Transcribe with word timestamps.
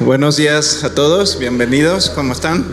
Buenos 0.00 0.36
días 0.36 0.84
a 0.84 0.94
todos, 0.94 1.38
bienvenidos, 1.38 2.10
¿cómo 2.10 2.34
están? 2.34 2.66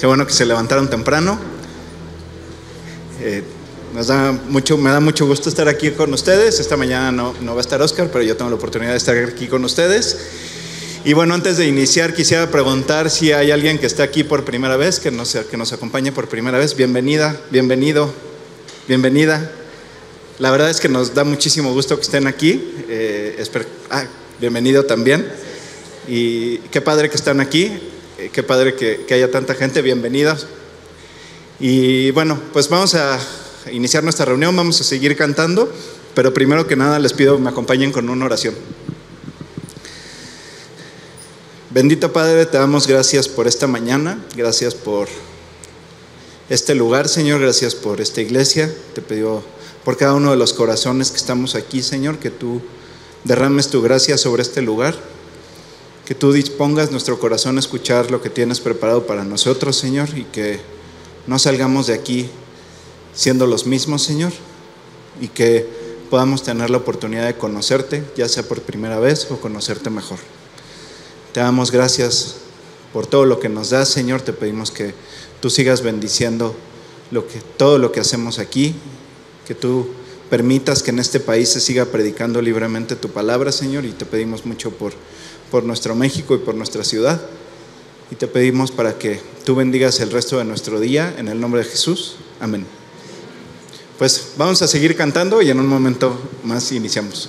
Qué 0.00 0.06
bueno 0.08 0.26
que 0.26 0.32
se 0.32 0.44
levantaron 0.44 0.90
temprano. 0.90 1.38
Eh, 3.20 3.44
nos 3.94 4.08
da 4.08 4.32
mucho, 4.32 4.76
me 4.76 4.90
da 4.90 4.98
mucho 4.98 5.24
gusto 5.24 5.48
estar 5.48 5.68
aquí 5.68 5.92
con 5.92 6.12
ustedes. 6.12 6.58
Esta 6.58 6.76
mañana 6.76 7.12
no, 7.12 7.32
no 7.42 7.52
va 7.52 7.58
a 7.58 7.60
estar 7.60 7.80
Oscar, 7.80 8.10
pero 8.12 8.24
yo 8.24 8.36
tengo 8.36 8.50
la 8.50 8.56
oportunidad 8.56 8.90
de 8.90 8.96
estar 8.96 9.16
aquí 9.18 9.46
con 9.46 9.64
ustedes. 9.64 10.18
Y 11.04 11.12
bueno, 11.12 11.34
antes 11.34 11.58
de 11.58 11.68
iniciar, 11.68 12.12
quisiera 12.12 12.50
preguntar 12.50 13.08
si 13.08 13.30
hay 13.30 13.52
alguien 13.52 13.78
que 13.78 13.86
está 13.86 14.02
aquí 14.02 14.24
por 14.24 14.44
primera 14.44 14.76
vez, 14.76 14.98
que 14.98 15.12
nos, 15.12 15.36
que 15.36 15.56
nos 15.56 15.72
acompañe 15.72 16.10
por 16.10 16.28
primera 16.28 16.58
vez. 16.58 16.74
Bienvenida, 16.74 17.40
bienvenido, 17.52 18.12
bienvenida. 18.88 19.52
La 20.40 20.50
verdad 20.50 20.70
es 20.70 20.80
que 20.80 20.88
nos 20.88 21.14
da 21.14 21.22
muchísimo 21.22 21.72
gusto 21.72 21.94
que 21.94 22.02
estén 22.02 22.26
aquí. 22.26 22.74
Eh, 22.88 23.40
ah, 23.90 24.06
bienvenido 24.40 24.84
también. 24.84 25.47
Y 26.08 26.58
qué 26.70 26.80
padre 26.80 27.10
que 27.10 27.16
están 27.16 27.38
aquí, 27.38 27.70
eh, 28.16 28.30
qué 28.32 28.42
padre 28.42 28.74
que, 28.74 29.04
haya 29.12 29.30
tanta 29.30 29.54
gente, 29.54 29.82
bienvenidos. 29.82 30.46
Y 31.60 32.12
bueno, 32.12 32.40
pues 32.54 32.70
vamos 32.70 32.94
a 32.94 33.20
iniciar 33.70 34.02
nuestra 34.02 34.24
reunión, 34.24 34.56
vamos 34.56 34.80
a 34.80 34.84
seguir 34.84 35.18
cantando, 35.18 35.70
pero 36.14 36.32
primero 36.32 36.66
que 36.66 36.76
nada 36.76 36.98
les 36.98 37.12
pido 37.12 37.36
que 37.36 37.42
me 37.42 37.50
acompañen 37.50 37.92
con 37.92 38.08
una 38.08 38.24
oración. 38.24 38.54
Bendito 41.68 42.10
Padre, 42.10 42.46
te 42.46 42.56
damos 42.56 42.86
gracias 42.86 43.28
por 43.28 43.46
esta 43.46 43.66
mañana, 43.66 44.24
gracias 44.34 44.74
por 44.74 45.08
este 46.48 46.74
lugar, 46.74 47.10
Señor, 47.10 47.42
gracias 47.42 47.74
por 47.74 48.00
esta 48.00 48.22
iglesia. 48.22 48.74
Te 48.94 49.02
pido 49.02 49.42
por 49.84 49.98
cada 49.98 50.14
uno 50.14 50.30
de 50.30 50.38
los 50.38 50.54
corazones 50.54 51.10
que 51.10 51.18
estamos 51.18 51.54
aquí, 51.54 51.82
Señor, 51.82 52.18
que 52.18 52.30
tú 52.30 52.62
derrames 53.24 53.68
tu 53.68 53.82
gracia 53.82 54.16
sobre 54.16 54.40
este 54.40 54.62
lugar 54.62 55.17
que 56.08 56.14
tú 56.14 56.32
dispongas 56.32 56.90
nuestro 56.90 57.18
corazón 57.20 57.58
a 57.58 57.60
escuchar 57.60 58.10
lo 58.10 58.22
que 58.22 58.30
tienes 58.30 58.60
preparado 58.60 59.06
para 59.06 59.24
nosotros, 59.24 59.76
Señor, 59.76 60.08
y 60.16 60.24
que 60.24 60.58
no 61.26 61.38
salgamos 61.38 61.86
de 61.86 61.92
aquí 61.92 62.30
siendo 63.12 63.46
los 63.46 63.66
mismos, 63.66 64.04
Señor, 64.04 64.32
y 65.20 65.28
que 65.28 65.68
podamos 66.08 66.42
tener 66.42 66.70
la 66.70 66.78
oportunidad 66.78 67.26
de 67.26 67.36
conocerte, 67.36 68.02
ya 68.16 68.26
sea 68.26 68.42
por 68.42 68.62
primera 68.62 68.98
vez 68.98 69.30
o 69.30 69.36
conocerte 69.38 69.90
mejor. 69.90 70.18
Te 71.34 71.40
damos 71.40 71.70
gracias 71.70 72.36
por 72.94 73.06
todo 73.06 73.26
lo 73.26 73.38
que 73.38 73.50
nos 73.50 73.68
das, 73.68 73.90
Señor, 73.90 74.22
te 74.22 74.32
pedimos 74.32 74.70
que 74.70 74.94
tú 75.42 75.50
sigas 75.50 75.82
bendiciendo 75.82 76.56
todo 77.58 77.76
lo 77.76 77.92
que 77.92 78.00
hacemos 78.00 78.38
aquí, 78.38 78.74
que 79.46 79.54
tú 79.54 79.90
permitas 80.30 80.82
que 80.82 80.90
en 80.90 80.98
este 80.98 81.20
país 81.20 81.48
se 81.48 81.60
siga 81.60 81.86
predicando 81.86 82.42
libremente 82.42 82.96
tu 82.96 83.08
palabra, 83.08 83.52
Señor, 83.52 83.84
y 83.84 83.92
te 83.92 84.06
pedimos 84.06 84.44
mucho 84.46 84.70
por 84.70 84.92
por 85.50 85.64
nuestro 85.64 85.94
México 85.94 86.34
y 86.34 86.38
por 86.38 86.54
nuestra 86.54 86.84
ciudad. 86.84 87.20
Y 88.10 88.14
te 88.14 88.26
pedimos 88.26 88.70
para 88.70 88.98
que 88.98 89.20
tú 89.44 89.54
bendigas 89.54 90.00
el 90.00 90.10
resto 90.10 90.38
de 90.38 90.44
nuestro 90.44 90.80
día 90.80 91.14
en 91.18 91.28
el 91.28 91.40
nombre 91.40 91.62
de 91.62 91.68
Jesús. 91.68 92.16
Amén. 92.40 92.66
Pues 93.98 94.32
vamos 94.36 94.62
a 94.62 94.68
seguir 94.68 94.96
cantando 94.96 95.42
y 95.42 95.50
en 95.50 95.60
un 95.60 95.66
momento 95.66 96.18
más 96.44 96.72
iniciamos. 96.72 97.28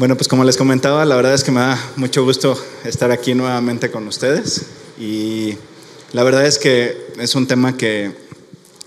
Bueno, 0.00 0.16
pues 0.16 0.28
como 0.28 0.44
les 0.44 0.56
comentaba, 0.56 1.04
la 1.04 1.14
verdad 1.14 1.34
es 1.34 1.44
que 1.44 1.50
me 1.50 1.60
da 1.60 1.92
mucho 1.96 2.24
gusto 2.24 2.58
estar 2.86 3.10
aquí 3.10 3.34
nuevamente 3.34 3.90
con 3.90 4.08
ustedes. 4.08 4.62
Y 4.98 5.56
la 6.14 6.24
verdad 6.24 6.46
es 6.46 6.58
que 6.58 6.96
es 7.18 7.34
un 7.34 7.46
tema 7.46 7.76
que, 7.76 8.10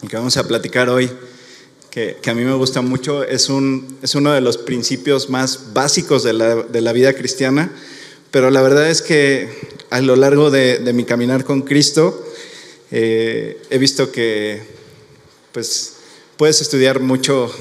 que 0.09 0.15
vamos 0.15 0.37
a 0.37 0.47
platicar 0.47 0.89
hoy 0.89 1.11
que, 1.91 2.17
a 2.25 2.33
mí 2.33 2.43
me 2.43 2.55
gusta 2.55 2.81
mucho, 2.81 3.23
es, 3.23 3.49
un, 3.49 3.99
es 4.01 4.15
uno 4.15 4.33
de 4.33 4.41
los 4.41 4.57
principios 4.57 5.29
más 5.29 5.71
básicos 5.71 6.23
de 6.23 6.33
la, 6.33 6.55
de 6.55 6.81
la 6.81 6.93
vida 6.93 7.13
cristiana, 7.13 7.71
pero 8.31 8.49
la 8.49 8.63
verdad 8.63 8.89
es 8.89 9.03
que 9.03 9.51
a 9.91 10.01
lo 10.01 10.15
largo 10.15 10.49
de, 10.49 10.79
de 10.79 10.93
mi 10.93 11.03
caminar 11.03 11.43
con 11.43 11.61
Cristo 11.61 12.25
eh, 12.89 13.61
he 13.69 13.77
visto 13.77 14.11
que 14.11 14.63
pues, 15.51 15.93
puedes 16.37 16.59
estudiar 16.59 17.01
mucho 17.01 17.53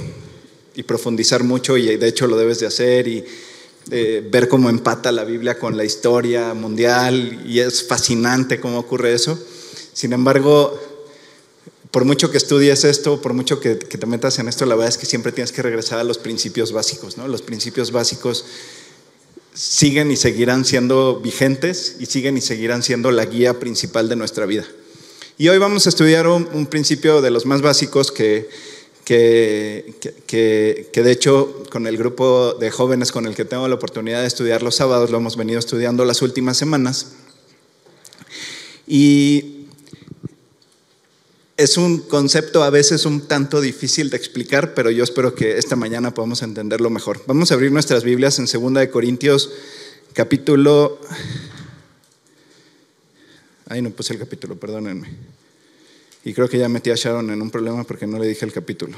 y 0.74 0.82
profundizar 0.82 1.44
mucho 1.44 1.76
y 1.76 1.96
de 1.96 2.08
hecho 2.08 2.26
lo 2.26 2.36
debes 2.36 2.60
de 2.60 2.66
hacer 2.66 3.08
y 3.08 3.24
eh, 3.90 4.26
ver 4.30 4.48
cómo 4.48 4.70
empata 4.70 5.10
la 5.10 5.24
Biblia 5.24 5.58
con 5.58 5.76
la 5.76 5.84
historia 5.84 6.54
mundial 6.54 7.42
y 7.46 7.58
es 7.58 7.86
fascinante 7.86 8.60
cómo 8.60 8.78
ocurre 8.78 9.12
eso. 9.12 9.38
Sin 9.92 10.12
embargo, 10.12 10.78
por 11.90 12.04
mucho 12.04 12.30
que 12.30 12.38
estudies 12.38 12.84
esto, 12.84 13.20
por 13.20 13.34
mucho 13.34 13.60
que, 13.60 13.74
te 13.74 14.06
metas 14.06 14.38
en 14.38 14.48
esto, 14.48 14.64
la 14.66 14.74
verdad 14.76 14.88
es 14.88 14.98
que 14.98 15.06
siempre 15.06 15.30
tienes 15.30 15.52
que 15.52 15.62
regresar 15.62 15.98
a 15.98 16.04
los 16.04 16.16
principios 16.16 16.72
básicos, 16.72 17.18
¿no? 17.18 17.28
Los 17.28 17.42
principios 17.42 17.90
básicos 17.90 18.46
siguen 19.52 20.10
y 20.10 20.16
seguirán 20.16 20.64
siendo 20.64 21.20
vigentes 21.20 21.96
y 22.00 22.06
siguen 22.06 22.38
y 22.38 22.40
seguirán 22.40 22.82
siendo 22.82 23.10
la 23.10 23.26
guía 23.26 23.60
principal 23.60 24.08
de 24.08 24.16
nuestra 24.16 24.46
vida. 24.46 24.64
Y 25.36 25.48
hoy 25.48 25.58
vamos 25.58 25.86
a 25.86 25.90
estudiar 25.90 26.26
un, 26.28 26.66
principio 26.66 27.20
de 27.20 27.30
los 27.30 27.44
más 27.44 27.60
básicos 27.60 28.10
que, 28.10 28.48
que, 29.12 30.16
que, 30.26 30.88
que, 30.90 31.02
de 31.02 31.12
hecho 31.12 31.64
con 31.70 31.86
el 31.86 31.98
grupo 31.98 32.54
de 32.54 32.70
jóvenes 32.70 33.12
con 33.12 33.26
el 33.26 33.34
que 33.34 33.44
tengo 33.44 33.68
la 33.68 33.74
oportunidad 33.74 34.22
de 34.22 34.26
estudiar 34.26 34.62
los 34.62 34.76
sábados 34.76 35.10
lo 35.10 35.18
hemos 35.18 35.36
venido 35.36 35.58
estudiando 35.58 36.06
las 36.06 36.22
últimas 36.22 36.56
semanas. 36.56 37.12
Y 38.86 39.66
es 41.58 41.76
un 41.76 41.98
concepto 41.98 42.62
a 42.62 42.70
veces 42.70 43.04
un 43.04 43.28
tanto 43.28 43.60
difícil 43.60 44.08
de 44.08 44.16
explicar, 44.16 44.72
pero 44.72 44.90
yo 44.90 45.04
espero 45.04 45.34
que 45.34 45.58
esta 45.58 45.76
mañana 45.76 46.14
podamos 46.14 46.42
entenderlo 46.42 46.88
mejor. 46.88 47.22
Vamos 47.26 47.50
a 47.50 47.54
abrir 47.54 47.70
nuestras 47.70 48.04
Biblias 48.04 48.38
en 48.38 48.46
2 48.46 48.72
de 48.72 48.88
Corintios 48.88 49.50
capítulo 50.14 51.00
Ahí 53.68 53.82
no 53.82 53.90
puse 53.90 54.14
el 54.14 54.18
capítulo, 54.18 54.58
perdónenme. 54.58 55.08
Y 56.24 56.34
creo 56.34 56.48
que 56.48 56.58
ya 56.58 56.68
metí 56.68 56.90
a 56.90 56.94
Sharon 56.94 57.30
en 57.30 57.42
un 57.42 57.50
problema 57.50 57.82
porque 57.84 58.06
no 58.06 58.18
le 58.18 58.28
dije 58.28 58.44
el 58.44 58.52
capítulo. 58.52 58.96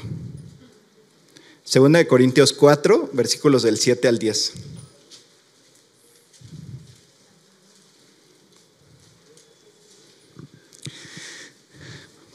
Segunda 1.63 1.97
de 1.97 2.05
Corintios 2.05 2.53
4, 2.53 3.09
versículos 3.13 3.63
del 3.63 3.79
7 3.79 4.07
al 4.07 4.19
10. 4.19 4.53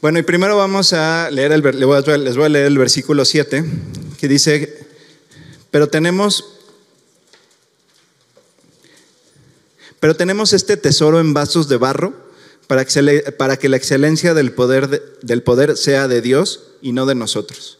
Bueno, 0.01 0.19
y 0.19 0.23
primero 0.23 0.57
vamos 0.57 0.91
a 0.93 1.29
leer, 1.31 1.53
el, 1.53 1.61
les 1.61 2.35
voy 2.35 2.45
a 2.45 2.49
leer 2.49 2.65
el 2.65 2.77
versículo 2.77 3.23
7, 3.23 3.63
que 4.19 4.27
dice, 4.27 4.87
pero 5.69 5.87
tenemos, 5.87 6.57
pero 9.99 10.15
tenemos 10.15 10.51
este 10.53 10.75
tesoro 10.75 11.19
en 11.21 11.33
vasos 11.33 11.69
de 11.69 11.77
barro 11.77 12.20
para 13.37 13.57
que, 13.57 13.67
la 13.67 13.75
excelencia 13.75 14.33
del 14.33 14.53
poder, 14.53 15.19
del 15.21 15.43
poder 15.43 15.75
sea 15.75 16.07
de 16.07 16.21
Dios 16.21 16.71
y 16.81 16.93
no 16.93 17.05
de 17.05 17.15
nosotros. 17.15 17.79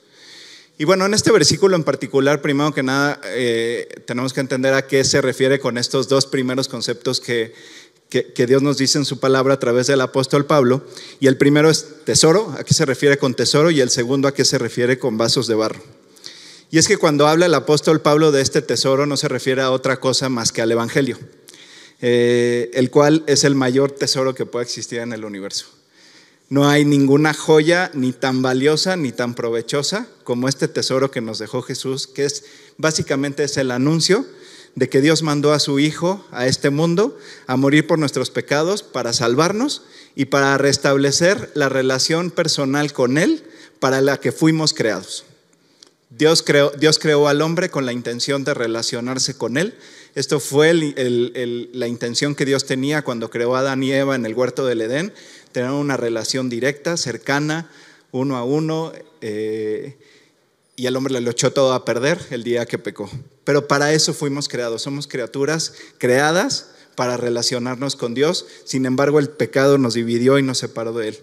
Y 0.78 0.84
bueno, 0.84 1.06
en 1.06 1.14
este 1.14 1.32
versículo 1.32 1.78
en 1.78 1.86
particular, 1.86 2.42
primero 2.42 2.74
que 2.74 2.84
nada, 2.84 3.22
eh, 3.28 3.88
tenemos 4.06 4.34
que 4.34 4.42
entender 4.42 4.74
a 4.74 4.88
qué 4.88 5.06
se 5.06 5.22
refiere 5.22 5.62
con 5.62 5.78
estos 5.78 6.10
dos 6.10 6.26
primeros 6.26 6.68
conceptos 6.68 7.22
que, 7.22 7.54
que, 8.10 8.46
Dios 8.46 8.62
nos 8.62 8.78
dice 8.78 8.98
en 8.98 9.06
su 9.06 9.22
palabra 9.22 9.54
a 9.54 9.60
través 9.60 9.88
del 9.88 10.02
apóstol 10.02 10.46
Pablo. 10.46 10.86
Y 11.22 11.28
el 11.28 11.38
primero 11.38 11.70
es 11.70 12.04
tesoro, 12.04 12.54
a 12.60 12.66
qué 12.66 12.74
se 12.74 12.86
refiere 12.86 13.18
con 13.18 13.34
tesoro, 13.34 13.72
y 13.72 13.80
el 13.80 13.92
segundo 13.92 14.28
a 14.28 14.34
qué 14.34 14.44
se 14.44 14.58
refiere 14.58 15.00
con 15.00 15.18
vasos 15.18 15.48
de 15.48 15.56
barro. 15.56 15.82
Y 16.70 16.80
es 16.80 16.90
que 16.90 16.98
cuando 16.98 17.28
habla 17.28 17.46
el 17.46 17.54
apóstol 17.54 18.02
Pablo 18.02 18.34
de 18.34 18.42
este 18.42 18.62
tesoro 18.62 19.06
no 19.06 19.16
se 19.16 19.30
refiere 19.30 19.62
a 19.62 19.72
otra 19.72 20.02
cosa 20.02 20.28
más 20.28 20.52
que 20.52 20.62
al 20.62 20.72
Evangelio, 20.72 21.18
eh, 22.02 22.72
el 22.74 22.90
cual 22.90 23.24
es 23.28 23.44
el 23.44 23.56
mayor 23.56 23.92
tesoro 23.92 24.34
que 24.34 24.46
puede 24.46 24.66
existir 24.66 25.00
en 25.00 25.14
el 25.14 25.24
universo. 25.24 25.68
No 26.50 26.68
hay 26.68 26.84
ninguna 26.84 27.34
joya 27.34 27.92
ni 27.94 28.12
tan 28.12 28.42
valiosa 28.42 28.98
ni 28.98 29.14
tan 29.14 29.36
provechosa 29.36 30.08
como 30.26 30.50
este 30.50 30.68
tesoro 30.68 31.10
que 31.10 31.22
nos 31.22 31.40
dejó 31.40 31.62
Jesús, 31.62 32.08
que 32.08 32.26
es 32.26 32.44
básicamente 32.78 33.44
es 33.44 33.56
el 33.56 33.72
anuncio 33.72 34.26
de 34.76 34.90
que 34.90 35.02
Dios 35.02 35.22
mandó 35.22 35.54
a 35.54 35.60
su 35.60 35.80
Hijo 35.80 36.26
a 36.32 36.48
este 36.48 36.70
mundo 36.70 37.18
a 37.48 37.56
morir 37.56 37.88
por 37.88 38.00
nuestros 38.00 38.30
pecados 38.32 38.84
para 38.84 39.14
salvarnos 39.14 39.84
y 40.16 40.26
para 40.26 40.58
restablecer 40.58 41.52
la 41.54 41.70
relación 41.70 42.32
personal 42.32 42.92
con 42.94 43.18
Él 43.18 43.44
para 43.80 44.02
la 44.02 44.20
que 44.20 44.32
fuimos 44.32 44.74
creados. 44.74 45.26
Dios 46.10 46.44
creó 46.44 47.28
al 47.28 47.42
hombre 47.42 47.70
con 47.70 47.86
la 47.86 47.94
intención 47.94 48.44
de 48.44 48.54
relacionarse 48.54 49.38
con 49.38 49.58
Él. 49.58 49.76
Esto 50.14 50.40
fue 50.40 50.74
la 50.74 51.88
intención 51.88 52.36
que 52.36 52.46
Dios 52.46 52.66
tenía 52.66 53.04
cuando 53.04 53.30
creó 53.30 53.56
a 53.56 53.60
Adán 53.60 53.82
y 53.84 53.92
Eva 53.94 54.16
en 54.16 54.26
el 54.26 54.34
huerto 54.34 54.66
del 54.66 54.82
Edén, 54.82 55.14
tener 55.52 55.72
una 55.72 55.96
relación 55.96 56.50
directa, 56.50 56.98
cercana, 56.98 57.72
uno 58.12 58.36
a 58.38 58.44
uno. 58.44 58.92
Eh, 59.22 59.98
y 60.76 60.88
el 60.88 60.96
hombre 60.96 61.14
le 61.14 61.22
lo 61.22 61.32
echó 61.32 61.54
todo 61.54 61.74
a 61.74 61.86
perder 61.86 62.20
el 62.32 62.44
día 62.44 62.66
que 62.66 62.80
pecó. 62.80 63.10
Pero 63.44 63.68
para 63.68 63.94
eso 63.94 64.14
fuimos 64.14 64.50
creados, 64.50 64.82
somos 64.82 65.08
criaturas 65.08 65.74
creadas 65.98 66.72
para 66.96 67.18
relacionarnos 67.18 67.96
con 67.96 68.14
Dios, 68.14 68.46
sin 68.66 68.86
embargo 68.86 69.20
el 69.20 69.30
pecado 69.30 69.78
nos 69.78 69.94
dividió 69.94 70.38
y 70.40 70.44
nos 70.44 70.58
separó 70.58 70.94
de 70.94 71.10
Él. 71.10 71.20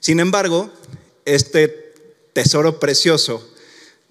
Sin 0.00 0.18
embargo, 0.18 0.70
este 1.24 1.92
tesoro 2.32 2.80
precioso 2.80 3.51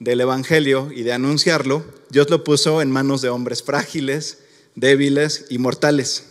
del 0.02 0.20
Evangelio 0.20 0.92
y 0.92 1.04
de 1.04 1.14
anunciarlo, 1.14 1.86
Dios 2.10 2.28
lo 2.32 2.44
puso 2.44 2.82
en 2.82 2.90
manos 2.90 3.22
de 3.22 3.30
hombres 3.30 3.62
frágiles, 3.62 4.40
débiles 4.74 5.46
y 5.52 5.60
mortales. 5.60 6.24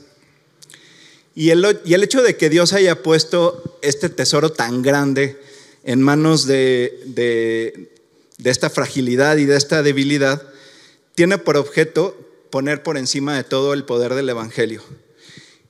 Y 1.36 1.50
el, 1.50 1.78
y 1.84 1.94
el 1.94 2.02
hecho 2.02 2.20
de 2.20 2.36
que 2.36 2.50
Dios 2.50 2.72
haya 2.72 3.00
puesto 3.04 3.78
este 3.80 4.08
tesoro 4.08 4.50
tan 4.50 4.82
grande 4.82 5.40
en 5.84 6.02
manos 6.02 6.48
de, 6.48 7.92
esta 8.42 8.70
fragilidad 8.70 9.36
y 9.36 9.44
de 9.44 9.56
esta 9.56 9.84
debilidad, 9.84 10.42
tiene 11.14 11.38
por 11.38 11.56
objeto 11.56 12.18
poner 12.50 12.82
por 12.82 12.98
encima 12.98 13.36
de 13.36 13.44
todo 13.44 13.72
el 13.72 13.84
poder 13.84 14.14
del 14.14 14.30
Evangelio 14.30 14.82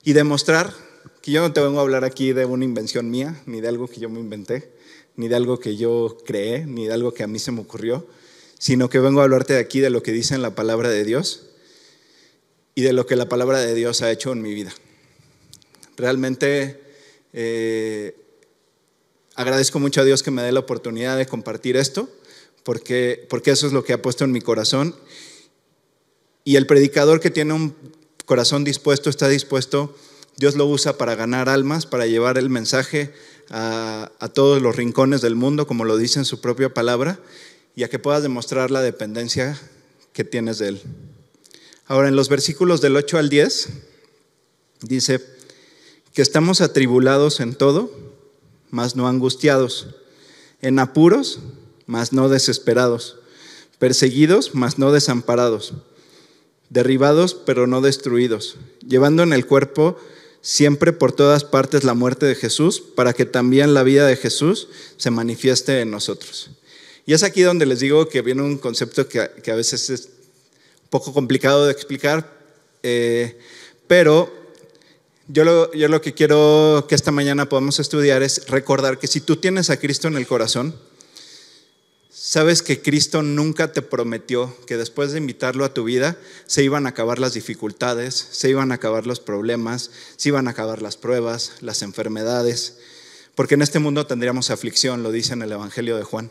y 0.03 0.13
demostrar 0.13 0.73
que 1.21 1.29
yo 1.29 1.41
no 1.41 1.53
te 1.53 1.61
vengo 1.61 1.77
a 1.77 1.83
hablar 1.83 2.03
aquí 2.03 2.33
de 2.33 2.45
una 2.45 2.65
invención 2.65 3.11
mía, 3.11 3.39
ni 3.45 3.61
de 3.61 3.67
algo 3.67 3.87
que 3.87 3.99
yo 3.99 4.09
me 4.09 4.19
inventé, 4.19 4.71
ni 5.15 5.27
de 5.27 5.35
algo 5.35 5.59
que 5.59 5.75
yo 5.75 6.17
creé, 6.25 6.65
ni 6.65 6.87
de 6.87 6.93
algo 6.93 7.13
que 7.13 7.23
a 7.23 7.27
mí 7.27 7.39
se 7.39 7.51
me 7.51 7.61
ocurrió, 7.61 8.07
sino 8.57 8.89
que 8.89 8.99
vengo 8.99 9.21
a 9.21 9.23
hablarte 9.23 9.53
de 9.53 9.59
aquí 9.59 9.79
de 9.79 9.89
lo 9.89 10.03
que 10.03 10.11
dice 10.11 10.35
en 10.35 10.41
la 10.41 10.55
palabra 10.55 10.89
de 10.89 11.03
Dios 11.03 11.47
y 12.75 12.81
de 12.83 12.93
lo 12.93 13.05
que 13.05 13.15
la 13.15 13.27
palabra 13.27 13.59
de 13.59 13.73
Dios 13.73 14.01
ha 14.01 14.11
hecho 14.11 14.31
en 14.31 14.41
mi 14.41 14.53
vida. 14.53 14.71
Realmente 15.97 16.81
eh, 17.33 18.15
agradezco 19.35 19.79
mucho 19.79 20.01
a 20.01 20.03
Dios 20.03 20.23
que 20.23 20.31
me 20.31 20.41
dé 20.41 20.51
la 20.51 20.61
oportunidad 20.61 21.17
de 21.17 21.25
compartir 21.25 21.77
esto, 21.77 22.09
porque, 22.63 23.25
porque 23.29 23.51
eso 23.51 23.67
es 23.67 23.73
lo 23.73 23.83
que 23.83 23.93
ha 23.93 24.01
puesto 24.01 24.23
en 24.23 24.31
mi 24.31 24.41
corazón. 24.41 24.95
Y 26.43 26.55
el 26.55 26.67
predicador 26.67 27.19
que 27.19 27.29
tiene 27.29 27.53
un 27.53 27.75
corazón 28.25 28.63
dispuesto, 28.63 29.09
está 29.09 29.27
dispuesto, 29.27 29.95
Dios 30.37 30.55
lo 30.55 30.65
usa 30.65 30.97
para 30.97 31.15
ganar 31.15 31.49
almas, 31.49 31.85
para 31.85 32.07
llevar 32.07 32.37
el 32.37 32.49
mensaje 32.49 33.13
a, 33.51 34.29
todos 34.33 34.61
los 34.61 34.75
rincones 34.75 35.21
del 35.21 35.35
mundo, 35.35 35.67
como 35.67 35.83
lo 35.83 35.97
dice 35.97 36.19
en 36.19 36.25
su 36.25 36.39
propia 36.39 36.73
palabra, 36.73 37.19
y 37.75 37.83
a 37.83 37.89
que 37.89 37.99
puedas 37.99 38.23
demostrar 38.23 38.71
la 38.71 38.81
dependencia 38.81 39.59
que 40.13 40.23
tienes 40.23 40.57
de 40.57 40.69
Él. 40.69 40.81
Ahora, 41.85 42.07
en 42.07 42.15
los 42.15 42.29
versículos 42.29 42.79
del 42.79 42.95
8 42.95 43.17
al 43.17 43.29
10, 43.29 43.69
dice 44.83 45.21
que 46.13 46.21
estamos 46.21 46.61
atribulados 46.61 47.41
en 47.41 47.55
todo, 47.55 47.91
mas 48.69 48.95
no 48.95 49.07
angustiados, 49.07 49.87
en 50.61 50.79
apuros, 50.79 51.39
mas 51.85 52.13
no 52.13 52.29
desesperados, 52.29 53.17
perseguidos, 53.79 54.55
mas 54.55 54.77
no 54.77 54.93
desamparados, 54.93 55.73
derribados, 56.69 57.33
pero 57.33 57.67
no 57.67 57.81
destruidos, 57.81 58.55
llevando 58.87 59.23
en 59.23 59.33
el 59.33 59.45
cuerpo 59.45 59.97
siempre 60.41 60.93
por 60.93 61.11
todas 61.11 61.43
partes 61.43 61.83
la 61.83 61.93
muerte 61.93 62.25
de 62.25 62.35
Jesús, 62.35 62.81
para 62.81 63.13
que 63.13 63.25
también 63.25 63.73
la 63.73 63.83
vida 63.83 64.07
de 64.07 64.15
Jesús 64.15 64.67
se 64.97 65.11
manifieste 65.11 65.81
en 65.81 65.91
nosotros. 65.91 66.51
Y 67.05 67.13
es 67.13 67.23
aquí 67.23 67.41
donde 67.41 67.65
les 67.65 67.79
digo 67.79 68.07
que 68.07 68.21
viene 68.21 68.41
un 68.41 68.57
concepto 68.57 69.07
que, 69.07 69.19
a 69.19 69.55
veces 69.55 69.89
es 69.89 70.05
un 70.05 70.89
poco 70.89 71.13
complicado 71.13 71.65
de 71.65 71.71
explicar, 71.71 72.31
eh, 72.83 73.37
pero 73.87 74.41
yo 75.27 75.43
lo, 75.43 76.01
que 76.01 76.13
quiero 76.13 76.85
que 76.89 76.95
esta 76.95 77.11
mañana 77.11 77.47
podamos 77.47 77.79
estudiar 77.79 78.21
es 78.21 78.47
recordar 78.47 78.99
que 78.99 79.07
si 79.07 79.21
tú 79.21 79.37
tienes 79.37 79.69
a 79.69 79.77
Cristo 79.77 80.07
en 80.07 80.17
el 80.17 80.27
corazón, 80.27 80.75
Sabes 82.23 82.61
que 82.61 82.83
Cristo 82.83 83.23
nunca 83.23 83.73
te 83.73 83.81
prometió 83.81 84.55
que 84.67 84.77
después 84.77 85.11
de 85.11 85.17
invitarlo 85.17 85.65
a 85.65 85.73
tu 85.73 85.85
vida 85.85 86.19
se 86.45 86.63
iban 86.63 86.85
a 86.85 86.89
acabar 86.89 87.17
las 87.17 87.33
dificultades, 87.33 88.27
se 88.29 88.47
iban 88.47 88.71
a 88.71 88.75
acabar 88.75 89.07
los 89.07 89.19
problemas, 89.19 89.89
se 90.17 90.29
iban 90.29 90.47
a 90.47 90.51
acabar 90.51 90.83
las 90.83 90.97
pruebas, 90.97 91.53
las 91.61 91.81
enfermedades, 91.81 92.77
porque 93.33 93.55
en 93.55 93.63
este 93.63 93.79
mundo 93.79 94.05
tendríamos 94.05 94.51
aflicción, 94.51 95.01
lo 95.01 95.11
dice 95.11 95.33
en 95.33 95.41
el 95.41 95.51
Evangelio 95.51 95.97
de 95.97 96.03
Juan. 96.03 96.29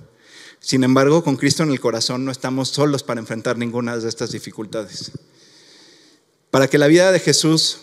Sin 0.61 0.85
embargo, 0.85 1.25
con 1.25 1.37
Cristo 1.37 1.65
en 1.65 1.73
el 1.73 1.81
corazón 1.81 2.25
no 2.25 2.31
estamos 2.31 2.69
solos 2.69 3.03
para 3.03 3.19
enfrentar 3.19 3.59
ninguna 3.59 3.97
de 3.97 4.09
estas 4.09 4.31
dificultades. 4.31 5.11
Para 6.53 6.69
que 6.69 6.79
la 6.79 6.87
vida 6.87 7.11
de 7.11 7.19
Jesús 7.19 7.79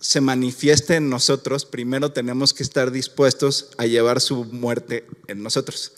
se 0.00 0.22
manifieste 0.22 0.94
en 0.94 1.10
nosotros, 1.10 1.66
primero 1.66 2.10
tenemos 2.10 2.54
que 2.54 2.62
estar 2.62 2.90
dispuestos 2.90 3.68
a 3.76 3.84
llevar 3.84 4.22
su 4.22 4.46
muerte 4.46 5.06
en 5.26 5.42
nosotros. 5.42 5.92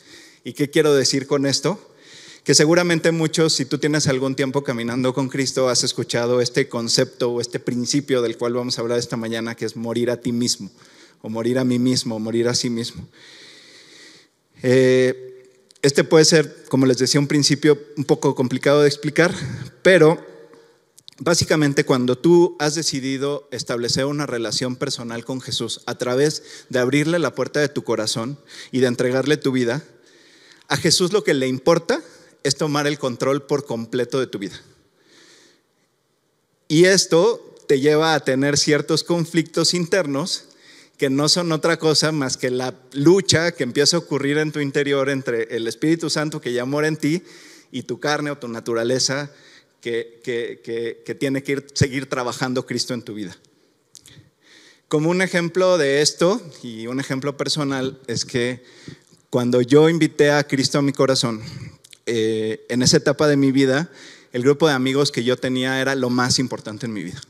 ¿Y 0.47 0.53
qué 0.53 0.71
quiero 0.71 0.95
decir 0.95 1.27
con 1.27 1.45
esto? 1.45 1.77
Que 2.45 2.55
seguramente 2.55 3.11
muchos, 3.11 3.53
si 3.53 3.65
tú 3.65 3.79
tienes 3.79 4.07
algún 4.07 4.37
tiempo 4.37 4.63
caminando 4.63 5.13
con 5.13 5.29
Cristo, 5.29 5.69
has 5.69 5.83
escuchado 5.83 6.41
este 6.41 6.69
concepto 6.69 7.33
o 7.33 7.41
este 7.41 7.59
principio 7.59 8.23
del 8.23 8.37
cual 8.37 8.53
vamos 8.53 8.79
a 8.79 8.83
hablar 8.83 9.01
esta 9.01 9.17
mañana, 9.17 9.57
que 9.57 9.65
es 9.65 9.75
morir 9.75 10.09
a 10.09 10.21
ti 10.21 10.31
mismo, 10.31 10.71
o 11.21 11.29
morir 11.29 11.59
a 11.59 11.65
mí 11.65 11.81
mismo, 11.81 12.15
o 12.15 12.19
morir 12.21 12.47
a 12.47 12.55
sí 12.55 12.71
mismo. 12.71 13.09
Eh, 14.63 15.51
este 15.83 16.05
puede 16.05 16.25
ser, 16.25 16.65
como 16.69 16.87
les 16.87 16.99
decía, 16.99 17.19
un 17.19 17.27
principio 17.27 17.77
un 17.97 18.05
poco 18.05 18.37
complicado 18.37 18.83
de 18.83 18.89
explicar, 18.89 19.35
pero 19.83 20.25
básicamente 21.19 21.83
cuando 21.85 22.17
tú 22.17 22.55
has 22.61 22.77
decidido 22.77 23.49
establecer 23.51 24.05
una 24.05 24.27
relación 24.27 24.77
personal 24.77 25.25
con 25.25 25.41
Jesús 25.41 25.81
a 25.87 25.99
través 25.99 26.45
de 26.69 26.79
abrirle 26.79 27.19
la 27.19 27.35
puerta 27.35 27.59
de 27.59 27.69
tu 27.69 27.83
corazón 27.83 28.39
y 28.71 28.79
de 28.79 28.87
entregarle 28.87 29.39
tu 29.39 29.51
vida, 29.51 29.83
a 30.69 30.77
Jesús 30.77 31.13
lo 31.13 31.25
que 31.25 31.35
le 31.35 31.47
importa 31.47 32.03
es 32.43 32.57
tomar 32.57 32.87
el 32.87 32.99
control 32.99 33.43
por 33.43 33.65
completo 33.65 34.21
de 34.21 34.27
tu 34.27 34.39
vida. 34.39 34.61
Y 36.69 36.85
esto 36.85 37.55
te 37.67 37.81
lleva 37.81 38.15
a 38.15 38.21
tener 38.21 38.57
ciertos 38.57 39.03
conflictos 39.03 39.75
internos 39.75 40.45
que 40.97 41.11
no 41.11 41.29
son 41.29 41.53
otra 41.53 41.79
cosa 41.79 42.11
más 42.13 42.37
que 42.37 42.51
la 42.51 42.75
lucha 42.93 43.53
que 43.53 43.65
empieza 43.65 43.97
a 43.97 44.01
ocurrir 44.01 44.39
en 44.39 44.53
tu 44.53 44.61
interior 44.61 45.11
entre 45.11 45.57
el 45.57 45.69
Espíritu 45.69 46.09
Santo 46.09 46.41
que 46.41 46.53
ya 46.53 46.65
mora 46.65 46.89
en 46.89 46.97
ti 46.97 47.23
y 47.71 47.83
tu 47.83 48.01
carne 48.01 48.31
o 48.31 48.39
tu 48.39 48.49
naturaleza 48.49 49.31
que, 49.81 50.21
que 50.25 51.15
tiene 51.15 51.43
que 51.43 51.53
ir, 51.53 51.67
seguir 51.75 52.09
trabajando 52.09 52.67
Cristo 52.67 52.95
en 52.95 53.03
tu 53.03 53.15
vida. 53.15 53.37
Como 54.89 55.11
un 55.11 55.21
ejemplo 55.21 55.79
de 55.79 56.01
esto 56.01 56.41
y 56.63 56.87
un 56.87 57.01
ejemplo 57.01 57.37
personal 57.37 58.01
es 58.07 58.25
que 58.25 58.65
cuando 59.31 59.61
yo 59.61 59.89
invité 59.89 60.31
a 60.31 60.45
Cristo 60.45 60.79
a 60.79 60.83
mi 60.83 60.93
corazón, 60.93 61.43
eh, 62.07 62.65
en 62.69 62.83
esa 62.83 62.99
etapa 62.99 63.27
de 63.27 63.37
mi 63.37 63.53
vida, 63.53 63.91
el 64.33 64.43
grupo 64.43 64.69
de 64.69 64.75
amigos 64.75 65.11
que 65.11 65.25
yo 65.25 65.37
tenía 65.37 65.81
era 65.81 65.95
lo 65.95 66.11
más 66.11 66.39
importante 66.39 66.87
en 66.87 66.93
mi 66.93 67.03
vida. 67.03 67.21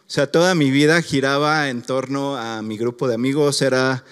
O 0.00 0.12
sea, 0.12 0.30
toda 0.30 0.54
mi 0.54 0.70
vida 0.70 1.00
giraba 1.02 1.70
en 1.70 1.82
torno 1.82 2.36
a 2.36 2.62
mi 2.62 2.76
grupo 2.76 3.08
de 3.08 3.14
amigos, 3.14 3.62
era 3.62 4.04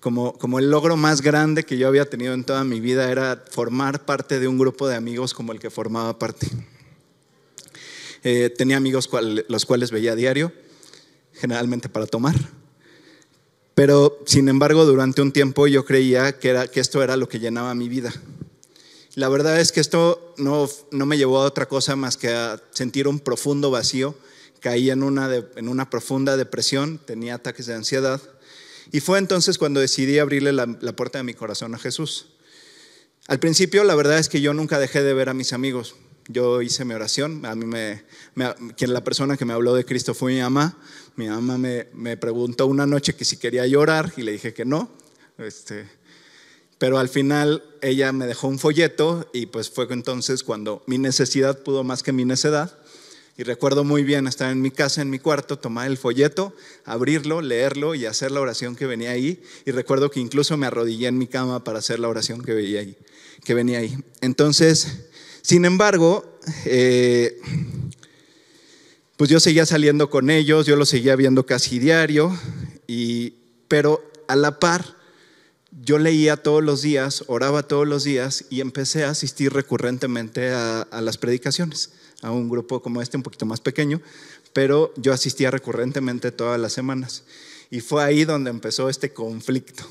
como, 0.00 0.34
como 0.34 0.58
el 0.58 0.70
logro 0.70 0.96
más 0.96 1.22
grande 1.22 1.64
que 1.64 1.78
yo 1.78 1.88
había 1.88 2.08
tenido 2.08 2.34
en 2.34 2.44
toda 2.44 2.62
mi 2.64 2.80
vida, 2.80 3.10
era 3.10 3.42
formar 3.50 4.04
parte 4.04 4.38
de 4.38 4.46
un 4.46 4.58
grupo 4.58 4.86
de 4.86 4.94
amigos 4.94 5.34
como 5.34 5.52
el 5.52 5.58
que 5.58 5.70
formaba 5.70 6.18
parte. 6.18 6.46
Eh, 8.24 8.50
tenía 8.56 8.76
amigos 8.76 9.08
los 9.48 9.64
cuales 9.64 9.90
veía 9.90 10.12
a 10.12 10.16
diario, 10.16 10.52
generalmente 11.32 11.88
para 11.88 12.06
tomar. 12.06 12.34
Pero, 13.78 14.18
sin 14.26 14.48
embargo, 14.48 14.84
durante 14.84 15.22
un 15.22 15.30
tiempo 15.30 15.68
yo 15.68 15.84
creía 15.84 16.36
que, 16.36 16.68
esto 16.74 17.00
era 17.00 17.16
lo 17.16 17.28
que 17.28 17.38
llenaba 17.38 17.76
mi 17.76 17.88
vida. 17.88 18.12
La 19.14 19.28
verdad 19.28 19.60
es 19.60 19.70
que 19.70 19.78
esto 19.78 20.34
no, 20.36 20.68
me 20.90 21.16
llevó 21.16 21.38
a 21.38 21.44
otra 21.44 21.66
cosa 21.66 21.94
más 21.94 22.16
que 22.16 22.28
a 22.30 22.60
sentir 22.72 23.06
un 23.06 23.20
profundo 23.20 23.70
vacío. 23.70 24.16
Caí 24.58 24.90
en 24.90 25.04
una, 25.04 25.90
profunda 25.90 26.36
depresión, 26.36 26.98
tenía 26.98 27.36
ataques 27.36 27.66
de 27.66 27.74
ansiedad. 27.74 28.20
Y 28.90 28.98
fue 28.98 29.20
entonces 29.20 29.58
cuando 29.58 29.78
decidí 29.78 30.18
abrirle 30.18 30.52
la 30.52 30.96
puerta 30.96 31.18
de 31.18 31.22
mi 31.22 31.34
corazón 31.34 31.72
a 31.76 31.78
Jesús. 31.78 32.30
Al 33.28 33.38
principio, 33.38 33.84
la 33.84 33.94
verdad 33.94 34.18
es 34.18 34.28
que 34.28 34.40
yo 34.40 34.54
nunca 34.54 34.80
dejé 34.80 35.04
de 35.04 35.14
ver 35.14 35.28
a 35.28 35.34
mis 35.34 35.52
amigos. 35.52 35.94
Yo 36.28 36.62
hice 36.62 36.84
mi 36.84 36.94
oración. 36.94 37.44
A 37.46 37.54
mí 37.54 37.64
me, 37.64 38.04
me, 38.34 38.54
quien 38.76 38.92
la 38.92 39.02
persona 39.02 39.36
que 39.36 39.44
me 39.44 39.54
habló 39.54 39.74
de 39.74 39.84
Cristo 39.84 40.14
fue 40.14 40.34
mi 40.34 40.40
mamá. 40.40 40.78
Mi 41.16 41.26
mamá 41.26 41.58
me, 41.58 41.88
me, 41.94 42.16
preguntó 42.16 42.66
una 42.66 42.86
noche 42.86 43.14
que 43.14 43.24
si 43.24 43.38
quería 43.38 43.66
llorar 43.66 44.12
y 44.16 44.22
le 44.22 44.32
dije 44.32 44.52
que 44.54 44.64
no. 44.64 44.90
Este, 45.38 45.88
pero 46.78 46.98
al 46.98 47.08
final 47.08 47.62
ella 47.82 48.12
me 48.12 48.26
dejó 48.26 48.48
un 48.48 48.58
folleto 48.58 49.28
y 49.32 49.46
pues 49.46 49.70
fue 49.70 49.86
entonces 49.90 50.44
cuando 50.44 50.82
mi 50.86 50.98
necesidad 50.98 51.62
pudo 51.62 51.82
más 51.82 52.02
que 52.02 52.12
mi 52.12 52.24
necedad. 52.24 52.78
Y 53.38 53.44
recuerdo 53.44 53.84
muy 53.84 54.02
bien 54.02 54.26
estar 54.26 54.50
en 54.50 54.60
mi 54.60 54.72
casa, 54.72 55.00
en 55.00 55.10
mi 55.10 55.20
cuarto, 55.20 55.60
tomar 55.60 55.86
el 55.86 55.96
folleto, 55.96 56.52
abrirlo, 56.84 57.40
leerlo 57.40 57.94
y 57.94 58.04
hacer 58.04 58.32
la 58.32 58.40
oración 58.40 58.74
que 58.74 58.86
venía 58.86 59.12
ahí. 59.12 59.40
Y 59.64 59.70
recuerdo 59.70 60.10
que 60.10 60.18
incluso 60.18 60.56
me 60.56 60.66
arrodillé 60.66 61.06
en 61.06 61.18
mi 61.18 61.28
cama 61.28 61.62
para 61.62 61.78
hacer 61.78 62.00
la 62.00 62.08
oración 62.08 62.42
que, 62.42 62.52
veía 62.52 62.80
ahí, 62.80 62.98
que 63.44 63.54
venía 63.54 63.78
ahí. 63.78 63.96
Entonces, 64.20 65.07
sin 65.48 65.64
embargo, 65.64 66.38
eh, 66.66 67.40
pues 69.16 69.30
yo 69.30 69.40
seguía 69.40 69.64
saliendo 69.64 70.10
con 70.10 70.28
ellos, 70.28 70.66
yo 70.66 70.76
los 70.76 70.90
seguía 70.90 71.16
viendo 71.16 71.46
casi 71.46 71.78
diario, 71.78 72.38
y, 72.86 73.32
pero 73.66 74.04
a 74.26 74.36
la 74.36 74.60
par 74.60 74.84
yo 75.82 75.98
leía 75.98 76.36
todos 76.36 76.62
los 76.62 76.82
días, 76.82 77.24
oraba 77.28 77.62
todos 77.62 77.88
los 77.88 78.04
días 78.04 78.44
y 78.50 78.60
empecé 78.60 79.04
a 79.04 79.10
asistir 79.10 79.50
recurrentemente 79.54 80.50
a, 80.50 80.82
a, 80.82 81.00
las 81.00 81.16
predicaciones, 81.16 81.92
a 82.20 82.30
un 82.30 82.50
grupo 82.50 82.82
como 82.82 83.00
este, 83.00 83.16
un 83.16 83.22
poquito 83.22 83.46
más 83.46 83.60
pequeño, 83.60 84.02
pero 84.52 84.92
yo 84.96 85.14
asistía 85.14 85.50
recurrentemente 85.50 86.30
todas 86.30 86.60
las 86.60 86.74
semanas. 86.74 87.24
Y 87.70 87.80
fue 87.80 88.04
ahí 88.04 88.26
donde 88.26 88.50
empezó 88.50 88.90
este 88.90 89.14
conflicto. 89.14 89.86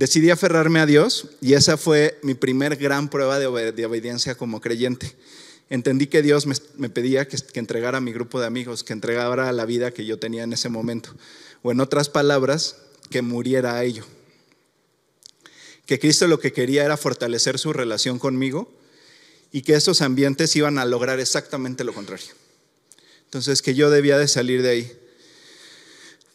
Decidí 0.00 0.30
aferrarme 0.30 0.80
a 0.80 0.86
Dios 0.86 1.28
y 1.42 1.52
esa 1.52 1.76
fue 1.76 2.18
mi 2.22 2.32
primer 2.32 2.76
gran 2.76 3.10
prueba 3.10 3.38
de, 3.38 3.46
obediencia 3.46 4.34
como 4.34 4.62
creyente 4.62 5.14
entendí 5.68 6.06
que 6.06 6.22
Dios 6.22 6.46
me, 6.46 6.88
pedía 6.88 7.28
que, 7.28 7.36
entregara 7.52 7.98
a 7.98 8.00
mi 8.00 8.10
grupo 8.10 8.40
de 8.40 8.46
amigos, 8.46 8.82
que 8.82 8.94
entregara 8.94 9.52
la 9.52 9.66
vida 9.66 9.90
que 9.90 10.06
yo 10.06 10.18
tenía 10.18 10.44
en 10.44 10.54
ese 10.54 10.70
momento. 10.70 11.14
O 11.60 11.70
en 11.70 11.80
otras 11.80 12.08
palabras, 12.08 12.76
que 13.10 13.20
muriera 13.20 13.76
a 13.76 13.84
ello. 13.84 14.06
Que 15.84 15.98
Cristo 15.98 16.26
lo 16.28 16.40
que 16.40 16.54
quería 16.54 16.82
era 16.82 16.96
fortalecer 16.96 17.58
su 17.58 17.74
relación 17.74 18.18
conmigo 18.18 18.72
y 19.52 19.60
que 19.60 19.74
esos 19.74 20.00
ambientes 20.00 20.56
iban 20.56 20.78
a 20.78 20.86
lograr 20.86 21.20
exactamente 21.20 21.84
lo 21.84 21.92
contrario. 21.92 22.32
Entonces, 23.26 23.60
que 23.60 23.74
yo 23.74 23.90
debía 23.90 24.16
de 24.16 24.28
salir 24.28 24.62
de 24.62 24.70
ahí. 24.70 25.09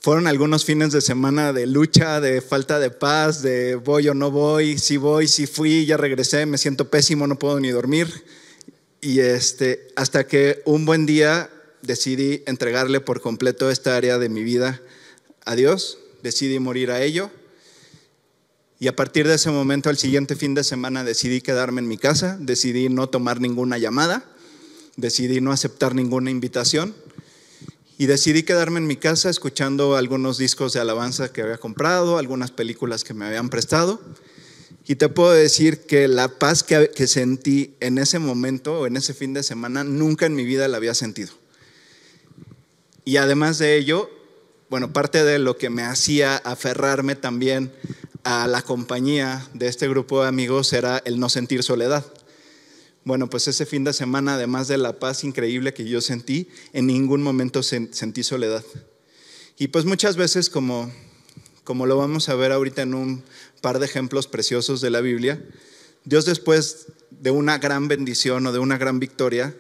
Fueron 0.06 0.28
algunos 0.28 0.66
fines 0.66 0.92
de 0.92 1.02
semana 1.02 1.52
de 1.52 1.66
lucha, 1.66 2.22
de 2.22 2.40
falta 2.40 2.78
de 2.78 2.92
paz, 2.92 3.42
de 3.42 3.74
voy 3.74 4.08
o 4.08 4.14
no 4.14 4.30
voy, 4.30 4.78
si 4.78 4.98
voy, 4.98 5.28
si 5.28 5.48
fui, 5.48 5.88
ya 5.88 5.98
regresé, 5.98 6.46
me 6.46 6.60
siento 6.60 6.92
pésimo, 6.92 7.26
no 7.26 7.40
puedo 7.40 7.60
ni 7.60 7.70
dormir 7.70 8.24
y 9.02 9.22
este, 9.22 9.88
hasta 9.96 10.28
que 10.28 10.62
un 10.66 10.86
buen 10.86 11.08
día 11.08 11.50
decidí 11.82 12.44
entregarle 12.46 13.00
por 13.02 13.20
completo 13.20 13.72
esta 13.72 13.98
área 13.98 14.20
de 14.20 14.30
mi 14.30 14.44
vida 14.44 14.80
a 15.44 15.56
Dios, 15.56 15.98
decidí 16.22 16.60
morir 16.60 16.92
a 16.92 17.02
ello. 17.02 17.32
Y 18.78 18.90
a 18.90 18.96
partir 18.96 19.28
de 19.28 19.34
ese 19.34 19.50
momento, 19.50 19.90
al 19.90 19.98
siguiente 19.98 20.36
fin 20.36 20.54
de 20.54 20.64
semana, 20.64 21.04
decidí 21.04 21.42
quedarme 21.42 21.82
en 21.82 21.88
mi 21.88 21.98
casa, 21.98 22.38
decidí 22.40 22.90
no 22.90 23.10
tomar 23.10 23.42
ninguna 23.42 23.80
llamada, 23.80 24.24
decidí 24.98 25.42
no 25.42 25.52
aceptar 25.52 25.96
ninguna 25.96 26.30
invitación 26.30 26.94
y 27.98 28.08
decidí 28.08 28.44
quedarme 28.44 28.80
en 28.80 28.88
mi 28.88 28.98
casa 28.98 29.30
escuchando 29.30 29.96
algunos 29.96 30.38
discos 30.38 30.74
de 30.74 30.80
alabanza 30.80 31.32
que 31.32 31.42
había 31.42 31.58
comprado, 31.58 32.18
algunas 32.18 32.52
películas 32.52 33.04
que 33.04 33.14
me 33.14 33.26
habían 33.26 33.50
prestado 33.50 34.02
y 34.88 34.96
te 34.96 35.10
puedo 35.10 35.32
decir 35.32 35.82
que 35.82 36.08
la 36.08 36.28
paz 36.28 36.64
que, 36.64 37.08
sentí 37.08 37.76
en 37.80 37.98
ese 37.98 38.20
momento 38.20 38.82
o 38.82 38.88
en 38.88 38.98
ese 38.98 39.14
fin 39.14 39.34
de 39.34 39.42
semana 39.42 39.84
nunca 39.84 40.28
en 40.28 40.36
mi 40.36 40.44
vida 40.44 40.68
la 40.68 40.78
había 40.78 40.94
sentido. 40.94 41.34
Y 43.04 43.18
además 43.18 43.58
de 43.58 43.78
ello, 43.78 44.10
bueno, 44.70 44.94
parte 44.94 45.24
de 45.24 45.40
lo 45.40 45.58
que 45.58 45.70
me 45.70 45.84
hacía 45.84 46.38
aferrarme 46.38 47.16
también 47.16 47.74
a 48.24 48.48
la 48.48 48.62
compañía 48.62 49.48
de 49.54 49.68
este 49.68 49.88
grupo 49.88 50.22
de 50.22 50.28
amigos 50.28 50.72
era 50.74 51.02
el 51.06 51.20
no 51.20 51.30
sentir 51.30 51.64
soledad. 51.64 52.06
Bueno, 53.06 53.30
pues 53.30 53.48
ese 53.48 53.68
fin 53.68 53.84
de 53.84 53.94
semana, 53.94 54.34
además 54.34 54.68
de 54.68 54.80
la 54.80 54.94
paz 54.98 55.24
increíble 55.24 55.76
que 55.76 55.86
yo 55.86 56.02
sentí, 56.02 56.50
en 56.74 56.88
ningún 56.88 57.22
momento 57.22 57.62
sentí 57.62 58.24
soledad. 58.24 58.64
Y 59.60 59.68
pues 59.68 59.86
muchas 59.86 60.18
veces, 60.18 60.50
como, 60.50 60.92
como 61.64 61.86
lo 61.86 61.98
vamos 61.98 62.30
a 62.30 62.36
ver 62.36 62.52
ahorita 62.52 62.82
en 62.82 62.96
un 62.96 63.24
par 63.62 63.78
de 63.78 63.86
ejemplos 63.86 64.26
preciosos 64.26 64.82
de 64.82 64.90
la 64.90 65.02
Biblia, 65.02 65.40
Dios 66.04 66.26
después 66.26 66.88
de 67.12 67.30
una 67.30 67.60
gran 67.60 67.88
bendición 67.88 68.48
o 68.48 68.52
de 68.52 68.58
una 68.58 68.80
gran 68.80 69.00
victoria, 69.00 69.56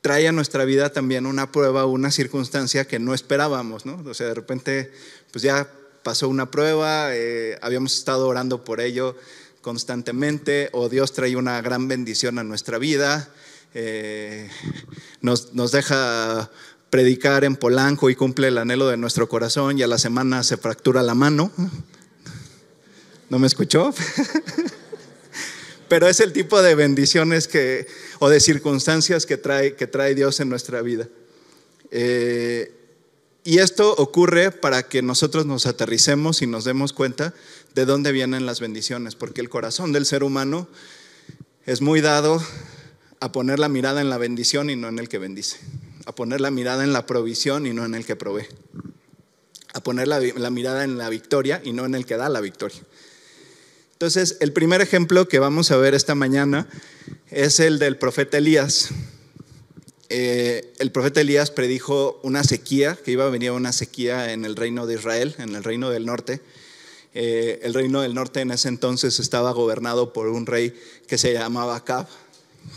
trae 0.00 0.26
a 0.26 0.32
nuestra 0.32 0.64
vida 0.64 0.90
también 0.90 1.24
una 1.24 1.52
prueba 1.52 1.84
o 1.84 1.92
una 1.92 2.10
circunstancia 2.10 2.84
que 2.84 2.98
no 2.98 3.14
esperábamos, 3.14 3.86
¿no? 3.86 4.02
O 4.04 4.14
sea, 4.14 4.26
de 4.26 4.34
repente, 4.34 4.90
pues 5.30 5.42
ya 5.42 5.70
pasó 6.02 6.28
una 6.28 6.50
prueba, 6.50 7.14
eh, 7.14 7.56
habíamos 7.62 7.96
estado 7.96 8.26
orando 8.26 8.64
por 8.64 8.80
ello 8.80 9.14
constantemente, 9.68 10.70
o 10.72 10.88
Dios 10.88 11.12
trae 11.12 11.36
una 11.36 11.60
gran 11.60 11.88
bendición 11.88 12.38
a 12.38 12.42
nuestra 12.42 12.78
vida, 12.78 13.28
eh, 13.74 14.48
nos, 15.20 15.52
nos 15.52 15.72
deja 15.72 16.50
predicar 16.88 17.44
en 17.44 17.54
Polanco 17.54 18.08
y 18.08 18.14
cumple 18.14 18.48
el 18.48 18.56
anhelo 18.56 18.88
de 18.88 18.96
nuestro 18.96 19.28
corazón 19.28 19.78
y 19.78 19.82
a 19.82 19.86
la 19.86 19.98
semana 19.98 20.42
se 20.42 20.56
fractura 20.56 21.02
la 21.02 21.14
mano. 21.14 21.52
¿No 23.28 23.38
me 23.38 23.46
escuchó? 23.46 23.92
Pero 25.90 26.08
es 26.08 26.20
el 26.20 26.32
tipo 26.32 26.62
de 26.62 26.74
bendiciones 26.74 27.46
que, 27.46 27.86
o 28.20 28.30
de 28.30 28.40
circunstancias 28.40 29.26
que 29.26 29.36
trae, 29.36 29.74
que 29.74 29.86
trae 29.86 30.14
Dios 30.14 30.40
en 30.40 30.48
nuestra 30.48 30.80
vida. 30.80 31.08
Eh, 31.90 32.77
y 33.48 33.60
esto 33.60 33.94
ocurre 33.96 34.50
para 34.50 34.82
que 34.82 35.00
nosotros 35.00 35.46
nos 35.46 35.64
aterricemos 35.64 36.42
y 36.42 36.46
nos 36.46 36.64
demos 36.64 36.92
cuenta 36.92 37.32
de 37.74 37.86
dónde 37.86 38.12
vienen 38.12 38.44
las 38.44 38.60
bendiciones, 38.60 39.14
porque 39.14 39.40
el 39.40 39.48
corazón 39.48 39.90
del 39.90 40.04
ser 40.04 40.22
humano 40.22 40.68
es 41.64 41.80
muy 41.80 42.02
dado 42.02 42.42
a 43.20 43.32
poner 43.32 43.58
la 43.58 43.70
mirada 43.70 44.02
en 44.02 44.10
la 44.10 44.18
bendición 44.18 44.68
y 44.68 44.76
no 44.76 44.86
en 44.88 44.98
el 44.98 45.08
que 45.08 45.16
bendice, 45.16 45.56
a 46.04 46.14
poner 46.14 46.42
la 46.42 46.50
mirada 46.50 46.84
en 46.84 46.92
la 46.92 47.06
provisión 47.06 47.66
y 47.66 47.72
no 47.72 47.86
en 47.86 47.94
el 47.94 48.04
que 48.04 48.16
provee, 48.16 48.44
a 49.72 49.82
poner 49.82 50.08
la, 50.08 50.20
la 50.20 50.50
mirada 50.50 50.84
en 50.84 50.98
la 50.98 51.08
victoria 51.08 51.62
y 51.64 51.72
no 51.72 51.86
en 51.86 51.94
el 51.94 52.04
que 52.04 52.18
da 52.18 52.28
la 52.28 52.42
victoria. 52.42 52.82
Entonces, 53.92 54.36
el 54.40 54.52
primer 54.52 54.82
ejemplo 54.82 55.26
que 55.26 55.38
vamos 55.38 55.70
a 55.70 55.78
ver 55.78 55.94
esta 55.94 56.14
mañana 56.14 56.68
es 57.30 57.60
el 57.60 57.78
del 57.78 57.96
profeta 57.96 58.36
Elías. 58.36 58.90
Eh, 60.10 60.72
el 60.78 60.90
profeta 60.90 61.20
Elías 61.20 61.50
predijo 61.50 62.18
una 62.22 62.42
sequía, 62.42 62.96
que 62.96 63.10
iba 63.10 63.26
a 63.26 63.30
venir 63.30 63.50
una 63.50 63.72
sequía 63.72 64.32
en 64.32 64.44
el 64.44 64.56
reino 64.56 64.86
de 64.86 64.94
Israel, 64.94 65.34
en 65.38 65.54
el 65.54 65.64
reino 65.64 65.90
del 65.90 66.06
norte. 66.06 66.40
Eh, 67.14 67.60
el 67.62 67.74
reino 67.74 68.00
del 68.00 68.14
norte 68.14 68.40
en 68.40 68.50
ese 68.50 68.68
entonces 68.68 69.18
estaba 69.18 69.52
gobernado 69.52 70.12
por 70.12 70.28
un 70.28 70.46
rey 70.46 70.74
que 71.06 71.18
se 71.18 71.32
llamaba 71.32 71.76
Acab, 71.76 72.06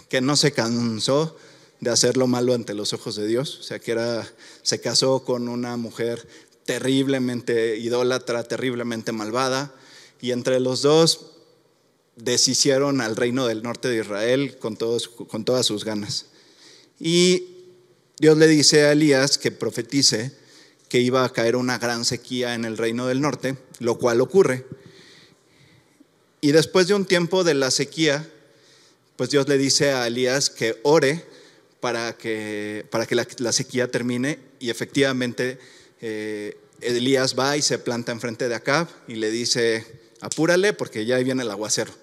que 0.09 0.21
no 0.21 0.35
se 0.35 0.51
cansó 0.51 1.37
de 1.79 1.89
hacer 1.89 2.17
lo 2.17 2.27
malo 2.27 2.53
ante 2.53 2.73
los 2.73 2.93
ojos 2.93 3.15
de 3.15 3.27
Dios, 3.27 3.59
o 3.59 3.63
sea 3.63 3.79
que 3.79 3.91
era, 3.91 4.27
se 4.61 4.79
casó 4.79 5.23
con 5.23 5.49
una 5.49 5.77
mujer 5.77 6.27
terriblemente 6.65 7.77
idólatra, 7.77 8.43
terriblemente 8.43 9.11
malvada, 9.11 9.73
y 10.21 10.31
entre 10.31 10.59
los 10.59 10.81
dos 10.83 11.31
deshicieron 12.15 13.01
al 13.01 13.15
reino 13.15 13.47
del 13.47 13.63
norte 13.63 13.87
de 13.89 14.01
Israel 14.01 14.57
con, 14.59 14.77
todos, 14.77 15.07
con 15.07 15.43
todas 15.43 15.65
sus 15.65 15.83
ganas. 15.83 16.27
Y 17.03 17.47
Dios 18.19 18.37
le 18.37 18.47
dice 18.47 18.83
a 18.83 18.91
Elías 18.91 19.39
que 19.39 19.49
profetice 19.49 20.31
que 20.87 20.99
iba 20.99 21.25
a 21.25 21.33
caer 21.33 21.55
una 21.55 21.79
gran 21.79 22.05
sequía 22.05 22.53
en 22.53 22.63
el 22.63 22.77
reino 22.77 23.07
del 23.07 23.21
norte, 23.21 23.57
lo 23.79 23.97
cual 23.97 24.21
ocurre. 24.21 24.67
Y 26.41 26.51
después 26.51 26.87
de 26.87 26.93
un 26.93 27.05
tiempo 27.05 27.43
de 27.43 27.55
la 27.55 27.71
sequía, 27.71 28.29
pues 29.15 29.31
Dios 29.31 29.47
le 29.47 29.57
dice 29.57 29.91
a 29.93 30.05
Elías 30.05 30.51
que 30.51 30.79
ore 30.83 31.25
para 31.79 32.15
que, 32.15 32.85
para 32.91 33.07
que 33.07 33.15
la, 33.15 33.51
sequía 33.51 33.89
termine 33.89 34.37
y 34.59 34.69
efectivamente 34.69 35.57
eh, 36.01 36.55
Elías 36.81 37.35
va 37.37 37.57
y 37.57 37.63
se 37.63 37.79
planta 37.79 38.11
enfrente 38.11 38.47
de 38.47 38.53
Acab 38.53 38.87
y 39.07 39.15
le 39.15 39.31
dice, 39.31 39.87
apúrale 40.19 40.73
porque 40.73 41.05
ya 41.07 41.17
viene 41.17 41.41
el 41.41 41.49
aguacero. 41.49 41.93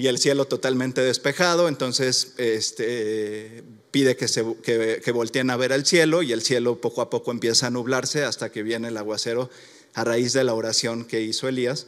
Y 0.00 0.08
el 0.08 0.16
cielo 0.16 0.46
totalmente 0.46 1.02
despejado, 1.02 1.68
entonces 1.68 2.32
este, 2.38 3.62
pide 3.90 4.16
que, 4.16 4.28
se, 4.28 4.42
que, 4.62 5.12
volteen 5.12 5.50
a 5.50 5.58
ver 5.58 5.74
al 5.74 5.84
cielo 5.84 6.22
y 6.22 6.32
el 6.32 6.40
cielo 6.40 6.80
poco 6.80 7.02
a 7.02 7.10
poco 7.10 7.30
empieza 7.32 7.66
a 7.66 7.70
nublarse 7.70 8.24
hasta 8.24 8.50
que 8.50 8.62
viene 8.62 8.88
el 8.88 8.96
aguacero 8.96 9.50
a 9.92 10.02
raíz 10.02 10.32
de 10.32 10.42
la 10.42 10.54
oración 10.54 11.04
que 11.04 11.20
hizo 11.20 11.48
Elías. 11.48 11.86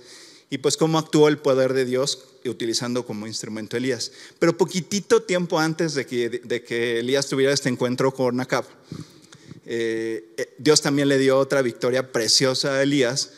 Y 0.51 0.59
pues 0.59 0.77
cómo 0.77 0.99
actuó 0.99 1.29
el 1.29 1.39
poder 1.39 1.73
de 1.73 1.87
Dios 1.87 2.23
utilizando 2.45 3.07
como 3.07 3.27
instrumento 3.27 3.79
Elías. 3.79 4.13
Pero 4.39 4.59
poquitito 4.59 5.23
tiempo 5.23 5.59
antes 5.59 5.95
de 5.95 6.05
que, 6.05 6.29
de 6.29 6.63
que 6.63 6.99
Elías 6.99 7.29
tuviera 7.29 7.55
este 7.55 7.71
encuentro 7.71 8.13
con 8.13 8.39
Acab, 8.41 8.67
eh, 9.65 10.35
eh, 10.37 10.55
Dios 10.59 10.83
también 10.83 11.09
le 11.09 11.17
dio 11.17 11.39
otra 11.39 11.63
victoria 11.63 12.13
preciosa 12.13 12.75
a 12.75 12.83
Elías 12.83 13.31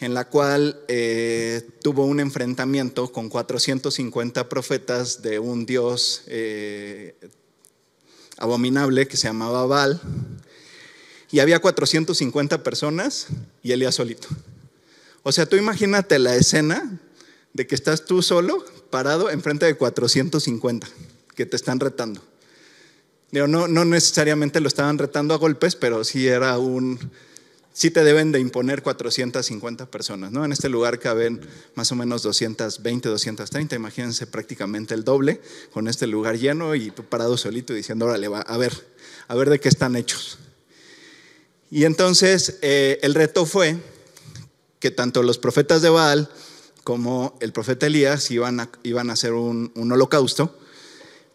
en 0.00 0.14
la 0.14 0.28
cual 0.28 0.80
eh, 0.88 1.68
tuvo 1.82 2.04
un 2.04 2.20
enfrentamiento 2.20 3.10
con 3.10 3.28
450 3.28 4.48
profetas 4.48 5.22
de 5.22 5.38
un 5.38 5.66
dios 5.66 6.22
eh, 6.28 7.16
abominable 8.36 9.08
que 9.08 9.16
se 9.16 9.26
llamaba 9.26 9.66
Baal. 9.66 10.00
Y 11.30 11.40
había 11.40 11.60
450 11.60 12.62
personas 12.62 13.26
y 13.62 13.72
Elías 13.72 13.96
solito. 13.96 14.28
O 15.24 15.32
sea, 15.32 15.46
tú 15.46 15.56
imagínate 15.56 16.18
la 16.18 16.36
escena 16.36 17.00
de 17.52 17.66
que 17.66 17.74
estás 17.74 18.04
tú 18.04 18.22
solo, 18.22 18.64
parado 18.90 19.30
enfrente 19.30 19.66
de 19.66 19.74
450 19.74 20.88
que 21.34 21.44
te 21.44 21.56
están 21.56 21.80
retando. 21.80 22.22
No, 23.30 23.46
no 23.46 23.84
necesariamente 23.84 24.60
lo 24.60 24.68
estaban 24.68 24.96
retando 24.96 25.34
a 25.34 25.38
golpes, 25.38 25.76
pero 25.76 26.02
sí 26.02 26.28
era 26.28 26.56
un, 26.58 26.98
sí 27.78 27.92
te 27.92 28.02
deben 28.02 28.32
de 28.32 28.40
imponer 28.40 28.82
450 28.82 29.88
personas, 29.88 30.32
¿no? 30.32 30.44
En 30.44 30.50
este 30.50 30.68
lugar 30.68 30.98
caben 30.98 31.40
más 31.76 31.92
o 31.92 31.94
menos 31.94 32.24
220, 32.24 33.08
230, 33.08 33.76
imagínense 33.76 34.26
prácticamente 34.26 34.94
el 34.94 35.04
doble, 35.04 35.40
con 35.70 35.86
este 35.86 36.08
lugar 36.08 36.36
lleno 36.36 36.74
y 36.74 36.90
parado 36.90 37.36
solito 37.36 37.72
diciendo, 37.72 38.06
órale, 38.06 38.26
va, 38.26 38.40
a 38.40 38.58
ver, 38.58 38.72
a 39.28 39.36
ver 39.36 39.48
de 39.48 39.60
qué 39.60 39.68
están 39.68 39.94
hechos. 39.94 40.38
Y 41.70 41.84
entonces 41.84 42.58
eh, 42.62 42.98
el 43.02 43.14
reto 43.14 43.46
fue 43.46 43.76
que 44.80 44.90
tanto 44.90 45.22
los 45.22 45.38
profetas 45.38 45.80
de 45.80 45.90
Baal 45.90 46.28
como 46.82 47.38
el 47.40 47.52
profeta 47.52 47.86
Elías 47.86 48.28
iban 48.32 48.58
a, 48.58 48.70
iban 48.82 49.08
a 49.08 49.12
hacer 49.12 49.34
un, 49.34 49.70
un 49.76 49.92
holocausto, 49.92 50.58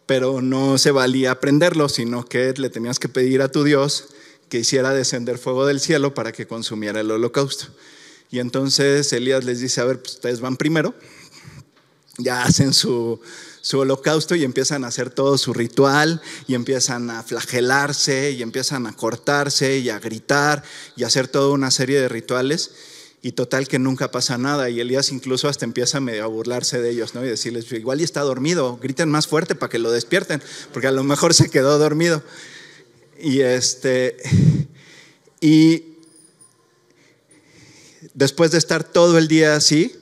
pero 0.04 0.42
no 0.42 0.76
se 0.76 0.90
valía 0.90 1.40
prenderlo, 1.40 1.88
sino 1.88 2.26
que 2.26 2.52
le 2.52 2.68
tenías 2.68 2.98
que 2.98 3.08
pedir 3.08 3.40
a 3.40 3.48
tu 3.48 3.64
Dios 3.64 4.08
que 4.54 4.60
hiciera 4.60 4.94
descender 4.94 5.38
fuego 5.38 5.66
del 5.66 5.80
cielo 5.80 6.14
para 6.14 6.30
que 6.30 6.46
consumiera 6.46 7.00
el 7.00 7.10
holocausto. 7.10 7.66
Y 8.30 8.38
entonces 8.38 9.12
Elías 9.12 9.42
les 9.42 9.58
dice, 9.58 9.80
a 9.80 9.84
ver, 9.84 10.00
pues 10.00 10.14
ustedes 10.14 10.38
van 10.38 10.56
primero, 10.56 10.94
ya 12.18 12.44
hacen 12.44 12.72
su, 12.72 13.20
su 13.62 13.80
holocausto 13.80 14.36
y 14.36 14.44
empiezan 14.44 14.84
a 14.84 14.86
hacer 14.86 15.10
todo 15.10 15.38
su 15.38 15.54
ritual 15.54 16.22
y 16.46 16.54
empiezan 16.54 17.10
a 17.10 17.24
flagelarse 17.24 18.30
y 18.30 18.42
empiezan 18.42 18.86
a 18.86 18.92
cortarse 18.92 19.78
y 19.78 19.90
a 19.90 19.98
gritar 19.98 20.62
y 20.94 21.02
a 21.02 21.08
hacer 21.08 21.26
toda 21.26 21.48
una 21.48 21.72
serie 21.72 22.00
de 22.00 22.08
rituales 22.08 22.70
y 23.22 23.32
total 23.32 23.66
que 23.66 23.80
nunca 23.80 24.12
pasa 24.12 24.38
nada 24.38 24.70
y 24.70 24.78
Elías 24.78 25.10
incluso 25.10 25.48
hasta 25.48 25.64
empieza 25.64 25.98
medio 25.98 26.22
a 26.22 26.28
burlarse 26.28 26.80
de 26.80 26.90
ellos, 26.90 27.16
¿no? 27.16 27.24
Y 27.24 27.28
decirles, 27.28 27.72
igual 27.72 28.00
y 28.00 28.04
está 28.04 28.20
dormido, 28.20 28.76
griten 28.80 29.10
más 29.10 29.26
fuerte 29.26 29.56
para 29.56 29.70
que 29.70 29.80
lo 29.80 29.90
despierten, 29.90 30.40
porque 30.72 30.86
a 30.86 30.92
lo 30.92 31.02
mejor 31.02 31.34
se 31.34 31.50
quedó 31.50 31.76
dormido. 31.76 32.22
Y 33.24 33.40
este 33.40 34.18
y 35.40 35.96
después 38.12 38.50
de 38.50 38.58
estar 38.58 38.84
todo 38.84 39.16
el 39.16 39.28
día 39.28 39.56
así, 39.56 39.96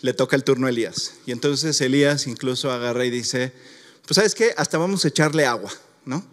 le 0.00 0.14
toca 0.14 0.36
el 0.36 0.44
turno 0.44 0.68
a 0.68 0.70
Elías. 0.70 1.16
Y 1.26 1.32
entonces 1.32 1.78
Elías 1.82 2.26
incluso 2.26 2.72
agarra 2.72 3.04
y 3.04 3.10
dice, 3.10 3.52
pues 4.06 4.14
sabes 4.14 4.34
qué, 4.34 4.54
hasta 4.56 4.78
vamos 4.78 5.04
a 5.04 5.08
echarle 5.08 5.44
agua, 5.44 5.70
¿no? 6.06 6.24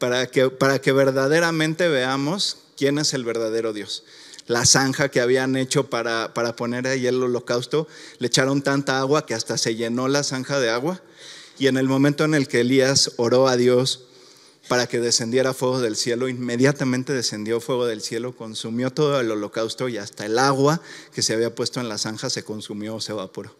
Para 0.00 0.26
que, 0.26 0.50
para 0.50 0.80
que 0.80 0.90
verdaderamente 0.90 1.86
veamos 1.86 2.58
quién 2.76 2.98
es 2.98 3.14
el 3.14 3.22
verdadero 3.22 3.72
Dios. 3.72 4.02
La 4.48 4.66
zanja 4.66 5.10
que 5.10 5.20
habían 5.20 5.54
hecho 5.54 5.88
para, 5.88 6.34
para 6.34 6.56
poner 6.56 6.88
ahí 6.88 7.06
el 7.06 7.22
holocausto, 7.22 7.86
le 8.18 8.26
echaron 8.26 8.62
tanta 8.62 8.98
agua 8.98 9.26
que 9.26 9.34
hasta 9.34 9.56
se 9.58 9.76
llenó 9.76 10.08
la 10.08 10.24
zanja 10.24 10.58
de 10.58 10.70
agua. 10.70 11.00
Y 11.56 11.68
en 11.68 11.76
el 11.76 11.86
momento 11.86 12.24
en 12.24 12.34
el 12.34 12.48
que 12.48 12.62
Elías 12.62 13.12
oró 13.16 13.46
a 13.46 13.56
Dios, 13.56 14.08
para 14.68 14.86
que 14.86 15.00
descendiera 15.00 15.52
fuego 15.52 15.80
del 15.80 15.96
cielo. 15.96 16.28
Inmediatamente 16.28 17.12
descendió 17.12 17.60
fuego 17.60 17.86
del 17.86 18.00
cielo, 18.00 18.34
consumió 18.36 18.90
todo 18.90 19.20
el 19.20 19.30
holocausto 19.30 19.88
y 19.88 19.98
hasta 19.98 20.26
el 20.26 20.38
agua 20.38 20.80
que 21.12 21.22
se 21.22 21.34
había 21.34 21.54
puesto 21.54 21.80
en 21.80 21.88
la 21.88 21.98
zanja 21.98 22.30
se 22.30 22.44
consumió, 22.44 23.00
se 23.00 23.12
evaporó. 23.12 23.54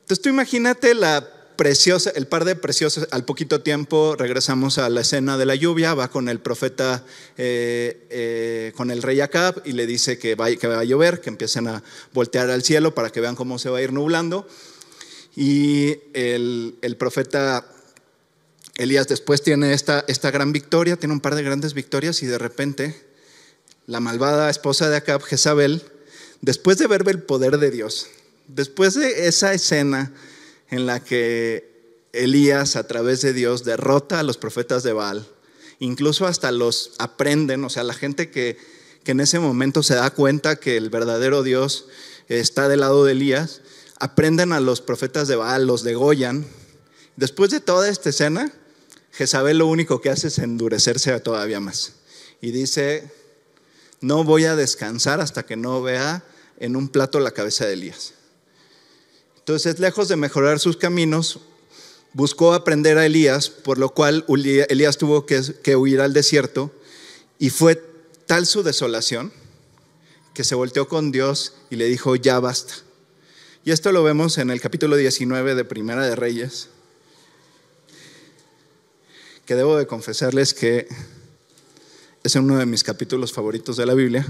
Entonces 0.00 0.22
tú 0.22 0.28
imagínate 0.28 0.94
la 0.94 1.34
preciosa, 1.56 2.10
el 2.14 2.26
par 2.28 2.44
de 2.44 2.54
preciosos, 2.54 3.08
al 3.10 3.24
poquito 3.24 3.62
tiempo 3.62 4.14
regresamos 4.16 4.78
a 4.78 4.88
la 4.88 5.00
escena 5.00 5.36
de 5.36 5.44
la 5.44 5.54
lluvia, 5.54 5.92
va 5.94 6.08
con 6.08 6.28
el 6.28 6.38
profeta, 6.38 7.04
eh, 7.36 8.06
eh, 8.10 8.72
con 8.76 8.90
el 8.90 9.02
rey 9.02 9.20
Acab 9.20 9.60
y 9.64 9.72
le 9.72 9.86
dice 9.86 10.18
que 10.18 10.34
va, 10.34 10.46
a 10.46 10.84
llover, 10.84 11.20
que 11.20 11.30
empiecen 11.30 11.66
a 11.66 11.82
voltear 12.12 12.48
al 12.50 12.62
cielo 12.62 12.94
para 12.94 13.10
que 13.10 13.20
vean 13.20 13.34
cómo 13.34 13.58
se 13.58 13.70
va 13.70 13.78
a 13.78 13.82
ir 13.82 13.92
nublando. 13.92 14.46
Y 15.34 15.96
el 16.14 16.96
profeta 16.98 17.64
Elías 18.78 19.08
después 19.08 19.42
tiene 19.42 19.74
esta, 19.74 20.04
esta 20.08 20.30
gran 20.30 20.52
victoria, 20.52 20.96
tiene 20.96 21.12
un 21.12 21.20
par 21.20 21.34
de 21.34 21.42
grandes 21.42 21.74
victorias 21.74 22.22
y 22.22 22.26
de 22.26 22.38
repente 22.38 23.06
la 23.86 24.00
malvada 24.00 24.48
esposa 24.48 24.88
de 24.88 24.96
Acab, 24.96 25.22
Jezabel, 25.22 25.82
después 26.40 26.78
de 26.78 26.86
ver 26.86 27.06
el 27.06 27.22
poder 27.22 27.58
de 27.58 27.70
Dios, 27.70 28.06
después 28.46 28.94
de 28.94 29.28
esa 29.28 29.52
escena 29.52 30.12
en 30.70 30.86
la 30.86 31.04
que 31.04 32.00
Elías 32.12 32.76
a 32.76 32.86
través 32.86 33.20
de 33.20 33.34
Dios 33.34 33.64
derrota 33.64 34.20
a 34.20 34.22
los 34.22 34.38
profetas 34.38 34.82
de 34.82 34.94
Baal 34.94 35.28
incluso 35.78 36.26
hasta 36.26 36.52
los 36.52 36.92
aprenden, 36.98 37.64
o 37.64 37.70
sea, 37.70 37.82
la 37.82 37.94
gente 37.94 38.30
que, 38.30 38.58
que 39.04 39.12
en 39.12 39.20
ese 39.20 39.38
momento 39.38 39.82
se 39.82 39.94
da 39.94 40.10
cuenta 40.10 40.56
que 40.56 40.76
el 40.76 40.90
verdadero 40.90 41.42
Dios 41.42 41.86
está 42.28 42.68
del 42.68 42.80
lado 42.80 43.04
de 43.04 43.12
Elías, 43.12 43.62
aprenden 43.98 44.52
a 44.52 44.60
los 44.60 44.80
profetas 44.80 45.28
de 45.28 45.36
Baal, 45.36 45.66
los 45.66 45.82
degollan. 45.82 46.46
Después 47.16 47.50
de 47.50 47.60
toda 47.60 47.88
esta 47.88 48.10
escena, 48.10 48.52
Jezabel 49.18 49.58
lo 49.58 49.66
único 49.66 50.00
que 50.00 50.10
hace 50.10 50.28
es 50.28 50.38
endurecerse 50.38 51.18
todavía 51.18 51.58
más. 51.58 51.94
Y 52.40 52.52
dice, 52.52 53.10
no 54.00 54.22
voy 54.22 54.44
a 54.44 54.54
descansar 54.54 55.20
hasta 55.20 55.44
que 55.44 55.56
no 55.56 55.82
vea 55.82 56.22
en 56.60 56.76
un 56.76 56.88
plato 56.88 57.18
la 57.18 57.32
cabeza 57.32 57.66
de 57.66 57.72
Elías. 57.72 58.14
Entonces, 59.40 59.80
lejos 59.80 60.06
de 60.06 60.14
mejorar 60.14 60.60
sus 60.60 60.76
caminos, 60.76 61.40
buscó 62.12 62.54
aprender 62.54 62.96
a 62.96 63.06
Elías, 63.06 63.50
por 63.50 63.78
lo 63.78 63.92
cual 63.92 64.24
Elías 64.28 64.98
tuvo 64.98 65.26
que, 65.26 65.74
huir 65.74 66.00
al 66.00 66.12
desierto 66.12 66.70
y 67.40 67.50
fue 67.50 67.74
tal 68.26 68.46
su 68.46 68.62
desolación 68.62 69.32
que 70.32 70.44
se 70.44 70.54
volteó 70.54 70.86
con 70.86 71.10
Dios 71.10 71.54
y 71.70 71.76
le 71.76 71.86
dijo, 71.86 72.14
ya 72.14 72.38
basta. 72.38 72.74
Y 73.64 73.72
esto 73.72 73.90
lo 73.90 74.04
vemos 74.04 74.38
en 74.38 74.50
el 74.50 74.60
capítulo 74.60 74.94
19 74.94 75.56
de 75.56 75.64
Primera 75.64 76.06
de 76.06 76.14
Reyes, 76.14 76.68
que 79.48 79.54
debo 79.54 79.78
de 79.78 79.86
confesarles 79.86 80.52
que 80.52 80.86
es 82.22 82.34
uno 82.34 82.58
de 82.58 82.66
mis 82.66 82.84
capítulos 82.84 83.32
favoritos 83.32 83.78
de 83.78 83.86
la 83.86 83.94
Biblia. 83.94 84.26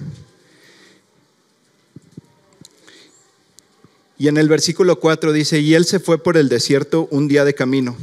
Y 4.17 4.29
en 4.29 4.37
el 4.37 4.49
versículo 4.49 5.01
4 5.01 5.33
dice, 5.33 5.59
y 5.59 5.75
él 5.75 5.87
se 5.87 5.99
fue 5.99 6.23
por 6.23 6.37
el 6.37 6.49
desierto 6.49 7.09
un 7.11 7.27
día 7.27 7.45
de 7.45 7.57
camino, 7.57 7.97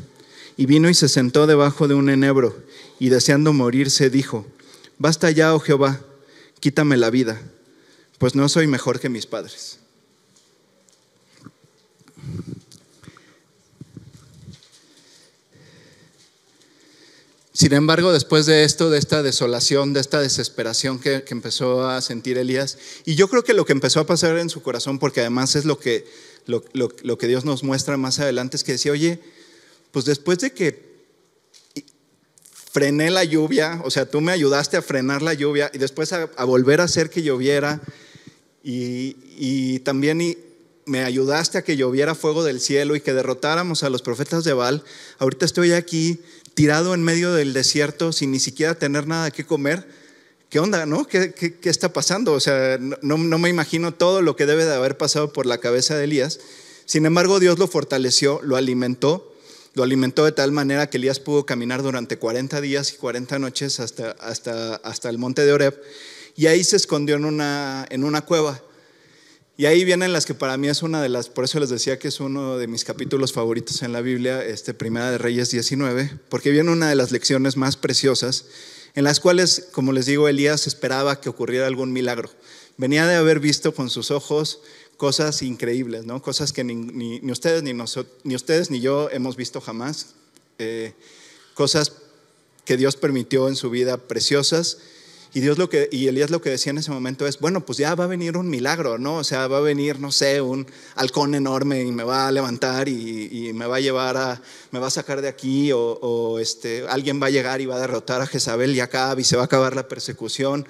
y 0.58 0.66
vino 0.66 0.90
y 0.90 0.94
se 0.94 1.08
sentó 1.08 1.48
debajo 1.48 1.88
de 1.88 1.94
un 1.94 2.10
enebro, 2.10 2.54
y 3.00 3.08
deseando 3.08 3.54
morirse 3.54 4.10
dijo, 4.10 4.46
basta 4.98 5.32
ya, 5.32 5.56
oh 5.56 5.62
Jehová, 5.62 6.02
quítame 6.60 6.98
la 6.98 7.12
vida, 7.12 7.42
pues 8.18 8.36
no 8.36 8.50
soy 8.50 8.68
mejor 8.68 9.00
que 9.00 9.08
mis 9.08 9.26
padres. 9.26 9.80
Sin 17.56 17.72
embargo, 17.72 18.12
después 18.12 18.46
de 18.46 18.66
esto, 18.66 18.90
de 18.90 19.00
esta 19.00 19.24
desolación, 19.24 19.94
de 19.94 20.02
esta 20.02 20.20
desesperación 20.20 21.00
que, 21.00 21.24
empezó 21.30 21.88
a 21.88 22.02
sentir 22.02 22.38
Elías, 22.38 22.78
y 23.06 23.16
yo 23.16 23.30
creo 23.30 23.46
que 23.46 23.54
lo 23.54 23.66
que 23.66 23.72
empezó 23.72 24.02
a 24.02 24.06
pasar 24.06 24.38
en 24.40 24.50
su 24.50 24.62
corazón, 24.62 25.00
porque 25.00 25.22
además 25.22 25.56
es 25.56 25.64
lo 25.64 25.80
que, 25.80 26.06
lo, 26.48 27.18
que 27.18 27.28
Dios 27.28 27.46
nos 27.46 27.64
muestra 27.64 27.96
más 27.96 28.20
adelante, 28.20 28.58
es 28.58 28.66
que 28.66 28.74
decía, 28.74 28.92
oye, 28.92 29.22
pues 29.94 30.04
después 30.04 30.40
de 30.40 30.52
que 30.52 30.96
frené 32.74 33.10
la 33.10 33.24
lluvia, 33.24 33.80
o 33.86 33.90
sea, 33.90 34.06
tú 34.06 34.20
me 34.20 34.34
ayudaste 34.34 34.76
a 34.76 34.82
frenar 34.82 35.22
la 35.22 35.34
lluvia 35.34 35.72
y 35.74 35.78
después 35.78 36.12
a, 36.12 36.26
volver 36.44 36.82
a 36.82 36.84
hacer 36.84 37.10
que 37.10 37.24
lloviera, 37.24 37.82
y, 38.66 39.16
y 39.38 39.80
también 39.80 40.20
me 40.86 41.06
ayudaste 41.06 41.58
a 41.60 41.64
que 41.64 41.78
lloviera 41.78 42.16
fuego 42.16 42.44
del 42.44 42.60
cielo 42.60 42.98
y 42.98 43.00
que 43.00 43.14
derrotáramos 43.14 43.84
a 43.84 43.90
los 43.90 44.02
profetas 44.02 44.44
de 44.44 44.52
Baal, 44.52 44.84
ahorita 45.20 45.46
estoy 45.46 45.72
aquí 45.72 46.20
tirado 46.56 46.94
en 46.94 47.04
medio 47.04 47.34
del 47.34 47.54
desierto 47.54 48.12
sin 48.12 48.32
ni 48.32 48.40
siquiera 48.40 48.74
tener 48.74 49.08
nada 49.08 49.30
que 49.30 49.46
comer. 49.46 49.88
¿Qué 50.50 50.60
onda, 50.60 50.86
no? 50.86 51.06
¿Qué, 51.06 51.34
qué, 51.34 51.70
está 51.70 51.94
pasando? 51.94 52.34
O 52.34 52.40
sea, 52.40 52.78
no, 52.80 53.18
no, 53.18 53.38
me 53.38 53.50
imagino 53.50 53.94
todo 53.94 54.22
lo 54.22 54.36
que 54.36 54.46
debe 54.46 54.66
de 54.66 54.74
haber 54.74 54.98
pasado 54.98 55.34
por 55.34 55.46
la 55.46 55.60
cabeza 55.60 55.96
de 55.96 56.06
Elías. 56.06 56.40
Sin 56.86 57.06
embargo, 57.06 57.40
Dios 57.40 57.60
lo 57.60 57.68
fortaleció, 57.68 58.40
lo 58.42 58.56
alimentó, 58.56 59.34
lo 59.74 59.84
alimentó 59.84 60.26
de 60.26 60.32
tal 60.32 60.52
manera 60.52 60.90
que 60.90 60.98
Elías 60.98 61.20
pudo 61.20 61.46
caminar 61.46 61.84
durante 61.84 62.18
40 62.18 62.62
días 62.62 62.94
y 62.94 62.98
40 62.98 63.38
noches 63.40 63.80
hasta, 63.80 64.12
hasta, 64.12 64.76
hasta 64.76 65.10
el 65.10 65.18
monte 65.18 65.46
de 65.46 65.54
Oreb 65.54 65.80
y 66.36 66.48
ahí 66.48 66.64
se 66.64 66.76
escondió 66.76 67.16
en 67.16 67.26
una, 67.26 67.86
en 67.90 68.04
una 68.04 68.22
cueva. 68.22 68.62
Y 69.58 69.68
ahí 69.68 69.86
vienen 69.86 70.12
las 70.12 70.26
que 70.26 70.34
para 70.34 70.58
mí 70.58 70.68
es 70.68 70.84
una 70.84 71.02
de 71.02 71.08
las, 71.08 71.30
por 71.30 71.46
eso 71.46 71.62
les 71.62 71.70
decía 71.70 71.98
que 71.98 72.10
es 72.10 72.20
uno 72.20 72.58
de 72.58 72.68
mis 72.68 72.84
capítulos 72.84 73.32
favoritos 73.32 73.84
en 73.84 73.94
la 73.94 74.02
Biblia, 74.02 74.44
este 74.44 74.74
Primera 74.74 75.12
de 75.12 75.18
Reyes 75.18 75.50
19, 75.50 76.20
porque 76.28 76.52
viene 76.52 76.72
una 76.72 76.90
de 76.90 76.96
las 76.96 77.12
lecciones 77.12 77.56
más 77.56 77.78
preciosas, 77.78 78.48
en 78.96 79.06
las 79.06 79.22
cuales, 79.22 79.70
como 79.72 79.94
les 79.94 80.08
digo, 80.08 80.28
Elías 80.28 80.68
esperaba 80.68 81.22
que 81.22 81.30
ocurriera 81.30 81.68
algún 81.68 81.94
milagro. 81.94 82.30
Venía 82.76 83.08
de 83.08 83.16
haber 83.16 83.40
visto 83.40 83.74
con 83.74 83.90
sus 83.90 84.12
ojos 84.12 84.60
cosas 84.98 85.42
increíbles, 85.42 86.06
¿no? 86.06 86.22
cosas 86.22 86.52
que 86.52 86.66
ni, 86.66 87.20
ustedes, 87.32 87.64
ni, 87.64 87.74
ni 87.74 88.36
ustedes 88.36 88.72
ni 88.72 88.82
yo 88.82 89.10
hemos 89.10 89.38
visto 89.38 89.62
jamás, 89.62 90.16
eh, 90.60 90.94
cosas 91.54 91.94
que 92.66 92.76
Dios 92.76 92.98
permitió 92.98 93.48
en 93.48 93.56
su 93.56 93.70
vida 93.70 93.96
preciosas 93.96 94.80
y 95.36 95.42
Dios 95.42 95.58
lo 95.58 95.70
que, 95.70 95.90
y 95.92 96.08
Elías 96.08 96.30
lo 96.30 96.40
que 96.42 96.50
decía 96.50 96.70
en 96.70 96.78
ese 96.78 96.92
momento 96.92 97.28
es, 97.28 97.40
bueno, 97.42 97.66
pues 97.66 97.78
ya 97.78 97.94
va 97.94 98.06
a 98.06 98.08
venir 98.08 98.38
un 98.38 98.50
milagro, 98.50 98.98
¿no? 98.98 99.18
O 99.18 99.24
sea, 99.26 99.50
va 99.50 99.58
a 99.58 99.60
venir, 99.60 100.00
no 100.00 100.10
sé, 100.10 100.40
un 100.40 100.66
halcón 100.96 101.36
enorme 101.36 101.82
y 101.82 101.92
me 101.92 102.06
va 102.06 102.30
a 102.30 102.32
levantar 102.32 102.88
y, 102.88 103.52
me 103.54 103.66
va 103.66 103.76
a 103.76 103.80
llevar 103.82 104.16
a, 104.16 104.42
me 104.72 104.80
va 104.80 104.88
a 104.88 104.90
sacar 104.90 105.22
de 105.22 105.28
aquí, 105.28 105.72
o, 105.74 106.40
este, 106.40 106.88
alguien 106.88 107.22
va 107.22 107.28
a 107.28 107.32
llegar 107.32 107.60
y 107.60 107.66
va 107.66 107.76
a 107.76 107.80
derrotar 107.82 108.22
a 108.22 108.28
Jezabel 108.28 108.74
y 108.74 108.80
Acab 108.80 109.20
y 109.20 109.26
se 109.26 109.36
va 109.36 109.42
a 109.42 109.46
acabar 109.46 109.76
la 109.76 109.90
persecución. 109.90 110.66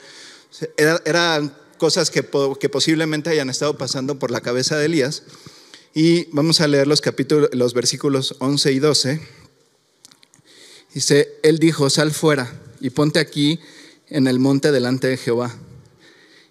eran 0.78 1.56
cosas 1.78 2.10
que, 2.10 2.28
que 2.60 2.68
posiblemente 2.68 3.30
hayan 3.30 3.52
estado 3.52 3.78
pasando 3.78 4.18
por 4.18 4.32
la 4.32 4.42
cabeza 4.42 4.80
de 4.80 4.86
Elías. 4.88 5.22
Y 5.94 6.26
vamos 6.32 6.60
a 6.60 6.68
leer 6.68 6.88
los 6.88 7.02
capítulos, 7.02 7.52
los 7.54 7.76
versículos 7.76 8.36
11 8.40 8.72
y 8.72 8.80
12. 8.80 9.22
Dice, 10.96 11.38
él 11.44 11.60
dijo, 11.60 11.92
sal 11.92 12.12
fuera 12.12 12.52
y 12.80 12.90
ponte 12.90 13.20
aquí 13.20 13.60
en 14.16 14.28
el 14.28 14.40
monte 14.40 14.72
delante 14.72 15.10
de 15.10 15.18
Jehová. 15.18 15.54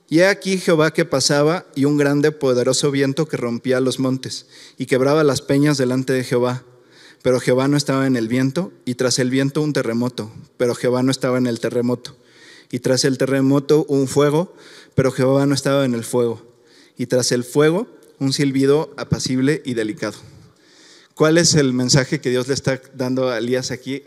Y 0.06 0.18
he 0.18 0.26
aquí 0.26 0.58
Jehová 0.58 0.92
que 0.92 1.06
pasaba 1.06 1.64
y 1.74 1.86
un 1.86 1.96
grande 1.96 2.30
poderoso 2.30 2.90
viento 2.90 3.26
que 3.26 3.38
rompía 3.38 3.80
los 3.80 3.98
montes 3.98 4.46
y 4.76 4.84
quebraba 4.84 5.24
las 5.24 5.40
peñas 5.40 5.78
delante 5.78 6.12
de 6.12 6.24
Jehová. 6.24 6.62
Pero 7.22 7.40
Jehová 7.40 7.66
no 7.66 7.78
estaba 7.78 8.06
en 8.06 8.16
el 8.16 8.28
viento 8.28 8.70
y 8.84 8.96
tras 8.96 9.18
el 9.18 9.30
viento 9.30 9.62
un 9.62 9.72
terremoto, 9.72 10.30
pero 10.58 10.74
Jehová 10.74 11.02
no 11.02 11.10
estaba 11.10 11.38
en 11.38 11.46
el 11.46 11.58
terremoto. 11.58 12.14
Y 12.70 12.80
tras 12.80 13.06
el 13.06 13.16
terremoto 13.16 13.86
un 13.88 14.08
fuego, 14.08 14.54
pero 14.94 15.10
Jehová 15.10 15.46
no 15.46 15.54
estaba 15.54 15.86
en 15.86 15.94
el 15.94 16.04
fuego. 16.04 16.42
Y 16.98 17.06
tras 17.06 17.32
el 17.32 17.44
fuego 17.44 17.86
un 18.18 18.34
silbido 18.34 18.92
apacible 18.98 19.62
y 19.64 19.72
delicado. 19.72 20.18
¿Cuál 21.14 21.38
es 21.38 21.54
el 21.54 21.72
mensaje 21.72 22.20
que 22.20 22.30
Dios 22.30 22.48
le 22.48 22.54
está 22.54 22.80
dando 22.92 23.28
a 23.30 23.38
Elías 23.38 23.70
aquí? 23.70 24.02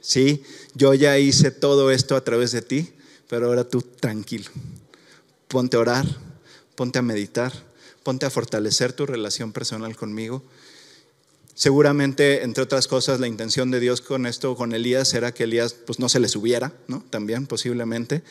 Sí, 0.00 0.44
yo 0.74 0.94
ya 0.94 1.18
hice 1.18 1.50
todo 1.50 1.90
esto 1.90 2.14
a 2.14 2.22
través 2.22 2.52
de 2.52 2.62
ti, 2.62 2.92
pero 3.28 3.46
ahora 3.46 3.68
tú 3.68 3.82
tranquilo. 3.82 4.48
Ponte 5.48 5.76
a 5.76 5.80
orar, 5.80 6.06
ponte 6.76 7.00
a 7.00 7.02
meditar, 7.02 7.52
ponte 8.04 8.24
a 8.24 8.30
fortalecer 8.30 8.92
tu 8.92 9.04
relación 9.04 9.52
personal 9.52 9.96
conmigo. 9.96 10.44
Seguramente, 11.56 12.44
entre 12.44 12.62
otras 12.62 12.86
cosas, 12.86 13.18
la 13.18 13.26
intención 13.26 13.72
de 13.72 13.80
Dios 13.80 14.00
con 14.00 14.24
esto, 14.26 14.54
con 14.54 14.74
Elías, 14.74 15.12
era 15.14 15.32
que 15.34 15.44
Elías 15.44 15.72
pues, 15.72 15.98
no 15.98 16.08
se 16.08 16.20
le 16.20 16.28
subiera, 16.28 16.72
¿no? 16.86 17.04
También, 17.10 17.46
posiblemente, 17.46 18.22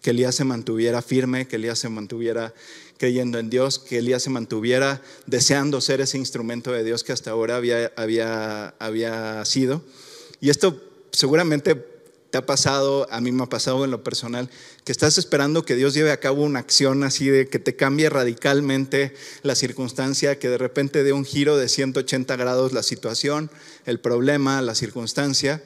que 0.00 0.10
Elías 0.10 0.34
se 0.34 0.44
mantuviera 0.44 1.02
firme, 1.02 1.48
que 1.48 1.56
Elías 1.56 1.78
se 1.78 1.88
mantuviera 1.88 2.54
creyendo 2.98 3.38
en 3.38 3.50
Dios, 3.50 3.78
que 3.78 3.98
Elías 3.98 4.22
se 4.22 4.30
mantuviera 4.30 5.02
deseando 5.26 5.80
ser 5.80 6.00
ese 6.00 6.18
instrumento 6.18 6.72
de 6.72 6.84
Dios 6.84 7.04
que 7.04 7.12
hasta 7.12 7.30
ahora 7.30 7.56
había, 7.56 7.92
había, 7.96 8.68
había 8.78 9.44
sido. 9.44 9.82
Y 10.40 10.50
esto 10.50 10.80
seguramente 11.12 11.74
te 12.30 12.38
ha 12.38 12.46
pasado, 12.46 13.06
a 13.10 13.20
mí 13.20 13.32
me 13.32 13.44
ha 13.44 13.48
pasado 13.48 13.84
en 13.84 13.90
lo 13.90 14.02
personal, 14.02 14.50
que 14.84 14.92
estás 14.92 15.18
esperando 15.18 15.64
que 15.64 15.76
Dios 15.76 15.94
lleve 15.94 16.10
a 16.10 16.20
cabo 16.20 16.42
una 16.42 16.58
acción 16.58 17.04
así 17.04 17.28
de 17.28 17.48
que 17.48 17.58
te 17.58 17.76
cambie 17.76 18.10
radicalmente 18.10 19.14
la 19.42 19.54
circunstancia, 19.54 20.38
que 20.38 20.48
de 20.48 20.58
repente 20.58 21.02
dé 21.02 21.12
un 21.12 21.24
giro 21.24 21.56
de 21.56 21.68
180 21.68 22.36
grados 22.36 22.72
la 22.72 22.82
situación, 22.82 23.50
el 23.84 24.00
problema, 24.00 24.60
la 24.62 24.74
circunstancia. 24.74 25.62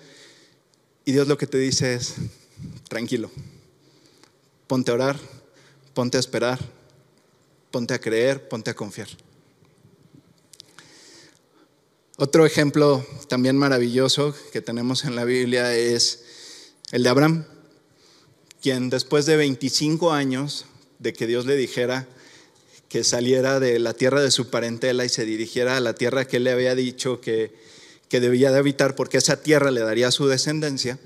Y 1.05 1.13
Dios 1.13 1.29
lo 1.29 1.39
que 1.39 1.47
te 1.47 1.59
dice 1.59 1.95
es, 1.95 2.15
tranquilo, 2.89 3.31
ponte 4.67 4.91
a 4.91 4.95
orar, 4.95 5.19
ponte 5.95 6.19
a 6.19 6.21
esperar, 6.21 6.59
ponte 7.71 7.95
a 7.95 8.01
creer, 8.01 8.49
ponte 8.49 8.71
a 8.71 8.75
confiar. 8.75 9.09
Otro 12.17 12.45
ejemplo 12.45 13.07
también 13.29 13.57
maravilloso 13.57 14.35
que 14.53 14.61
tenemos 14.61 15.05
en 15.05 15.17
la 15.17 15.25
Biblia 15.25 15.75
es 15.75 16.25
el 16.93 17.03
de 17.03 17.09
Abraham, 17.09 17.47
quien 18.61 18.91
después 18.91 19.25
de 19.25 19.37
25 19.37 20.13
años 20.13 20.67
de 20.99 21.15
que 21.15 21.27
Dios 21.27 21.47
le 21.47 21.57
dijera 21.57 22.07
que 22.91 23.05
saliera 23.05 23.61
de 23.61 23.79
la 23.79 23.95
tierra 23.95 24.21
de 24.21 24.31
su 24.31 24.51
parentela 24.51 25.05
y 25.05 25.09
se 25.09 25.25
dirigiera 25.25 25.77
a 25.77 25.81
la 25.81 25.95
tierra 25.95 26.27
que 26.27 26.39
él 26.39 26.45
le 26.45 26.51
había 26.51 26.75
dicho 26.75 27.21
que, 27.21 27.55
que 28.09 28.21
debía 28.21 28.51
de 28.51 28.59
habitar, 28.59 28.97
porque 28.97 29.17
esa 29.17 29.41
tierra 29.41 29.71
le 29.71 29.81
daría 29.81 30.11
su 30.11 30.27
descendencia, 30.27 30.99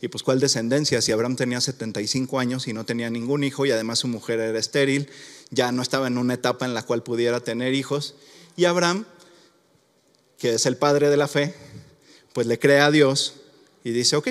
y 0.00 0.08
pues 0.08 0.22
cuál 0.22 0.38
descendencia, 0.38 1.02
si 1.02 1.12
Abraham 1.12 1.34
tenía 1.34 1.60
75 1.60 2.38
años 2.38 2.68
y 2.68 2.72
no 2.72 2.84
tenía 2.84 3.10
ningún 3.10 3.42
hijo 3.42 3.66
y 3.66 3.70
además 3.70 3.98
su 3.98 4.08
mujer 4.08 4.38
era 4.38 4.58
estéril 4.58 5.08
ya 5.54 5.72
no 5.72 5.82
estaba 5.82 6.06
en 6.06 6.18
una 6.18 6.34
etapa 6.34 6.66
en 6.66 6.74
la 6.74 6.82
cual 6.82 7.02
pudiera 7.02 7.40
tener 7.40 7.74
hijos. 7.74 8.14
Y 8.56 8.64
Abraham, 8.66 9.06
que 10.38 10.54
es 10.54 10.66
el 10.66 10.76
padre 10.76 11.08
de 11.10 11.16
la 11.16 11.28
fe, 11.28 11.54
pues 12.32 12.46
le 12.46 12.58
cree 12.58 12.80
a 12.80 12.90
Dios 12.90 13.34
y 13.84 13.92
dice, 13.92 14.16
ok, 14.16 14.30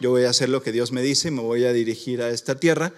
yo 0.00 0.10
voy 0.10 0.24
a 0.24 0.30
hacer 0.30 0.48
lo 0.48 0.62
que 0.62 0.72
Dios 0.72 0.92
me 0.92 1.02
dice 1.02 1.30
me 1.30 1.42
voy 1.42 1.64
a 1.64 1.72
dirigir 1.72 2.22
a 2.22 2.30
esta 2.30 2.58
tierra. 2.58 2.92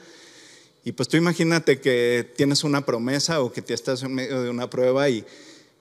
Y 0.85 0.93
pues 0.93 1.09
tú 1.09 1.17
imagínate 1.17 1.81
que 1.81 2.33
tienes 2.37 2.65
una 2.65 2.87
promesa 2.87 3.43
o 3.43 3.53
que 3.53 3.61
te 3.61 3.75
estás 3.75 4.03
en 4.03 4.15
medio 4.15 4.43
de 4.43 4.49
una 4.49 4.71
prueba 4.71 5.09
y, 5.11 5.25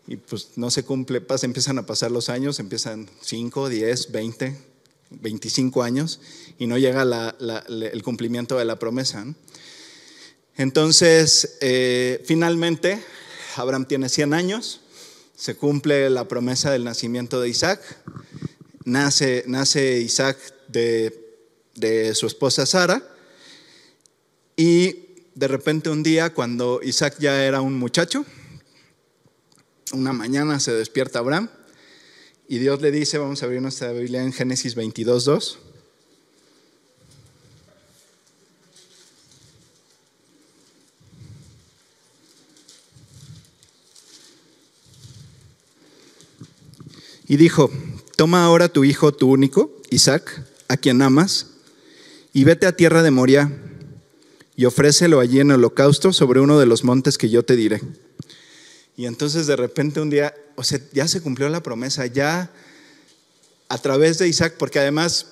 y 0.07 0.17
pues 0.17 0.49
no 0.57 0.71
se 0.71 0.83
cumple, 0.83 1.21
pasa, 1.21 1.45
empiezan 1.45 1.77
a 1.77 1.85
pasar 1.85 2.11
los 2.11 2.27
años, 2.27 2.59
empiezan 2.59 3.09
5, 3.21 3.69
10, 3.69 4.11
20, 4.11 4.57
25 5.11 5.83
años 5.83 6.19
y 6.57 6.67
no 6.67 6.77
llega 6.77 7.03
el 7.67 8.03
cumplimiento 8.03 8.57
de 8.57 8.65
la 8.65 8.77
promesa. 8.77 9.25
Entonces, 10.59 11.57
eh, 11.61 12.21
finalmente, 12.25 13.01
Abraham 13.55 13.85
tiene 13.85 14.09
100 14.09 14.33
años, 14.33 14.81
se 15.33 15.55
cumple 15.55 16.09
la 16.09 16.27
promesa 16.27 16.69
del 16.69 16.83
nacimiento 16.83 17.39
de 17.39 17.47
Isaac, 17.47 17.79
nace, 18.83 19.45
nace 19.47 20.01
Isaac 20.01 20.37
de, 20.67 22.13
su 22.13 22.27
esposa 22.27 22.65
Sara 22.65 23.01
y 24.57 24.97
de 25.33 25.47
repente 25.47 25.91
un 25.91 26.03
día 26.03 26.33
cuando 26.33 26.81
Isaac 26.83 27.15
ya 27.19 27.45
era 27.45 27.61
un 27.61 27.79
muchacho, 27.79 28.25
una 29.93 30.11
mañana 30.11 30.59
se 30.59 30.73
despierta 30.73 31.19
Abraham 31.19 31.49
y 32.49 32.57
Dios 32.57 32.81
le 32.81 32.91
dice, 32.91 33.17
vamos 33.17 33.41
a 33.41 33.45
abrir 33.45 33.61
nuestra 33.61 33.93
Biblia 33.93 34.23
en 34.23 34.33
Génesis 34.33 34.75
22, 34.75 35.23
2. 35.23 35.59
Y 47.29 47.37
dijo, 47.37 47.71
toma 48.17 48.43
ahora 48.43 48.67
tu 48.67 48.83
hijo, 48.83 49.13
tu 49.13 49.31
único, 49.31 49.71
Isaac, 49.91 50.43
a 50.67 50.75
quien 50.75 51.01
amas, 51.01 51.51
y 52.33 52.43
vete 52.43 52.65
a 52.65 52.75
tierra 52.75 53.03
de 53.03 53.11
Moria 53.11 53.49
y 54.55 54.65
ofrécelo 54.65 55.19
allí 55.21 55.39
en 55.39 55.51
holocausto 55.51 56.11
sobre 56.11 56.41
uno 56.41 56.59
de 56.59 56.65
los 56.65 56.83
montes 56.83 57.17
que 57.17 57.29
yo 57.29 57.43
te 57.45 57.55
diré. 57.55 57.81
Y 58.97 59.05
entonces 59.05 59.47
de 59.47 59.55
repente 59.55 60.01
un 60.01 60.09
día, 60.09 60.33
o 60.55 60.63
sea, 60.63 60.81
ya 60.91 61.07
se 61.07 61.21
cumplió 61.21 61.47
la 61.49 61.63
promesa, 61.63 62.05
ya 62.07 62.51
a 63.69 63.77
través 63.77 64.17
de 64.17 64.27
Isaac, 64.27 64.55
porque 64.57 64.79
además 64.79 65.27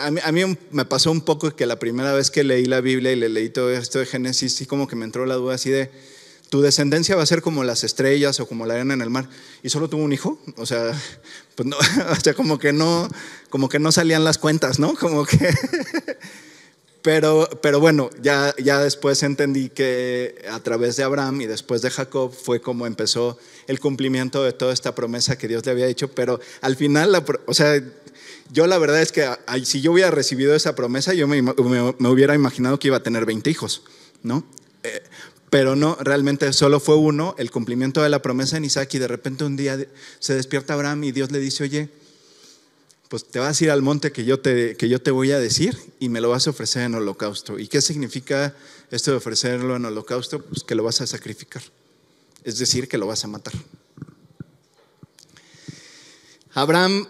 a 0.00 0.32
mí, 0.32 0.42
me 0.70 0.84
pasó 0.84 1.10
un 1.12 1.20
poco 1.20 1.54
que 1.54 1.66
la 1.66 1.78
primera 1.78 2.12
vez 2.12 2.30
que 2.30 2.44
leí 2.44 2.64
la 2.64 2.80
Biblia 2.80 3.12
y 3.12 3.16
le 3.16 3.28
leí 3.28 3.50
todo 3.50 3.70
esto 3.70 4.00
de 4.00 4.06
Génesis, 4.06 4.54
sí 4.54 4.66
como 4.66 4.88
que 4.88 4.96
me 4.96 5.04
entró 5.04 5.26
la 5.26 5.34
duda 5.34 5.54
así 5.54 5.70
de, 5.70 5.90
tu 6.52 6.60
descendencia 6.60 7.16
va 7.16 7.22
a 7.22 7.26
ser 7.26 7.40
como 7.40 7.64
las 7.64 7.82
estrellas 7.82 8.38
o 8.38 8.46
como 8.46 8.66
la 8.66 8.74
arena 8.74 8.92
en 8.92 9.00
el 9.00 9.08
mar. 9.08 9.26
Y 9.62 9.70
solo 9.70 9.88
tuvo 9.88 10.02
un 10.02 10.12
hijo, 10.12 10.38
o 10.58 10.66
sea, 10.66 10.92
pues 11.54 12.36
como 12.36 12.58
que 12.58 12.74
no, 12.74 13.08
como 13.48 13.70
que 13.70 13.78
no 13.78 13.90
salían 13.90 14.22
las 14.22 14.36
cuentas, 14.36 14.78
¿no? 14.78 14.94
Como 15.00 15.24
que, 15.24 15.38
pero, 17.00 17.48
pero 17.62 17.80
bueno, 17.80 18.10
ya, 18.20 18.54
ya 18.62 18.80
después 18.80 19.22
entendí 19.22 19.70
que 19.70 20.44
a 20.50 20.60
través 20.60 20.96
de 20.96 21.04
Abraham 21.04 21.40
y 21.40 21.46
después 21.46 21.80
de 21.80 21.88
Jacob 21.88 22.34
fue 22.34 22.60
como 22.60 22.86
empezó 22.86 23.38
el 23.66 23.80
cumplimiento 23.80 24.44
de 24.44 24.52
toda 24.52 24.74
esta 24.74 24.94
promesa 24.94 25.38
que 25.38 25.48
Dios 25.48 25.64
le 25.64 25.72
había 25.72 25.86
hecho, 25.86 26.08
pero 26.08 26.38
al 26.60 26.76
final, 26.76 27.24
o 27.46 27.54
sea, 27.54 27.82
yo 28.50 28.66
la 28.66 28.76
verdad 28.76 29.00
es 29.00 29.10
que 29.10 29.26
si 29.64 29.80
yo 29.80 29.92
hubiera 29.92 30.10
recibido 30.10 30.54
esa 30.54 30.74
promesa, 30.74 31.14
yo 31.14 31.26
me, 31.26 31.40
me, 31.40 32.08
hubiera 32.10 32.34
imaginado 32.34 32.78
que 32.78 32.88
iba 32.88 32.98
a 32.98 33.02
tener 33.02 33.24
20 33.24 33.48
hijos, 33.48 33.84
¿no? 34.22 34.44
Eh, 34.82 35.02
pero 35.52 35.76
no, 35.76 35.98
realmente 36.00 36.50
solo 36.54 36.80
fue 36.80 36.96
uno, 36.96 37.34
el 37.36 37.50
cumplimiento 37.50 38.02
de 38.02 38.08
la 38.08 38.22
promesa 38.22 38.56
en 38.56 38.64
Isaac 38.64 38.94
y 38.94 38.98
de 38.98 39.06
repente 39.06 39.44
un 39.44 39.54
día 39.54 39.78
se 40.18 40.34
despierta 40.34 40.72
Abraham 40.72 41.04
y 41.04 41.12
Dios 41.12 41.30
le 41.30 41.40
dice, 41.40 41.64
oye, 41.64 41.90
pues 43.10 43.28
te 43.28 43.38
vas 43.38 43.60
a 43.60 43.64
ir 43.64 43.70
al 43.70 43.82
monte 43.82 44.12
que 44.12 44.24
yo 44.24 44.40
te, 44.40 44.78
que 44.78 44.88
yo 44.88 45.02
te 45.02 45.10
voy 45.10 45.30
a 45.30 45.38
decir 45.38 45.76
y 46.00 46.08
me 46.08 46.22
lo 46.22 46.30
vas 46.30 46.46
a 46.46 46.50
ofrecer 46.50 46.84
en 46.84 46.94
holocausto. 46.94 47.58
¿Y 47.58 47.68
qué 47.68 47.82
significa 47.82 48.56
esto 48.90 49.10
de 49.10 49.18
ofrecerlo 49.18 49.76
en 49.76 49.84
holocausto? 49.84 50.42
Pues 50.42 50.64
que 50.64 50.74
lo 50.74 50.84
vas 50.84 51.02
a 51.02 51.06
sacrificar, 51.06 51.62
es 52.44 52.56
decir, 52.56 52.88
que 52.88 52.96
lo 52.96 53.06
vas 53.06 53.22
a 53.22 53.28
matar. 53.28 53.52
Abraham 56.54 57.06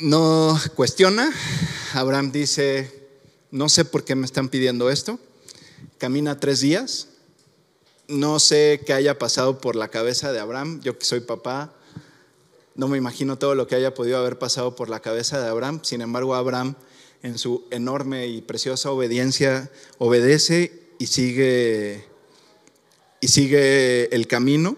no 0.00 0.60
cuestiona, 0.74 1.32
Abraham 1.92 2.32
dice, 2.32 3.06
no 3.52 3.68
sé 3.68 3.84
por 3.84 4.02
qué 4.02 4.16
me 4.16 4.26
están 4.26 4.48
pidiendo 4.48 4.90
esto, 4.90 5.20
camina 5.98 6.40
tres 6.40 6.58
días, 6.58 7.10
no 8.08 8.38
sé 8.38 8.82
qué 8.84 8.92
haya 8.92 9.18
pasado 9.18 9.58
por 9.60 9.76
la 9.76 9.88
cabeza 9.88 10.32
de 10.32 10.40
Abraham, 10.40 10.80
yo 10.82 10.98
que 10.98 11.04
soy 11.04 11.20
papá, 11.20 11.74
no 12.74 12.88
me 12.88 12.98
imagino 12.98 13.38
todo 13.38 13.54
lo 13.54 13.66
que 13.66 13.76
haya 13.76 13.94
podido 13.94 14.18
haber 14.18 14.38
pasado 14.38 14.76
por 14.76 14.88
la 14.88 15.00
cabeza 15.00 15.40
de 15.40 15.48
Abraham, 15.48 15.80
sin 15.82 16.00
embargo 16.00 16.34
Abraham 16.34 16.74
en 17.22 17.38
su 17.38 17.64
enorme 17.70 18.26
y 18.26 18.42
preciosa 18.42 18.90
obediencia 18.90 19.70
obedece 19.98 20.82
y 20.98 21.06
sigue 21.06 22.04
y 23.20 23.28
sigue 23.28 24.14
el 24.14 24.26
camino. 24.26 24.76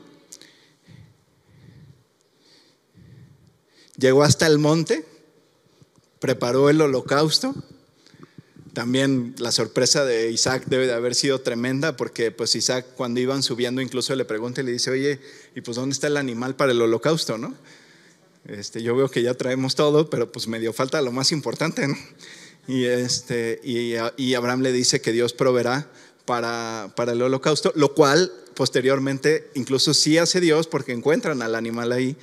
Llegó 3.99 4.23
hasta 4.23 4.47
el 4.47 4.59
monte, 4.59 5.05
preparó 6.21 6.71
el 6.71 6.81
holocausto 6.81 7.55
también 8.77 9.35
la 9.39 9.53
sorpresa 9.53 10.05
de 10.05 10.31
Isaac 10.31 10.65
debe 10.67 10.87
de 10.87 10.93
haber 10.93 11.15
sido 11.15 11.41
tremenda 11.41 11.97
porque 11.97 12.31
pues 12.31 12.55
Isaac 12.57 12.85
cuando 12.95 13.21
iban 13.21 13.43
subiendo 13.43 13.81
incluso 13.81 14.15
le 14.15 14.27
pregunta 14.27 14.61
y 14.61 14.65
le 14.65 14.73
dice, 14.73 14.91
oye, 14.91 15.19
¿y 15.55 15.63
pues 15.63 15.77
dónde 15.79 15.95
está 15.95 16.09
el 16.09 16.19
animal 16.19 16.57
para 16.57 16.73
el 16.73 16.83
holocausto? 16.83 17.39
¿no? 17.39 17.55
Este, 18.45 18.83
yo 18.83 18.95
veo 18.95 19.11
que 19.11 19.23
ya 19.23 19.33
traemos 19.33 19.77
todo, 19.77 20.11
pero 20.11 20.31
pues 20.31 20.47
medio 20.47 20.75
falta 20.75 21.01
lo 21.01 21.11
más 21.11 21.33
importante. 21.33 21.89
¿no? 21.89 21.97
Y, 22.69 22.85
este, 22.85 23.63
y, 23.65 24.35
Abraham 24.35 24.61
le 24.61 24.73
dice 24.73 25.01
que 25.01 25.13
Dios 25.13 25.33
proveerá 25.33 25.91
para, 26.27 26.93
para 26.97 27.13
el 27.13 27.23
holocausto, 27.23 27.73
lo 27.77 27.95
cual 27.95 28.31
posteriormente 28.55 29.49
incluso 29.55 29.95
sí 29.95 30.19
hace 30.19 30.39
Dios 30.39 30.67
porque 30.67 30.93
encuentran 30.93 31.41
al 31.41 31.55
animal 31.55 31.93
ahí, 31.93 32.15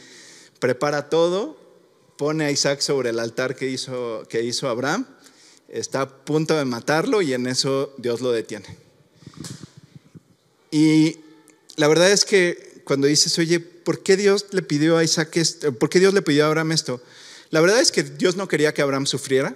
prepara 0.60 1.10
todo, 1.10 1.58
pone 2.16 2.46
a 2.46 2.52
Isaac 2.52 2.82
sobre 2.82 3.10
el 3.10 3.18
altar 3.18 3.56
que 3.56 3.72
hizo, 3.72 4.24
que 4.30 4.44
hizo 4.44 4.70
Abraham 4.70 5.08
está 5.74 6.02
a 6.02 6.10
punto 6.10 6.56
de 6.56 6.66
matarlo 6.66 7.22
y 7.22 7.34
en 7.34 7.48
eso 7.48 7.94
Dios 7.98 8.22
lo 8.22 8.32
detiene. 8.32 8.78
Y 10.70 11.18
la 11.76 11.88
verdad 11.88 12.12
es 12.12 12.26
que 12.26 12.82
cuando 12.84 13.08
dices, 13.08 13.38
oye, 13.40 13.60
¿por 13.60 14.04
qué 14.04 14.16
Dios 14.16 14.46
le 14.52 14.62
pidió 14.62 14.98
a 14.98 15.04
Isaac? 15.04 15.36
¿Por 15.80 15.90
qué 15.90 16.00
Dios 16.00 16.14
le 16.14 16.22
pidió 16.22 16.46
a 16.46 16.48
Abraham 16.48 16.74
esto? 16.74 17.02
La 17.50 17.60
verdad 17.60 17.80
es 17.80 17.92
que 17.92 18.04
Dios 18.04 18.36
no 18.36 18.48
quería 18.48 18.74
que 18.74 18.84
Abraham 18.84 19.08
sufriera. 19.08 19.56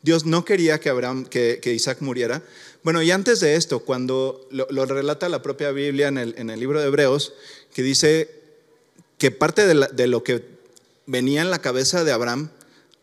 Dios 0.00 0.24
no 0.24 0.44
quería 0.44 0.80
que, 0.80 0.88
Abraham, 0.88 1.26
que, 1.26 1.60
Isaac 1.64 1.98
muriera. 2.00 2.42
Bueno, 2.82 3.02
y 3.02 3.10
antes 3.10 3.38
de 3.40 3.54
esto, 3.54 3.80
cuando 3.80 4.48
lo, 4.50 4.86
relata 4.86 5.28
la 5.28 5.42
propia 5.42 5.70
Biblia 5.72 6.08
en 6.08 6.18
el, 6.18 6.60
libro 6.60 6.80
de 6.80 6.86
Hebreos, 6.86 7.34
que 7.72 7.82
dice 7.82 8.30
que 9.18 9.30
parte 9.30 9.66
de 9.66 10.06
lo 10.06 10.24
que 10.24 10.42
venía 11.06 11.42
en 11.42 11.50
la 11.50 11.60
cabeza 11.60 12.02
de 12.02 12.12
Abraham 12.12 12.50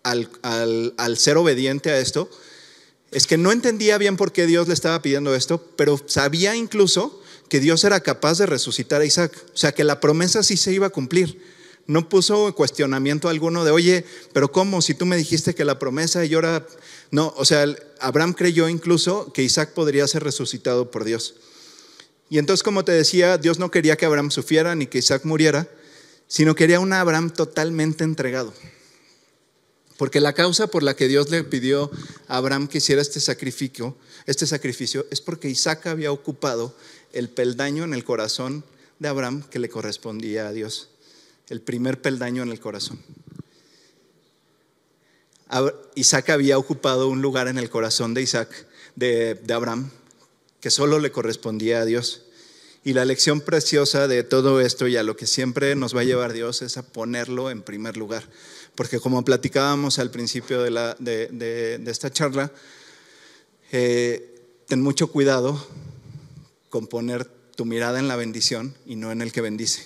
al, 0.04 1.18
ser 1.18 1.38
obediente 1.38 1.92
a 1.92 2.00
esto 2.00 2.30
es 3.12 3.26
que 3.26 3.38
no 3.38 3.52
entendía 3.52 3.98
bien 3.98 4.18
por 4.18 4.32
qué 4.32 4.46
Dios 4.46 4.68
le 4.68 4.74
estaba 4.74 5.02
pidiendo 5.02 5.34
esto, 5.34 5.64
pero 5.76 6.00
sabía 6.06 6.56
incluso 6.56 7.22
que 7.50 7.60
Dios 7.60 7.84
era 7.84 8.02
capaz 8.02 8.38
de 8.38 8.46
resucitar 8.46 9.02
a 9.02 9.06
Isaac. 9.06 9.34
O 9.54 9.58
sea, 9.58 9.72
que 9.72 9.84
la 9.84 10.00
promesa 10.00 10.44
sí 10.44 10.58
se 10.58 10.72
iba 10.72 10.88
a 10.88 10.92
cumplir. 10.92 11.42
No 11.88 12.08
puso 12.08 12.54
cuestionamiento 12.54 13.28
alguno 13.28 13.66
de, 13.66 13.72
oye, 13.72 14.06
pero 14.32 14.52
¿cómo? 14.52 14.84
Si 14.84 14.94
tú 14.94 15.08
me 15.08 15.18
dijiste 15.18 15.56
que 15.56 15.66
la 15.66 15.80
promesa 15.80 16.24
y 16.24 16.34
ahora... 16.36 16.68
No, 17.10 17.34
o 17.36 17.46
sea, 17.46 17.66
Abraham 18.00 18.34
creyó 18.34 18.70
incluso 18.70 19.34
que 19.34 19.42
Isaac 19.42 19.74
podría 19.74 20.08
ser 20.08 20.24
resucitado 20.24 20.92
por 20.92 21.04
Dios. 21.04 21.34
Y 22.30 22.38
entonces, 22.38 22.62
como 22.62 22.86
te 22.86 22.92
decía, 22.92 23.40
Dios 23.40 23.58
no 23.58 23.72
quería 23.72 23.98
que 23.98 24.06
Abraham 24.06 24.30
sufriera 24.30 24.76
ni 24.76 24.86
que 24.86 25.00
Isaac 25.00 25.26
muriera, 25.26 25.68
sino 26.28 26.54
quería 26.54 26.80
un 26.80 26.94
Abraham 26.94 27.32
totalmente 27.32 28.04
entregado. 28.04 28.54
Porque 30.00 30.22
la 30.22 30.32
causa 30.32 30.68
por 30.68 30.82
la 30.82 30.96
que 30.96 31.10
Dios 31.10 31.30
le 31.30 31.44
pidió 31.44 31.92
a 32.30 32.38
Abraham 32.38 32.70
que 32.70 32.78
hiciera 32.78 33.02
este 33.02 33.20
sacrificio, 33.20 33.98
este 34.26 34.48
sacrificio 34.48 35.06
es 35.12 35.20
porque 35.20 35.50
Isaac 35.50 35.88
había 35.88 36.14
ocupado 36.14 36.74
el 37.12 37.28
peldaño 37.28 37.84
en 37.84 37.94
el 37.94 38.06
corazón 38.06 38.64
de 39.00 39.10
Abraham 39.10 39.44
que 39.50 39.60
le 39.60 39.68
correspondía 39.68 40.48
a 40.48 40.54
Dios. 40.54 40.88
El 41.50 41.60
primer 41.60 42.02
peldaño 42.02 42.44
en 42.44 42.50
el 42.50 42.62
corazón. 42.62 42.98
Isaac 45.96 46.30
había 46.30 46.58
ocupado 46.58 47.10
un 47.10 47.22
lugar 47.22 47.50
en 47.50 47.58
el 47.58 47.70
corazón 47.70 48.14
de 48.14 48.22
Isaac, 48.22 48.68
de, 48.96 49.36
de 49.36 49.54
Abraham, 49.54 49.92
que 50.62 50.72
solo 50.72 51.00
le 51.00 51.12
correspondía 51.12 51.82
a 51.82 51.86
Dios. 51.86 52.22
Y 52.86 52.94
la 52.94 53.04
lección 53.04 53.42
preciosa 53.42 54.08
de 54.08 54.24
todo 54.24 54.62
esto 54.62 54.88
y 54.88 54.96
a 54.96 55.04
lo 55.04 55.18
que 55.18 55.28
siempre 55.28 55.76
nos 55.76 55.94
va 55.94 56.02
a 56.02 56.06
llevar 56.06 56.32
Dios 56.32 56.62
es 56.62 56.78
a 56.78 56.84
ponerlo 56.84 57.52
en 57.52 57.64
primer 57.64 57.98
lugar. 57.98 58.24
Porque 58.80 59.02
como 59.02 59.26
platicábamos 59.26 60.00
al 60.00 60.10
principio 60.10 60.64
de, 60.64 61.82
esta 61.86 62.10
charla, 62.12 62.50
eh, 63.74 64.64
ten 64.70 64.82
mucho 64.82 65.12
cuidado 65.12 65.62
con 66.70 66.88
poner 66.88 67.26
tu 67.26 67.66
mirada 67.66 68.00
en 68.00 68.08
la 68.08 68.16
bendición 68.16 68.74
y 68.86 68.96
no 68.96 69.12
en 69.12 69.22
el 69.22 69.34
que 69.34 69.42
bendice. 69.42 69.86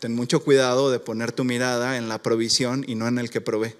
Ten 0.00 0.14
mucho 0.14 0.44
cuidado 0.44 0.90
de 0.90 1.00
poner 1.00 1.32
tu 1.32 1.44
mirada 1.44 1.96
en 1.96 2.10
la 2.10 2.22
provisión 2.22 2.84
y 2.86 2.94
no 2.94 3.08
en 3.08 3.18
el 3.18 3.30
que 3.30 3.40
provee. 3.40 3.74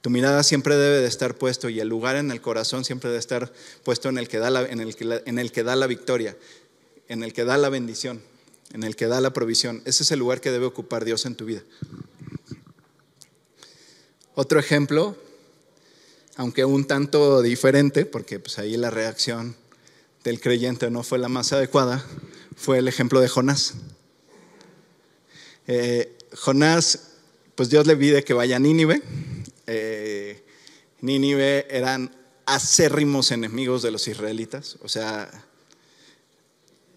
Tu 0.00 0.08
mirada 0.08 0.44
siempre 0.44 0.76
debe 0.76 1.00
de 1.00 1.08
estar 1.08 1.34
puesto 1.34 1.68
y 1.68 1.80
el 1.80 1.88
lugar 1.88 2.14
en 2.14 2.30
el 2.30 2.40
corazón 2.40 2.84
siempre 2.84 3.10
debe 3.10 3.18
estar 3.18 3.52
puesto 3.82 4.08
en 4.08 4.16
el 4.16 4.28
que 4.28 4.38
da 4.38 4.50
la, 4.50 4.62
en 4.62 4.78
el 4.78 4.94
que, 4.94 5.22
en 5.26 5.40
el 5.40 5.50
que 5.50 5.64
da 5.64 5.74
la 5.74 5.88
victoria, 5.88 6.36
en 7.08 7.24
el 7.24 7.32
que 7.32 7.44
da 7.44 7.58
la 7.58 7.68
bendición, 7.68 8.22
en 8.72 8.84
el 8.84 8.94
que 8.94 9.08
da 9.08 9.20
la 9.20 9.32
provisión. 9.32 9.82
Ese 9.86 10.04
es 10.04 10.12
el 10.12 10.20
lugar 10.20 10.40
que 10.40 10.52
debe 10.52 10.66
ocupar 10.66 11.04
Dios 11.04 11.26
en 11.26 11.34
tu 11.34 11.46
vida. 11.46 11.64
Otro 14.36 14.58
ejemplo, 14.58 15.16
aunque 16.36 16.64
un 16.64 16.86
tanto 16.86 17.40
diferente, 17.40 18.04
porque 18.04 18.40
pues 18.40 18.58
ahí 18.58 18.76
la 18.76 18.90
reacción 18.90 19.54
del 20.24 20.40
creyente 20.40 20.90
no 20.90 21.04
fue 21.04 21.18
la 21.18 21.28
más 21.28 21.52
adecuada, 21.52 22.04
fue 22.56 22.78
el 22.78 22.88
ejemplo 22.88 23.20
de 23.20 23.28
Jonás. 23.28 23.74
Eh, 25.68 26.16
Jonás, 26.34 27.10
pues 27.54 27.70
Dios 27.70 27.86
le 27.86 27.96
pide 27.96 28.24
que 28.24 28.34
vaya 28.34 28.56
a 28.56 28.58
Nínive. 28.58 29.02
Eh, 29.68 30.42
Nínive 31.00 31.68
eran 31.70 32.10
acérrimos 32.44 33.30
enemigos 33.30 33.82
de 33.82 33.92
los 33.92 34.08
israelitas, 34.08 34.78
o 34.82 34.88
sea, 34.88 35.30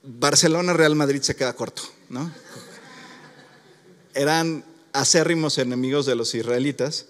Barcelona, 0.01 0.73
Real 0.73 0.95
Madrid 0.95 1.21
se 1.21 1.35
queda 1.35 1.53
corto, 1.53 1.83
¿no? 2.09 2.31
Eran 4.13 4.65
acérrimos 4.91 5.57
enemigos 5.57 6.05
de 6.05 6.15
los 6.15 6.33
israelitas 6.33 7.05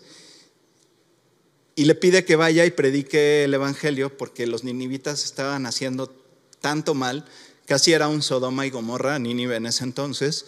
y 1.77 1.85
le 1.85 1.93
pide 1.93 2.25
que 2.25 2.35
vaya 2.35 2.65
y 2.65 2.71
predique 2.71 3.43
el 3.43 3.53
evangelio 3.53 4.17
porque 4.17 4.47
los 4.47 4.63
ninivitas 4.63 5.23
estaban 5.23 5.67
haciendo 5.67 6.11
tanto 6.59 6.95
mal, 6.95 7.23
casi 7.67 7.93
era 7.93 8.07
un 8.07 8.23
Sodoma 8.23 8.65
y 8.65 8.71
Gomorra, 8.71 9.19
Nínive 9.19 9.57
en 9.57 9.67
ese 9.67 9.83
entonces, 9.83 10.47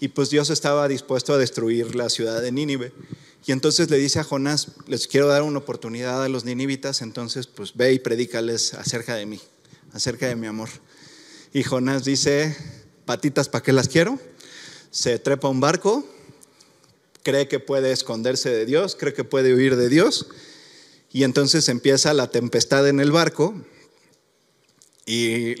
y 0.00 0.08
pues 0.08 0.30
Dios 0.30 0.50
estaba 0.50 0.88
dispuesto 0.88 1.32
a 1.32 1.38
destruir 1.38 1.94
la 1.94 2.08
ciudad 2.08 2.42
de 2.42 2.50
Nínive. 2.50 2.92
Y 3.46 3.52
entonces 3.52 3.88
le 3.88 3.98
dice 3.98 4.18
a 4.18 4.24
Jonás, 4.24 4.72
les 4.88 5.06
quiero 5.06 5.28
dar 5.28 5.44
una 5.44 5.60
oportunidad 5.60 6.24
a 6.24 6.28
los 6.28 6.44
ninivitas, 6.44 7.02
entonces 7.02 7.46
pues 7.46 7.76
ve 7.76 7.92
y 7.92 8.00
predícales 8.00 8.74
acerca 8.74 9.14
de 9.14 9.26
mí, 9.26 9.40
acerca 9.92 10.26
de 10.26 10.34
mi 10.34 10.48
amor. 10.48 10.70
Y 11.52 11.62
Jonás 11.62 12.04
dice, 12.04 12.56
patitas, 13.04 13.48
¿para 13.48 13.62
qué 13.62 13.72
las 13.72 13.88
quiero? 13.88 14.18
Se 14.90 15.20
trepa 15.20 15.46
a 15.46 15.52
un 15.52 15.60
barco, 15.60 16.04
cree 17.22 17.46
que 17.46 17.60
puede 17.60 17.92
esconderse 17.92 18.50
de 18.50 18.66
Dios, 18.66 18.96
cree 18.98 19.14
que 19.14 19.22
puede 19.22 19.54
huir 19.54 19.76
de 19.76 19.88
Dios, 19.88 20.26
y 21.14 21.22
entonces 21.22 21.68
empieza 21.68 22.12
la 22.12 22.28
tempestad 22.28 22.88
en 22.88 22.98
el 22.98 23.12
barco, 23.12 23.54
y 25.06 25.54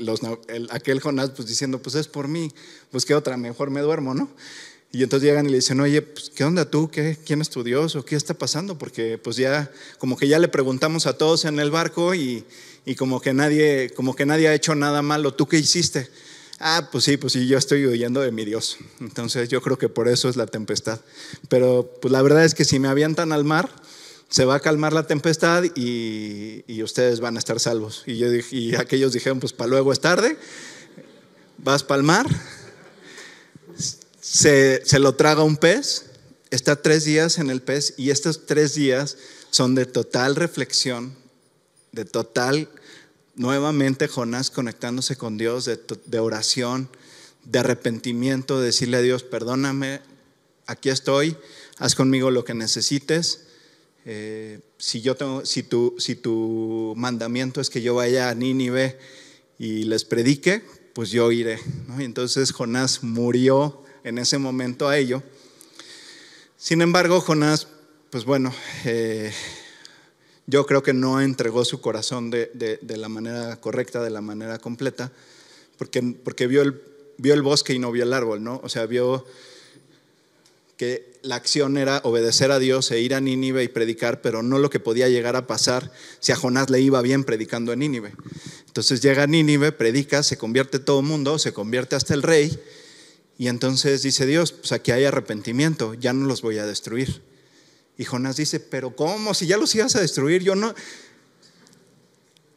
aquel 0.70 0.98
Jonás 1.00 1.30
pues 1.30 1.46
diciendo, 1.46 1.80
pues 1.80 1.94
es 1.94 2.08
por 2.08 2.26
mí, 2.26 2.50
pues 2.90 3.04
qué 3.04 3.14
otra, 3.14 3.36
mejor 3.36 3.70
me 3.70 3.80
duermo, 3.80 4.14
¿no? 4.14 4.28
Y 4.90 5.04
entonces 5.04 5.28
llegan 5.28 5.46
y 5.46 5.50
le 5.50 5.56
dicen, 5.56 5.78
oye, 5.78 6.02
pues, 6.02 6.30
¿qué 6.34 6.42
onda 6.42 6.68
tú? 6.68 6.90
¿Qué, 6.90 7.16
¿Quién 7.24 7.40
es 7.40 7.50
tu 7.50 7.62
Dios? 7.62 7.94
¿O 7.94 8.04
qué 8.04 8.16
está 8.16 8.34
pasando? 8.34 8.78
Porque 8.78 9.16
pues 9.16 9.36
ya, 9.36 9.70
como 9.98 10.16
que 10.16 10.26
ya 10.26 10.40
le 10.40 10.48
preguntamos 10.48 11.06
a 11.06 11.18
todos 11.18 11.44
en 11.44 11.60
el 11.60 11.70
barco 11.70 12.16
y, 12.16 12.44
y 12.84 12.96
como 12.96 13.20
que 13.20 13.32
nadie, 13.32 13.90
como 13.94 14.16
que 14.16 14.26
nadie 14.26 14.48
ha 14.48 14.54
hecho 14.54 14.74
nada 14.74 15.02
malo. 15.02 15.34
¿Tú 15.34 15.46
qué 15.46 15.58
hiciste? 15.58 16.10
Ah, 16.58 16.88
pues 16.90 17.04
sí, 17.04 17.16
pues 17.16 17.32
sí, 17.32 17.46
yo 17.46 17.58
estoy 17.58 17.86
huyendo 17.86 18.20
de 18.20 18.32
mi 18.32 18.44
Dios. 18.44 18.78
Entonces 19.00 19.48
yo 19.48 19.60
creo 19.62 19.78
que 19.78 19.88
por 19.88 20.08
eso 20.08 20.28
es 20.28 20.34
la 20.34 20.46
tempestad. 20.46 21.00
Pero 21.48 21.92
pues 22.00 22.10
la 22.10 22.22
verdad 22.22 22.44
es 22.44 22.54
que 22.54 22.64
si 22.64 22.80
me 22.80 22.88
avientan 22.88 23.32
al 23.32 23.44
mar, 23.44 23.70
se 24.34 24.44
va 24.44 24.56
a 24.56 24.60
calmar 24.60 24.92
la 24.92 25.06
tempestad 25.06 25.62
y, 25.76 26.82
ustedes 26.82 27.20
van 27.20 27.36
a 27.36 27.38
estar 27.38 27.60
salvos. 27.60 28.02
Y, 28.04 28.74
aquellos 28.74 29.12
dijeron, 29.12 29.38
pues 29.38 29.52
para 29.52 29.68
luego 29.68 29.92
es 29.92 30.00
tarde, 30.00 30.36
vas 31.58 31.84
para 31.84 31.98
el 31.98 32.02
mar, 32.02 32.26
se, 34.20 34.82
lo 34.98 35.14
traga 35.14 35.44
un 35.44 35.56
pez, 35.56 36.06
está 36.50 36.74
tres 36.74 37.04
días 37.04 37.38
en 37.38 37.48
el 37.48 37.62
pez 37.62 37.94
y 37.96 38.10
estos 38.10 38.44
tres 38.44 38.74
días 38.74 39.18
son 39.52 39.76
de 39.76 39.86
total 39.86 40.34
reflexión 40.34 41.14
de 41.92 42.04
total, 42.04 42.68
nuevamente 43.36 44.08
Jonás 44.08 44.50
conectándose 44.50 45.14
con 45.14 45.38
Dios, 45.38 45.64
de, 45.64 46.18
oración, 46.18 46.88
de 47.44 47.60
arrepentimiento, 47.60 48.58
de 48.58 48.66
decirle 48.66 48.96
a 48.96 49.02
Dios, 49.02 49.22
perdóname, 49.22 50.00
aquí 50.66 50.88
estoy, 50.88 51.36
haz 51.78 51.94
conmigo 51.94 52.32
lo 52.32 52.44
que 52.44 52.54
necesites. 52.54 53.43
Eh, 54.06 54.60
si, 54.76 55.00
yo 55.00 55.14
tengo, 55.14 55.46
si, 55.46 55.62
tu, 55.62 55.94
si 55.98 56.14
tu 56.14 56.92
mandamiento 56.96 57.60
es 57.60 57.70
que 57.70 57.80
yo 57.80 57.94
vaya 57.94 58.28
a 58.28 58.34
Nínive 58.34 58.98
y 59.58 59.84
les 59.84 60.04
predique, 60.04 60.62
pues 60.92 61.10
yo 61.10 61.32
iré. 61.32 61.58
Y 61.98 62.04
entonces 62.04 62.52
Jonás 62.52 63.02
murió 63.02 63.82
en 64.04 64.18
ese 64.18 64.38
momento 64.38 64.88
a 64.88 64.98
ello. 64.98 65.22
Sin 66.56 66.82
embargo, 66.82 67.20
Jonás, 67.20 67.66
pues 68.10 68.24
bueno, 68.24 68.54
eh, 68.84 69.32
yo 70.46 70.66
creo 70.66 70.82
que 70.82 70.92
no 70.92 71.20
entregó 71.20 71.64
su 71.64 71.80
corazón 71.80 72.30
de, 72.30 72.78
la 72.82 73.08
manera 73.08 73.56
correcta, 73.60 74.02
de 74.02 74.10
la 74.10 74.20
manera 74.20 74.58
completa, 74.58 75.10
porque, 75.78 76.02
porque 76.22 76.46
vio, 76.46 76.62
el, 76.62 76.80
vio 77.16 77.34
el 77.34 77.42
bosque 77.42 77.72
y 77.72 77.78
no 77.78 77.90
vio 77.90 78.04
el 78.04 78.12
árbol, 78.12 78.42
¿no? 78.42 78.60
O 78.62 78.68
sea, 78.68 78.86
vio 78.86 79.26
que 80.76 81.13
la 81.24 81.36
acción 81.36 81.78
era 81.78 82.02
obedecer 82.04 82.52
a 82.52 82.58
Dios 82.58 82.90
e 82.90 83.00
ir 83.00 83.14
a 83.14 83.20
Nínive 83.20 83.64
y 83.64 83.68
predicar, 83.68 84.20
pero 84.20 84.42
no 84.42 84.58
lo 84.58 84.68
que 84.68 84.78
podía 84.78 85.08
llegar 85.08 85.36
a 85.36 85.46
pasar 85.46 85.90
si 86.20 86.32
a 86.32 86.36
Jonás 86.36 86.68
le 86.68 86.80
iba 86.82 87.00
bien 87.00 87.24
predicando 87.24 87.72
en 87.72 87.78
Nínive. 87.78 88.12
Entonces 88.66 89.00
llega 89.00 89.22
a 89.22 89.26
Nínive, 89.26 89.72
predica, 89.72 90.22
se 90.22 90.36
convierte 90.36 90.78
todo 90.78 91.00
el 91.00 91.06
mundo, 91.06 91.38
se 91.38 91.54
convierte 91.54 91.96
hasta 91.96 92.12
el 92.12 92.22
rey, 92.22 92.60
y 93.38 93.48
entonces 93.48 94.02
dice 94.02 94.26
Dios, 94.26 94.52
pues 94.52 94.72
aquí 94.72 94.92
hay 94.92 95.04
arrepentimiento, 95.04 95.94
ya 95.94 96.12
no 96.12 96.26
los 96.26 96.42
voy 96.42 96.58
a 96.58 96.66
destruir. 96.66 97.22
Y 97.96 98.04
Jonás 98.04 98.36
dice, 98.36 98.60
pero 98.60 98.94
¿cómo? 98.94 99.32
Si 99.32 99.46
ya 99.46 99.56
los 99.56 99.74
ibas 99.74 99.96
a 99.96 100.00
destruir, 100.00 100.42
yo 100.42 100.54
no... 100.54 100.74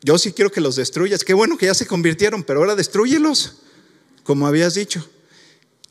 Yo 0.02 0.18
sí 0.18 0.32
quiero 0.32 0.52
que 0.52 0.62
los 0.62 0.76
destruyas. 0.76 1.24
Qué 1.24 1.34
bueno 1.34 1.58
que 1.58 1.66
ya 1.66 1.74
se 1.74 1.88
convirtieron, 1.88 2.44
pero 2.44 2.60
ahora 2.60 2.76
destruyelos, 2.76 3.58
como 4.24 4.46
habías 4.46 4.76
dicho. 4.76 5.08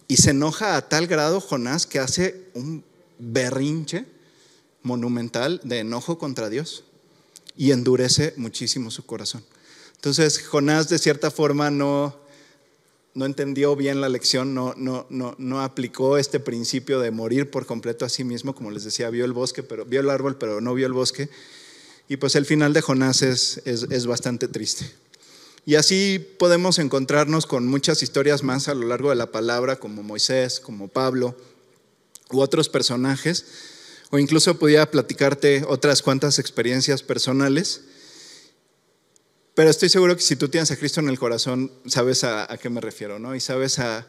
Y 0.09 0.17
se 0.17 0.31
enoja 0.31 0.77
a 0.77 0.89
tal 0.89 1.07
grado 1.07 1.41
Jonás 1.41 1.87
que 1.87 1.99
hace 1.99 2.49
un 2.55 2.85
berrinche 3.19 4.07
monumental 4.83 5.61
de 5.65 5.81
enojo 5.81 6.19
contra 6.19 6.49
Dios 6.49 6.85
y 7.57 7.73
endurece 7.73 8.35
muchísimo 8.37 8.91
su 8.91 9.05
corazón. 9.05 9.45
Entonces 9.97 10.47
Jonás 10.47 10.89
de 10.89 10.99
cierta 10.99 11.31
forma 11.31 11.71
no, 11.71 12.17
no 13.15 13.25
entendió 13.25 13.75
bien 13.75 14.01
la 14.01 14.09
lección, 14.09 14.55
no, 14.55 14.75
no, 14.77 15.07
no, 15.09 15.35
no, 15.39 15.63
aplicó 15.63 16.19
este 16.19 16.39
principio 16.39 17.01
de 17.01 17.11
morir 17.11 17.51
por 17.51 17.67
completo 17.67 18.05
a 18.05 18.09
sí 18.09 18.25
mismo, 18.25 18.55
como 18.55 18.71
les 18.71 18.85
decía, 18.85 19.11
vio 19.11 19.25
el 19.25 19.33
bosque, 19.33 19.63
pero 19.63 19.85
vio 19.87 20.01
el 20.01 20.11
árbol, 20.11 20.37
pero 20.37 20.61
no 20.61 20.75
vio 20.75 20.87
el 20.87 20.93
bosque. 20.93 21.31
Y 22.09 22.19
pues 22.19 22.37
el 22.37 22.47
final 22.47 22.73
de 22.73 22.83
Jonás 22.83 23.23
es, 23.23 23.63
es, 23.65 24.07
bastante 24.07 24.47
triste. 24.47 24.89
Y 25.67 25.75
así 25.75 26.19
podemos 26.39 26.79
encontrarnos 26.79 27.45
con 27.45 27.67
muchas 27.67 28.03
historias 28.03 28.43
más 28.43 28.69
a 28.69 28.75
lo 28.75 28.87
largo 28.87 29.11
de 29.11 29.17
la 29.17 29.31
palabra, 29.31 29.77
como 29.77 30.03
Moisés, 30.03 30.61
como 30.61 30.89
Pablo, 30.89 31.37
u 32.31 32.41
otros 32.41 32.71
personajes, 32.71 33.45
o 34.11 34.19
incluso 34.19 34.59
podía 34.59 34.91
platicarte 34.91 35.65
otras 35.69 36.01
cuantas 36.01 36.39
experiencias 36.39 37.03
personales 37.03 37.83
pero 39.57 39.71
estoy 39.71 39.89
seguro 39.89 40.15
que 40.15 40.23
si 40.23 40.37
tú 40.37 40.51
tienes 40.51 40.71
a 40.71 40.77
Cristo 40.77 41.01
en 41.01 41.09
el 41.09 41.19
corazón, 41.19 41.73
sabes 41.87 42.25
a, 42.25 42.47
qué 42.61 42.69
me 42.69 42.83
refiero, 42.83 43.19
¿no? 43.19 43.35
Y 43.35 43.41
sabes 43.41 43.79
a, 43.79 44.07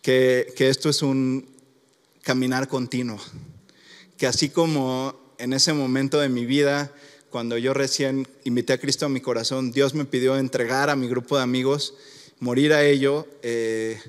que, 0.00 0.54
que 0.56 0.70
esto 0.70 0.88
es 0.88 1.02
un 1.02 1.46
caminar 2.22 2.66
continuo. 2.66 3.20
Que 4.16 4.26
así 4.26 4.48
como 4.48 5.34
en 5.36 5.52
ese 5.52 5.74
momento 5.74 6.18
de 6.18 6.30
mi 6.30 6.46
vida, 6.46 6.90
cuando 7.34 7.58
yo 7.58 7.74
recién 7.74 8.28
invité 8.44 8.74
a 8.74 8.78
Cristo 8.78 9.06
a 9.06 9.08
mi 9.08 9.20
corazón, 9.20 9.72
Dios 9.72 9.92
me 9.92 10.04
pidió 10.04 10.36
entregar 10.36 10.88
a 10.88 10.94
mi 10.94 11.08
grupo 11.08 11.36
de 11.36 11.42
amigos, 11.42 11.94
morir 12.38 12.72
a 12.72 12.84
ello, 12.84 13.26
eh, 13.42 14.00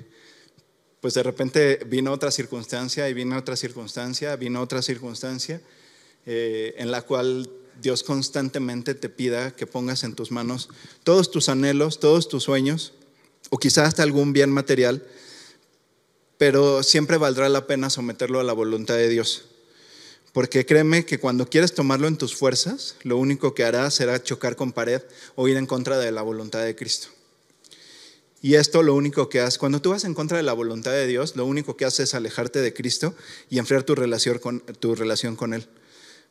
pues 1.00 1.14
de 1.14 1.24
repente 1.24 1.80
vino 1.88 2.12
otra 2.12 2.30
circunstancia 2.30 3.08
y 3.08 3.14
vino 3.14 3.36
otra 3.36 3.56
circunstancia, 3.56 4.36
vino 4.36 4.62
otra 4.62 4.80
circunstancia 4.80 5.60
eh, 6.24 6.76
en 6.78 6.92
la 6.92 7.02
cual 7.02 7.50
Dios 7.82 8.04
constantemente 8.04 8.94
te 8.94 9.08
pida 9.08 9.56
que 9.56 9.66
pongas 9.66 10.04
en 10.04 10.14
tus 10.14 10.30
manos 10.30 10.68
todos 11.02 11.32
tus 11.32 11.48
anhelos, 11.48 11.98
todos 11.98 12.28
tus 12.28 12.44
sueños, 12.44 12.92
o 13.50 13.58
quizás 13.58 13.88
hasta 13.88 14.04
algún 14.04 14.32
bien 14.32 14.52
material, 14.52 15.04
pero 16.38 16.84
siempre 16.84 17.16
valdrá 17.16 17.48
la 17.48 17.66
pena 17.66 17.90
someterlo 17.90 18.38
a 18.38 18.44
la 18.44 18.52
voluntad 18.52 18.94
de 18.94 19.08
Dios. 19.08 19.46
Porque 20.36 20.66
créeme 20.66 21.06
que 21.06 21.18
cuando 21.18 21.48
quieres 21.48 21.72
tomarlo 21.72 22.06
en 22.08 22.18
tus 22.18 22.36
fuerzas, 22.36 22.96
lo 23.04 23.16
único 23.16 23.54
que 23.54 23.64
harás 23.64 23.94
será 23.94 24.22
chocar 24.22 24.54
con 24.54 24.70
pared 24.70 25.00
o 25.34 25.48
ir 25.48 25.56
en 25.56 25.64
contra 25.64 25.96
de 25.96 26.12
la 26.12 26.20
voluntad 26.20 26.62
de 26.62 26.76
Cristo. 26.76 27.08
Y 28.42 28.56
esto 28.56 28.82
lo 28.82 28.94
único 28.94 29.30
que 29.30 29.40
haces, 29.40 29.56
cuando 29.56 29.80
tú 29.80 29.92
vas 29.92 30.04
en 30.04 30.12
contra 30.12 30.36
de 30.36 30.42
la 30.42 30.52
voluntad 30.52 30.90
de 30.90 31.06
Dios, 31.06 31.36
lo 31.36 31.46
único 31.46 31.78
que 31.78 31.86
haces 31.86 32.10
es 32.10 32.14
alejarte 32.14 32.58
de 32.58 32.74
Cristo 32.74 33.14
y 33.48 33.58
enfriar 33.58 33.84
tu 33.84 33.94
relación 33.94 34.38
con, 34.38 34.60
tu 34.60 34.94
relación 34.94 35.36
con 35.36 35.54
Él. 35.54 35.66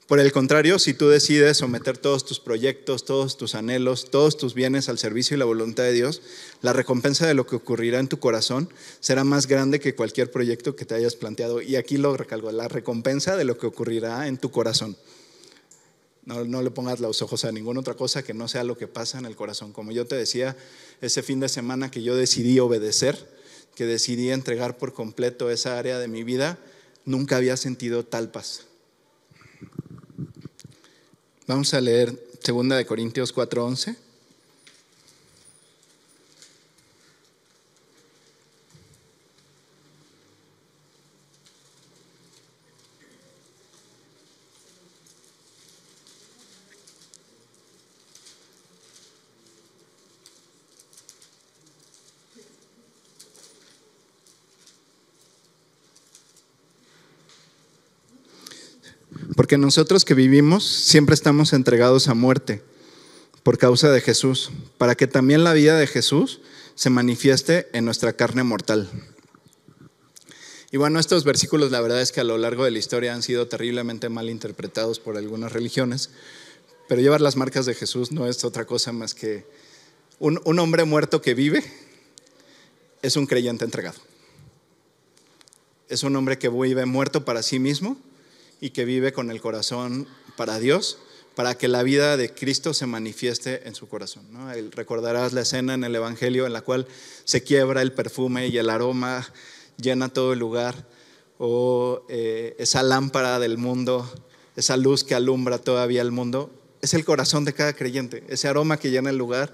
Por 0.08 0.20
el 0.20 0.32
contrario, 0.32 0.78
si 0.78 0.94
tú 0.94 1.10
decides 1.10 1.58
someter 1.58 1.98
todos 1.98 2.26
tus 2.26 2.40
proyectos, 2.40 3.06
todos 3.06 3.38
tus 3.38 3.56
anhelos, 3.56 4.12
todos 4.12 4.38
tus 4.38 4.54
bienes 4.54 4.88
al 4.88 5.00
servicio 5.00 5.36
y 5.36 5.40
la 5.40 5.46
voluntad 5.46 5.82
de 5.82 5.94
Dios, 5.94 6.22
la 6.62 6.74
recompensa 6.74 7.26
de 7.26 7.34
lo 7.34 7.48
que 7.48 7.56
ocurrirá 7.56 8.00
en 8.00 8.08
tu 8.08 8.20
corazón 8.20 8.70
será 9.00 9.24
más 9.24 9.48
grande 9.48 9.80
que 9.80 9.96
cualquier 9.96 10.30
proyecto 10.30 10.76
que 10.76 10.86
te 10.86 10.94
hayas 10.94 11.16
planteado. 11.16 11.60
Y 11.60 11.76
aquí 11.76 11.98
lo 11.98 12.16
recalco, 12.16 12.52
la 12.52 12.68
recompensa 12.68 13.36
de 13.36 13.46
lo 13.46 13.58
que 13.58 13.66
ocurrirá 13.66 14.28
en 14.28 14.38
tu 14.38 14.52
corazón. 14.52 14.96
No, 16.26 16.44
no, 16.44 16.62
le 16.62 16.70
pongas 16.70 17.00
los 17.00 17.24
ojos 17.24 17.44
a 17.44 17.52
ninguna 17.52 17.80
otra 17.80 17.96
cosa 17.96 18.22
que 18.22 18.36
no 18.36 18.48
sea 18.48 18.64
lo 18.64 18.78
que 18.78 18.88
pasa 18.88 19.18
en 19.18 19.26
el 19.26 19.36
corazón. 19.36 19.74
Como 19.74 19.92
yo 19.92 20.06
te 20.06 20.16
decía 20.16 20.56
ese 21.02 21.24
fin 21.24 21.40
de 21.40 21.50
semana 21.50 21.90
que 21.90 22.04
yo 22.04 22.16
decidí 22.16 22.60
obedecer, 22.60 23.28
que 23.74 23.86
decidí 23.86 24.30
entregar 24.30 24.78
por 24.78 24.94
completo 24.94 25.50
esa 25.50 25.80
área 25.80 25.98
de 25.98 26.08
mi 26.08 26.24
vida, 26.24 26.60
nunca 27.06 27.38
había 27.38 27.58
sentido 27.58 28.06
tal 28.06 28.30
paz. 28.30 28.66
Vamos 31.48 31.76
a 31.76 31.82
leer 31.82 32.12
2 32.44 32.70
de 32.70 32.86
Corintios 32.86 33.32
4:11. 33.32 33.96
Porque 59.36 59.58
nosotros 59.58 60.06
que 60.06 60.14
vivimos 60.14 60.66
siempre 60.66 61.14
estamos 61.14 61.52
entregados 61.52 62.08
a 62.08 62.14
muerte 62.14 62.64
por 63.44 63.58
causa 63.58 63.92
de 63.92 64.02
Jesús, 64.02 64.50
para 64.78 64.96
que 64.96 65.08
también 65.08 65.44
la 65.44 65.54
vida 65.54 65.78
de 65.78 65.86
Jesús 65.86 66.40
se 66.74 66.90
manifieste 66.90 67.68
en 67.74 67.86
nuestra 67.86 68.14
carne 68.14 68.44
mortal. 68.44 68.90
Y 70.72 70.78
bueno, 70.78 71.00
estos 71.00 71.26
versículos 71.26 71.70
la 71.70 71.80
verdad 71.80 72.02
es 72.02 72.12
que 72.12 72.22
a 72.22 72.24
lo 72.24 72.38
largo 72.38 72.64
de 72.64 72.72
la 72.72 72.80
historia 72.80 73.14
han 73.14 73.22
sido 73.22 73.48
terriblemente 73.48 74.10
mal 74.10 74.30
interpretados 74.30 75.00
por 75.00 75.16
algunas 75.16 75.52
religiones, 75.52 76.10
pero 76.88 77.02
llevar 77.02 77.22
las 77.22 77.36
marcas 77.36 77.66
de 77.66 77.76
Jesús 77.76 78.12
no 78.12 78.28
es 78.28 78.44
otra 78.44 78.66
cosa 78.66 78.94
más 78.94 79.14
que 79.14 79.46
un, 80.18 80.42
un 80.46 80.60
hombre 80.60 80.86
muerto 80.86 81.22
que 81.22 81.34
vive 81.34 81.64
es 83.02 83.16
un 83.16 83.28
creyente 83.28 83.66
entregado. 83.66 84.00
Es 85.88 86.04
un 86.04 86.16
hombre 86.16 86.40
que 86.40 86.50
vive 86.50 86.86
muerto 86.86 87.26
para 87.26 87.44
sí 87.44 87.60
mismo 87.60 87.98
y 88.62 88.72
que 88.72 88.86
vive 88.86 89.14
con 89.14 89.32
el 89.32 89.42
corazón 89.42 90.08
para 90.36 90.60
Dios, 90.60 91.00
para 91.36 91.58
que 91.58 91.68
la 91.68 91.84
vida 91.84 92.18
de 92.18 92.34
Cristo 92.34 92.74
se 92.74 92.86
manifieste 92.86 93.68
en 93.68 93.76
su 93.76 93.88
corazón. 93.88 94.26
¿no? 94.32 94.52
Recordarás 94.72 95.34
la 95.34 95.42
escena 95.42 95.74
en 95.74 95.84
el 95.84 95.96
Evangelio 95.96 96.46
en 96.46 96.54
la 96.54 96.62
cual 96.62 96.88
se 97.26 97.44
quiebra 97.44 97.82
el 97.82 97.92
perfume 97.92 98.48
y 98.48 98.58
el 98.58 98.70
aroma 98.70 99.28
llena 99.78 100.10
todo 100.10 100.34
el 100.34 100.40
lugar, 100.40 100.88
o 101.38 102.06
eh, 102.08 102.56
esa 102.60 102.82
lámpara 102.82 103.40
del 103.40 103.58
mundo, 103.58 104.10
esa 104.56 104.78
luz 104.78 105.04
que 105.04 105.16
alumbra 105.16 105.58
todavía 105.58 106.02
el 106.02 106.12
mundo, 106.12 106.50
es 106.82 106.94
el 106.94 107.04
corazón 107.04 107.44
de 107.44 107.54
cada 107.54 107.74
creyente, 107.74 108.24
ese 108.30 108.48
aroma 108.48 108.78
que 108.78 108.92
llena 108.92 109.10
el 109.10 109.18
lugar. 109.18 109.54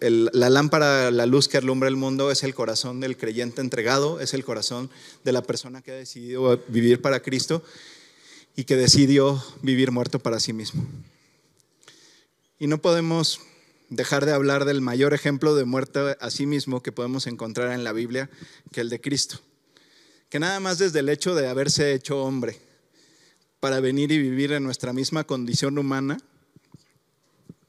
la 0.00 0.48
lámpara, 0.48 1.10
la 1.10 1.26
luz 1.26 1.48
que 1.48 1.58
alumbra 1.58 1.88
el 1.88 1.96
mundo 1.96 2.30
es 2.30 2.42
el 2.42 2.54
corazón 2.54 3.00
del 3.00 3.18
creyente 3.18 3.60
entregado, 3.60 4.20
es 4.20 4.32
el 4.32 4.44
corazón 4.44 4.88
de 5.24 5.32
la 5.32 5.42
persona 5.42 5.82
que 5.82 5.92
ha 5.92 5.96
decidido 5.96 6.62
vivir 6.68 7.02
para 7.02 7.20
Cristo 7.20 7.62
y 8.58 8.64
que 8.64 8.74
decidió 8.74 9.40
vivir 9.62 9.92
muerto 9.92 10.18
para 10.18 10.40
sí 10.40 10.52
mismo. 10.52 10.84
Y 12.58 12.66
no 12.66 12.78
podemos 12.78 13.40
dejar 13.88 14.26
de 14.26 14.32
hablar 14.32 14.64
del 14.64 14.80
mayor 14.80 15.14
ejemplo 15.14 15.54
de 15.54 15.64
muerte 15.64 16.16
a 16.20 16.30
sí 16.32 16.44
mismo 16.44 16.82
que 16.82 16.90
podemos 16.90 17.28
encontrar 17.28 17.70
en 17.70 17.84
la 17.84 17.92
Biblia, 17.92 18.28
que 18.72 18.80
el 18.80 18.90
de 18.90 19.00
Cristo. 19.00 19.38
Que 20.28 20.40
nada 20.40 20.58
más 20.58 20.78
desde 20.78 20.98
el 20.98 21.08
hecho 21.08 21.36
de 21.36 21.46
haberse 21.46 21.94
hecho 21.94 22.20
hombre 22.24 22.58
para 23.60 23.78
venir 23.78 24.10
y 24.10 24.18
vivir 24.18 24.50
en 24.50 24.64
nuestra 24.64 24.92
misma 24.92 25.22
condición 25.22 25.78
humana, 25.78 26.18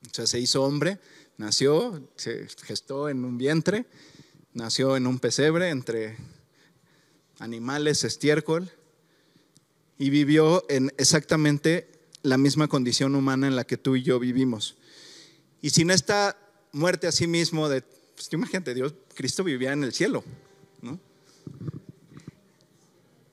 o 0.09 0.11
sea, 0.11 0.25
se 0.25 0.39
hizo 0.39 0.63
hombre, 0.63 0.97
nació, 1.37 2.01
se 2.15 2.47
gestó 2.63 3.09
en 3.09 3.25
un 3.25 3.37
vientre, 3.37 3.85
nació 4.55 4.97
en 4.97 5.05
un 5.05 5.19
pesebre 5.19 5.69
entre 5.69 6.17
animales, 7.37 8.03
estiércol, 8.03 8.71
y 10.00 10.10
vivió 10.10 10.66
en 10.70 10.91
exactamente 10.97 11.88
la 12.24 12.38
misma 12.38 12.68
condición 12.68 13.16
humana 13.16 13.47
en 13.47 13.56
la 13.56 13.66
que 13.66 13.78
tú 13.78 13.97
y 13.97 14.02
yo 14.02 14.18
vivimos. 14.18 14.78
Y 15.62 15.70
sin 15.72 15.91
esta 15.91 16.38
muerte 16.72 17.06
a 17.06 17.12
sí 17.12 17.28
mismo, 17.28 17.68
de, 17.68 17.84
pues, 18.16 18.30
imagínate, 18.32 18.74
Dios, 18.74 18.95
Cristo 19.14 19.43
vivía 19.43 19.74
en 19.74 19.84
el 19.84 19.93
cielo, 19.93 20.24
¿no? 20.82 21.00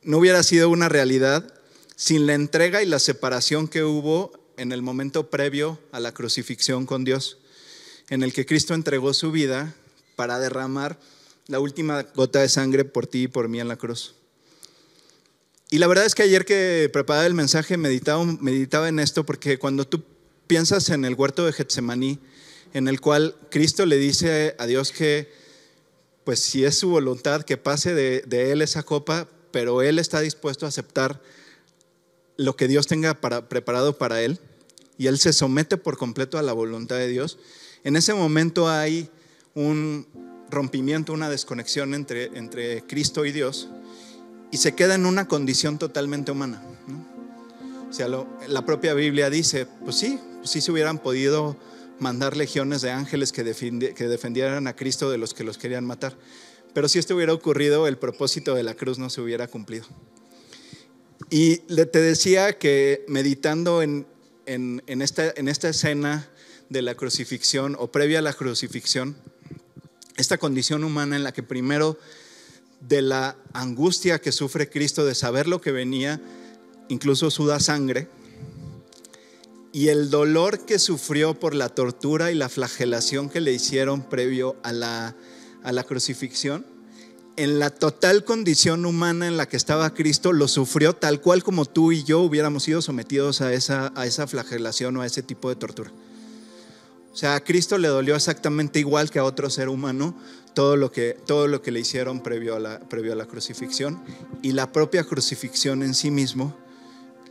No 0.02 0.18
hubiera 0.18 0.42
sido 0.42 0.68
una 0.68 0.88
realidad 0.88 1.54
sin 1.94 2.26
la 2.26 2.34
entrega 2.34 2.82
y 2.82 2.86
la 2.86 2.98
separación 2.98 3.68
que 3.68 3.84
hubo 3.84 4.32
en 4.56 4.72
el 4.72 4.82
momento 4.82 5.30
previo 5.30 5.78
a 5.92 6.00
la 6.00 6.12
crucifixión 6.12 6.84
con 6.84 7.04
Dios, 7.04 7.38
en 8.08 8.22
el 8.22 8.32
que 8.32 8.44
Cristo 8.44 8.74
entregó 8.74 9.14
su 9.14 9.30
vida 9.30 9.74
para 10.16 10.40
derramar 10.40 10.98
la 11.46 11.60
última 11.60 12.02
gota 12.02 12.40
de 12.40 12.48
sangre 12.48 12.84
por 12.84 13.06
ti 13.06 13.24
y 13.24 13.28
por 13.28 13.48
mí 13.48 13.60
en 13.60 13.68
la 13.68 13.76
cruz. 13.76 14.15
Y 15.68 15.78
la 15.78 15.88
verdad 15.88 16.06
es 16.06 16.14
que 16.14 16.22
ayer 16.22 16.44
que 16.44 16.88
preparaba 16.92 17.26
el 17.26 17.34
mensaje 17.34 17.76
meditaba, 17.76 18.88
en 18.88 18.98
esto 19.00 19.26
porque 19.26 19.58
cuando 19.58 19.86
tú 19.86 20.04
piensas 20.46 20.90
en 20.90 21.04
el 21.04 21.14
huerto 21.14 21.44
de 21.44 21.52
Getsemaní, 21.52 22.20
en 22.72 22.86
el 22.86 23.00
cual 23.00 23.34
Cristo 23.50 23.84
le 23.84 23.96
dice 23.96 24.54
a 24.58 24.66
Dios 24.66 24.92
que, 24.92 25.32
pues 26.22 26.38
si 26.38 26.64
es 26.64 26.78
su 26.78 26.90
voluntad, 26.90 27.42
que 27.42 27.56
pase 27.56 27.94
de, 27.94 28.52
Él 28.52 28.62
esa 28.62 28.84
copa, 28.84 29.28
pero 29.50 29.82
Él 29.82 29.98
está 29.98 30.20
dispuesto 30.20 30.66
a 30.66 30.68
aceptar 30.68 31.20
lo 32.36 32.54
que 32.54 32.68
Dios 32.68 32.86
tenga 32.86 33.20
para, 33.20 33.48
preparado 33.48 33.98
para 33.98 34.22
Él, 34.22 34.38
y 34.98 35.08
Él 35.08 35.18
se 35.18 35.32
somete 35.32 35.76
por 35.76 35.98
completo 35.98 36.38
a 36.38 36.42
la 36.42 36.52
voluntad 36.52 36.96
de 36.96 37.08
Dios, 37.08 37.38
en 37.82 37.96
ese 37.96 38.14
momento 38.14 38.68
hay 38.68 39.10
un 39.54 40.06
rompimiento, 40.48 41.12
una 41.12 41.28
desconexión 41.28 41.92
entre 41.92 42.82
Cristo 42.86 43.24
y 43.24 43.32
Dios, 43.32 43.68
y 44.56 44.58
se 44.58 44.74
queda 44.74 44.94
en 44.94 45.04
una 45.04 45.28
condición 45.28 45.76
totalmente 45.76 46.32
humana. 46.32 46.62
O 47.90 47.92
sea, 47.92 48.08
la 48.08 48.64
propia 48.64 48.94
Biblia 48.94 49.28
dice, 49.28 49.66
pues 49.84 49.96
sí, 49.96 50.18
pues 50.38 50.48
sí 50.48 50.62
se 50.62 50.72
hubieran 50.72 50.98
podido 50.98 51.58
mandar 51.98 52.38
legiones 52.38 52.80
de 52.80 52.90
ángeles 52.90 53.32
que, 53.32 53.44
que 53.94 54.08
defendieran 54.08 54.66
a 54.66 54.74
Cristo 54.74 55.10
de 55.10 55.18
los 55.18 55.34
que 55.34 55.44
los 55.44 55.58
querían 55.58 55.84
matar. 55.84 56.16
Pero 56.72 56.88
si 56.88 56.98
esto 56.98 57.14
hubiera 57.14 57.34
ocurrido, 57.34 57.86
el 57.86 57.98
propósito 57.98 58.54
de 58.54 58.62
la 58.62 58.72
cruz 58.72 58.98
no 58.98 59.10
se 59.10 59.20
hubiera 59.20 59.46
cumplido. 59.46 59.84
Y 61.28 61.58
te 61.58 62.00
decía 62.00 62.56
que 62.56 63.04
meditando 63.08 63.82
en, 63.82 64.06
en, 64.46 65.02
esta, 65.02 65.34
en 65.36 65.48
esta 65.48 65.68
escena 65.68 66.30
de 66.70 66.80
la 66.80 66.94
crucifixión 66.94 67.76
o 67.78 67.92
previa 67.92 68.20
a 68.20 68.22
la 68.22 68.32
crucifixión, 68.32 69.18
esta 70.16 70.38
condición 70.38 70.82
humana 70.82 71.14
en 71.14 71.24
la 71.24 71.32
que 71.32 71.42
primero 71.42 71.98
de 72.80 73.02
la 73.02 73.36
angustia 73.52 74.20
que 74.20 74.32
sufre 74.32 74.68
Cristo 74.68 75.04
de 75.04 75.14
saber 75.14 75.48
lo 75.48 75.60
que 75.60 75.72
venía, 75.72 76.20
incluso 76.88 77.30
suda 77.30 77.60
sangre, 77.60 78.08
y 79.72 79.88
el 79.88 80.08
dolor 80.08 80.60
que 80.60 80.78
sufrió 80.78 81.38
por 81.38 81.54
la 81.54 81.68
tortura 81.68 82.30
y 82.32 82.34
la 82.34 82.48
flagelación 82.48 83.28
que 83.28 83.40
le 83.40 83.52
hicieron 83.52 84.02
previo 84.02 84.56
a 84.62 84.72
la, 84.72 85.14
a 85.62 85.72
la 85.72 85.84
crucifixión, 85.84 86.64
en 87.36 87.58
la 87.58 87.68
total 87.68 88.24
condición 88.24 88.86
humana 88.86 89.26
en 89.26 89.36
la 89.36 89.46
que 89.46 89.58
estaba 89.58 89.92
Cristo, 89.92 90.32
lo 90.32 90.48
sufrió 90.48 90.94
tal 90.94 91.20
cual 91.20 91.44
como 91.44 91.66
tú 91.66 91.92
y 91.92 92.02
yo 92.02 92.20
hubiéramos 92.20 92.62
sido 92.62 92.80
sometidos 92.80 93.42
a 93.42 93.52
esa, 93.52 93.92
a 93.94 94.06
esa 94.06 94.26
flagelación 94.26 94.96
o 94.96 95.02
a 95.02 95.06
ese 95.06 95.22
tipo 95.22 95.50
de 95.50 95.56
tortura. 95.56 95.92
O 97.12 97.16
sea, 97.16 97.34
a 97.34 97.44
Cristo 97.44 97.76
le 97.78 97.88
dolió 97.88 98.16
exactamente 98.16 98.78
igual 98.78 99.10
que 99.10 99.18
a 99.18 99.24
otro 99.24 99.50
ser 99.50 99.68
humano 99.68 100.14
todo 100.56 100.78
lo 100.78 100.90
que, 100.90 101.18
todo 101.26 101.48
lo 101.48 101.60
que 101.60 101.70
le 101.70 101.80
hicieron 101.80 102.22
previo 102.22 102.56
a, 102.56 102.58
la, 102.58 102.80
previo 102.80 103.12
a 103.12 103.14
la 103.14 103.26
crucifixión. 103.26 104.02
Y 104.40 104.52
la 104.52 104.72
propia 104.72 105.04
crucifixión 105.04 105.82
en 105.82 105.92
sí 105.92 106.10
mismo 106.10 106.56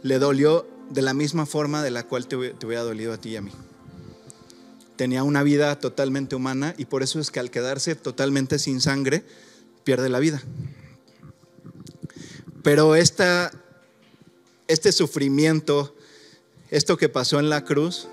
le 0.04 0.20
dolió 0.20 0.68
de 0.92 1.02
la 1.02 1.16
misma 1.16 1.48
forma 1.48 1.82
de 1.82 1.90
la 1.90 2.04
cual 2.04 2.28
te, 2.28 2.38
te 2.52 2.66
hubiera 2.68 2.84
dolido 2.84 3.14
a 3.14 3.18
ti 3.18 3.30
y 3.30 3.38
a 3.38 3.42
mí. 3.42 3.52
Tenía 4.96 5.24
una 5.24 5.42
vida 5.42 5.80
totalmente 5.80 6.36
humana 6.36 6.76
y 6.78 6.86
por 6.86 7.02
eso 7.02 7.20
es 7.20 7.32
que 7.32 7.40
al 7.40 7.50
quedarse 7.50 7.96
totalmente 7.96 8.60
sin 8.60 8.80
sangre, 8.80 9.26
pierde 9.84 10.10
la 10.10 10.20
vida. 10.20 10.44
Pero 12.62 12.96
esta, 12.96 13.52
este 14.68 14.92
sufrimiento, 14.92 15.96
esto 16.70 16.96
que 16.96 17.10
pasó 17.10 17.40
en 17.40 17.50
la 17.50 17.64
cruz, 17.64 18.08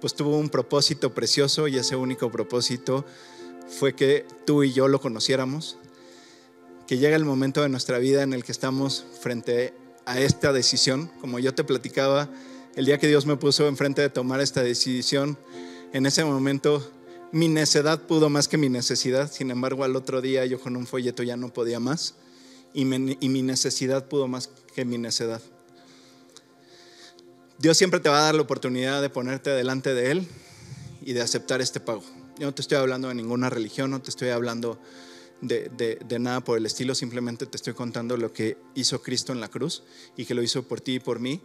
pues 0.00 0.12
tuvo 0.14 0.36
un 0.36 0.48
propósito 0.48 1.14
precioso 1.14 1.68
y 1.68 1.78
ese 1.78 1.94
único 1.94 2.32
propósito 2.32 3.04
fue 3.68 3.94
que 3.94 4.26
tú 4.46 4.62
y 4.62 4.72
yo 4.72 4.88
lo 4.88 5.00
conociéramos, 5.00 5.78
que 6.86 6.98
llega 6.98 7.16
el 7.16 7.24
momento 7.24 7.62
de 7.62 7.68
nuestra 7.68 7.98
vida 7.98 8.22
en 8.22 8.32
el 8.32 8.44
que 8.44 8.52
estamos 8.52 9.04
frente 9.20 9.74
a 10.06 10.20
esta 10.20 10.52
decisión, 10.52 11.10
como 11.20 11.38
yo 11.38 11.54
te 11.54 11.64
platicaba, 11.64 12.28
el 12.76 12.86
día 12.86 12.98
que 12.98 13.08
Dios 13.08 13.26
me 13.26 13.36
puso 13.36 13.68
enfrente 13.68 14.02
de 14.02 14.10
tomar 14.10 14.40
esta 14.40 14.62
decisión, 14.62 15.38
en 15.92 16.06
ese 16.06 16.24
momento 16.24 16.90
mi 17.32 17.48
necedad 17.48 18.00
pudo 18.02 18.28
más 18.28 18.48
que 18.48 18.58
mi 18.58 18.68
necesidad, 18.68 19.30
sin 19.30 19.50
embargo 19.50 19.84
al 19.84 19.96
otro 19.96 20.20
día 20.20 20.44
yo 20.46 20.60
con 20.60 20.76
un 20.76 20.86
folleto 20.86 21.22
ya 21.22 21.36
no 21.36 21.52
podía 21.52 21.80
más 21.80 22.14
y, 22.74 22.84
mi 22.84 23.42
necesidad 23.42 24.06
pudo 24.06 24.28
más 24.28 24.50
que 24.74 24.84
mi 24.84 24.98
necedad. 24.98 25.40
Dios 27.58 27.78
siempre 27.78 28.00
te 28.00 28.08
va 28.08 28.18
a 28.18 28.22
dar 28.22 28.34
la 28.34 28.42
oportunidad 28.42 29.00
de 29.00 29.08
ponerte 29.08 29.50
delante 29.50 29.94
de 29.94 30.10
Él 30.10 30.28
y 31.02 31.12
de 31.12 31.22
aceptar 31.22 31.60
este 31.60 31.78
pago. 31.80 32.02
Yo 32.38 32.46
no 32.46 32.54
te 32.54 32.62
estoy 32.62 32.78
hablando 32.78 33.08
de 33.08 33.14
ninguna 33.14 33.50
religión, 33.50 33.90
no 33.90 34.02
te 34.02 34.10
estoy 34.10 34.30
hablando 34.30 34.78
de, 35.40 35.68
de, 36.04 36.18
nada 36.18 36.40
por 36.40 36.58
el 36.58 36.66
estilo, 36.66 36.94
simplemente 36.94 37.46
te 37.46 37.56
estoy 37.56 37.74
contando 37.74 38.16
lo 38.16 38.32
que 38.32 38.56
hizo 38.74 39.02
Cristo 39.02 39.32
en 39.32 39.40
la 39.40 39.48
cruz 39.48 39.82
y 40.16 40.24
que 40.24 40.34
lo 40.34 40.42
hizo 40.42 40.62
por 40.62 40.80
ti 40.80 40.94
y 40.94 41.00
por 41.00 41.20
mí 41.20 41.40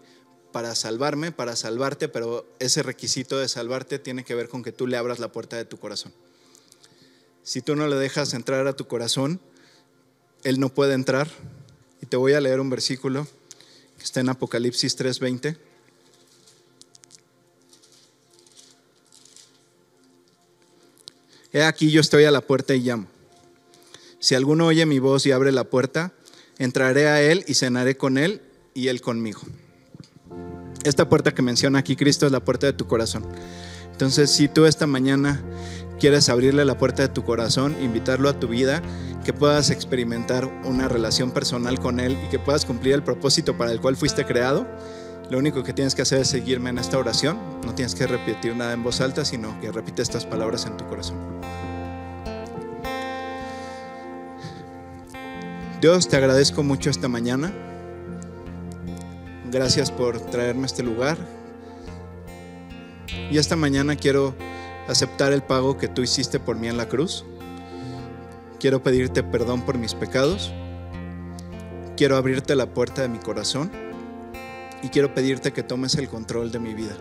para 0.51 0.73
salvarme, 0.73 1.31
para 1.31 1.55
salvarte, 1.55 2.09
pero 2.09 2.47
ese 2.59 2.81
requisito 2.81 3.37
de 3.37 3.47
salvarte 3.47 3.99
tiene 3.99 4.23
que 4.23 4.35
ver 4.35 4.49
con 4.49 4.63
que 4.63 4.71
tú 4.71 4.87
le 4.87 4.97
abras 4.97 5.19
la 5.19 5.31
puerta 5.31 5.57
de 5.57 5.65
tu 5.65 5.77
corazón. 5.77 6.11
Si 7.43 7.61
tú 7.61 7.75
no 7.75 7.87
le 7.87 7.95
dejas 7.95 8.33
entrar 8.33 8.65
a 8.67 8.75
tu 8.75 8.87
corazón, 8.87 9.39
Él 10.43 10.59
no 10.59 10.69
puede 10.69 10.93
entrar. 10.93 11.29
Y 12.01 12.05
te 12.05 12.17
voy 12.17 12.33
a 12.33 12.41
leer 12.41 12.59
un 12.59 12.69
versículo 12.69 13.27
que 13.97 14.03
está 14.03 14.19
en 14.21 14.29
Apocalipsis 14.29 14.97
3:20. 14.97 15.57
He 21.52 21.64
aquí 21.64 21.89
yo 21.89 22.00
estoy 22.00 22.26
a 22.26 22.32
la 22.32 22.41
puerta 22.41 22.76
y 22.76 22.82
llamo. 22.82 23.08
Si 24.20 24.36
alguno 24.36 24.68
oye 24.68 24.86
mi 24.86 25.00
voz 25.00 25.26
y 25.26 25.32
abre 25.32 25.52
la 25.52 25.64
puerta, 25.64 26.12
entraré 26.60 27.08
a 27.08 27.22
él 27.22 27.43
y 27.47 27.56
cenaré 27.56 27.97
con 27.97 28.18
él 28.18 28.41
y 28.76 28.89
él 28.89 29.02
conmigo. 29.02 29.41
Esta 30.84 31.10
puerta 31.10 31.34
que 31.34 31.41
menciona 31.41 31.80
aquí 31.80 31.95
Cristo 31.95 32.26
es 32.28 32.32
la 32.32 32.43
puerta 32.43 32.68
de 32.68 32.74
tu 32.74 32.86
corazón. 32.86 33.26
Entonces, 33.91 34.30
si 34.30 34.47
tú 34.47 34.66
esta 34.66 34.86
mañana 34.88 35.43
quieres 36.00 36.30
abrirle 36.30 36.66
la 36.66 36.78
puerta 36.78 37.02
de 37.02 37.10
tu 37.10 37.24
corazón, 37.24 37.76
invitarlo 37.82 38.30
a 38.30 38.39
tu 38.39 38.47
vida, 38.47 38.82
que 39.26 39.34
puedas 39.34 39.72
experimentar 39.72 40.45
una 40.64 40.88
relación 40.88 41.32
personal 41.32 41.80
con 41.80 42.00
Él 42.00 42.18
y 42.26 42.30
que 42.30 42.39
puedas 42.39 42.66
cumplir 42.66 42.93
el 42.93 43.04
propósito 43.04 43.58
para 43.58 43.72
el 43.72 43.82
cual 43.82 43.97
fuiste 43.97 44.26
creado, 44.26 44.68
lo 45.30 45.38
único 45.38 45.63
que 45.63 45.73
tienes 45.73 45.93
que 45.93 46.01
hacer 46.01 46.21
es 46.21 46.27
seguirme 46.27 46.71
en 46.71 46.80
esta 46.80 46.97
oración. 46.97 47.38
No 47.63 47.75
tienes 47.75 47.93
que 47.93 48.07
repetir 48.07 48.55
nada 48.55 48.73
en 48.73 48.82
voz 48.82 48.99
alta, 48.99 49.23
sino 49.23 49.59
que 49.61 49.71
repite 49.71 50.01
estas 50.01 50.25
palabras 50.25 50.65
en 50.65 50.75
tu 50.75 50.88
corazón. 50.88 51.17
Dios, 55.80 56.07
te 56.07 56.17
agradezco 56.17 56.63
mucho 56.63 56.89
esta 56.89 57.07
mañana. 57.07 57.53
Gracias 59.51 59.91
por 59.91 60.19
traerme 60.19 60.63
a 60.63 60.65
este 60.65 60.82
lugar. 60.82 61.17
Y 63.30 63.38
esta 63.38 63.55
mañana 63.55 63.95
quiero 63.95 64.36
aceptar 64.88 65.32
el 65.32 65.43
pago 65.43 65.77
que 65.77 65.88
tú 65.88 66.01
hiciste 66.01 66.39
por 66.39 66.57
mí 66.57 66.67
en 66.67 66.77
la 66.77 66.89
cruz. 66.89 67.23
Quiero 68.59 68.82
pedirte 68.82 69.21
perdón 69.21 69.61
por 69.61 69.77
mis 69.77 69.93
pecados. 69.93 70.51
Quiero 71.95 72.17
abrirte 72.17 72.55
la 72.55 72.73
puerta 72.73 73.03
de 73.03 73.09
mi 73.09 73.19
corazón 73.19 73.88
y 74.82 74.89
quiero 74.89 75.13
pedirte 75.13 75.51
que 75.51 75.63
tomes 75.63 75.95
el 75.95 76.09
control 76.09 76.51
de 76.51 76.59
mi 76.59 76.73
vida. 76.73 76.95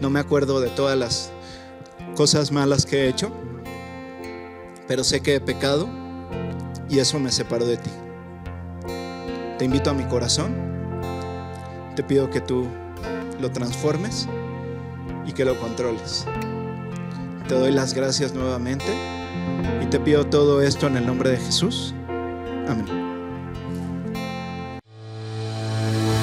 No 0.00 0.10
me 0.10 0.20
acuerdo 0.20 0.60
de 0.60 0.68
todas 0.70 0.96
las 0.98 1.32
cosas 2.14 2.52
malas 2.52 2.86
que 2.86 3.04
he 3.04 3.08
hecho, 3.08 3.32
pero 4.88 5.04
sé 5.04 5.20
que 5.20 5.36
he 5.36 5.40
pecado 5.40 5.88
y 6.88 6.98
eso 6.98 7.18
me 7.20 7.30
separó 7.30 7.66
de 7.66 7.76
ti. 7.76 7.90
Te 9.58 9.64
invito 9.64 9.90
a 9.90 9.94
mi 9.94 10.04
corazón, 10.04 10.54
te 11.94 12.02
pido 12.02 12.30
que 12.30 12.40
tú 12.40 12.66
lo 13.40 13.50
transformes 13.50 14.28
y 15.26 15.32
que 15.32 15.44
lo 15.44 15.58
controles. 15.58 16.26
Te 17.46 17.54
doy 17.54 17.72
las 17.72 17.94
gracias 17.94 18.34
nuevamente 18.34 18.86
y 19.82 19.86
te 19.86 20.00
pido 20.00 20.26
todo 20.26 20.62
esto 20.62 20.86
en 20.86 20.96
el 20.96 21.06
nombre 21.06 21.30
de 21.30 21.36
Jesús. 21.36 21.94
Amén. 22.68 22.99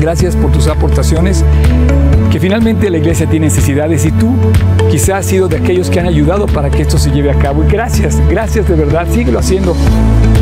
Gracias 0.00 0.34
por 0.34 0.50
tus 0.50 0.66
aportaciones, 0.66 1.44
que 2.30 2.40
finalmente 2.40 2.88
la 2.88 2.98
iglesia 2.98 3.26
tiene 3.26 3.46
necesidades 3.46 4.06
y 4.06 4.12
tú 4.12 4.34
quizás 4.90 5.10
has 5.10 5.26
sido 5.26 5.48
de 5.48 5.58
aquellos 5.58 5.90
que 5.90 6.00
han 6.00 6.06
ayudado 6.06 6.46
para 6.46 6.70
que 6.70 6.82
esto 6.82 6.96
se 6.96 7.10
lleve 7.10 7.30
a 7.30 7.34
cabo. 7.34 7.64
Y 7.64 7.68
gracias, 7.68 8.18
gracias 8.28 8.68
de 8.68 8.76
verdad, 8.76 9.06
síguelo 9.12 9.38
haciendo. 9.38 9.76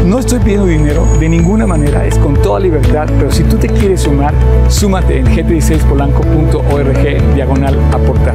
No 0.05 0.21
estoy 0.21 0.39
pidiendo 0.39 0.67
dinero 0.67 1.07
de 1.19 1.29
ninguna 1.29 1.67
manera, 1.67 2.07
es 2.07 2.17
con 2.19 2.35
toda 2.35 2.61
libertad, 2.61 3.09
pero 3.19 3.33
si 3.33 3.43
tú 3.45 3.57
te 3.57 3.69
quieres 3.69 4.03
sumar, 4.03 4.33
súmate 4.69 5.19
en 5.19 5.27
gt16polanco.org 5.27 7.35
diagonal 7.35 7.77
aportar. 7.93 8.35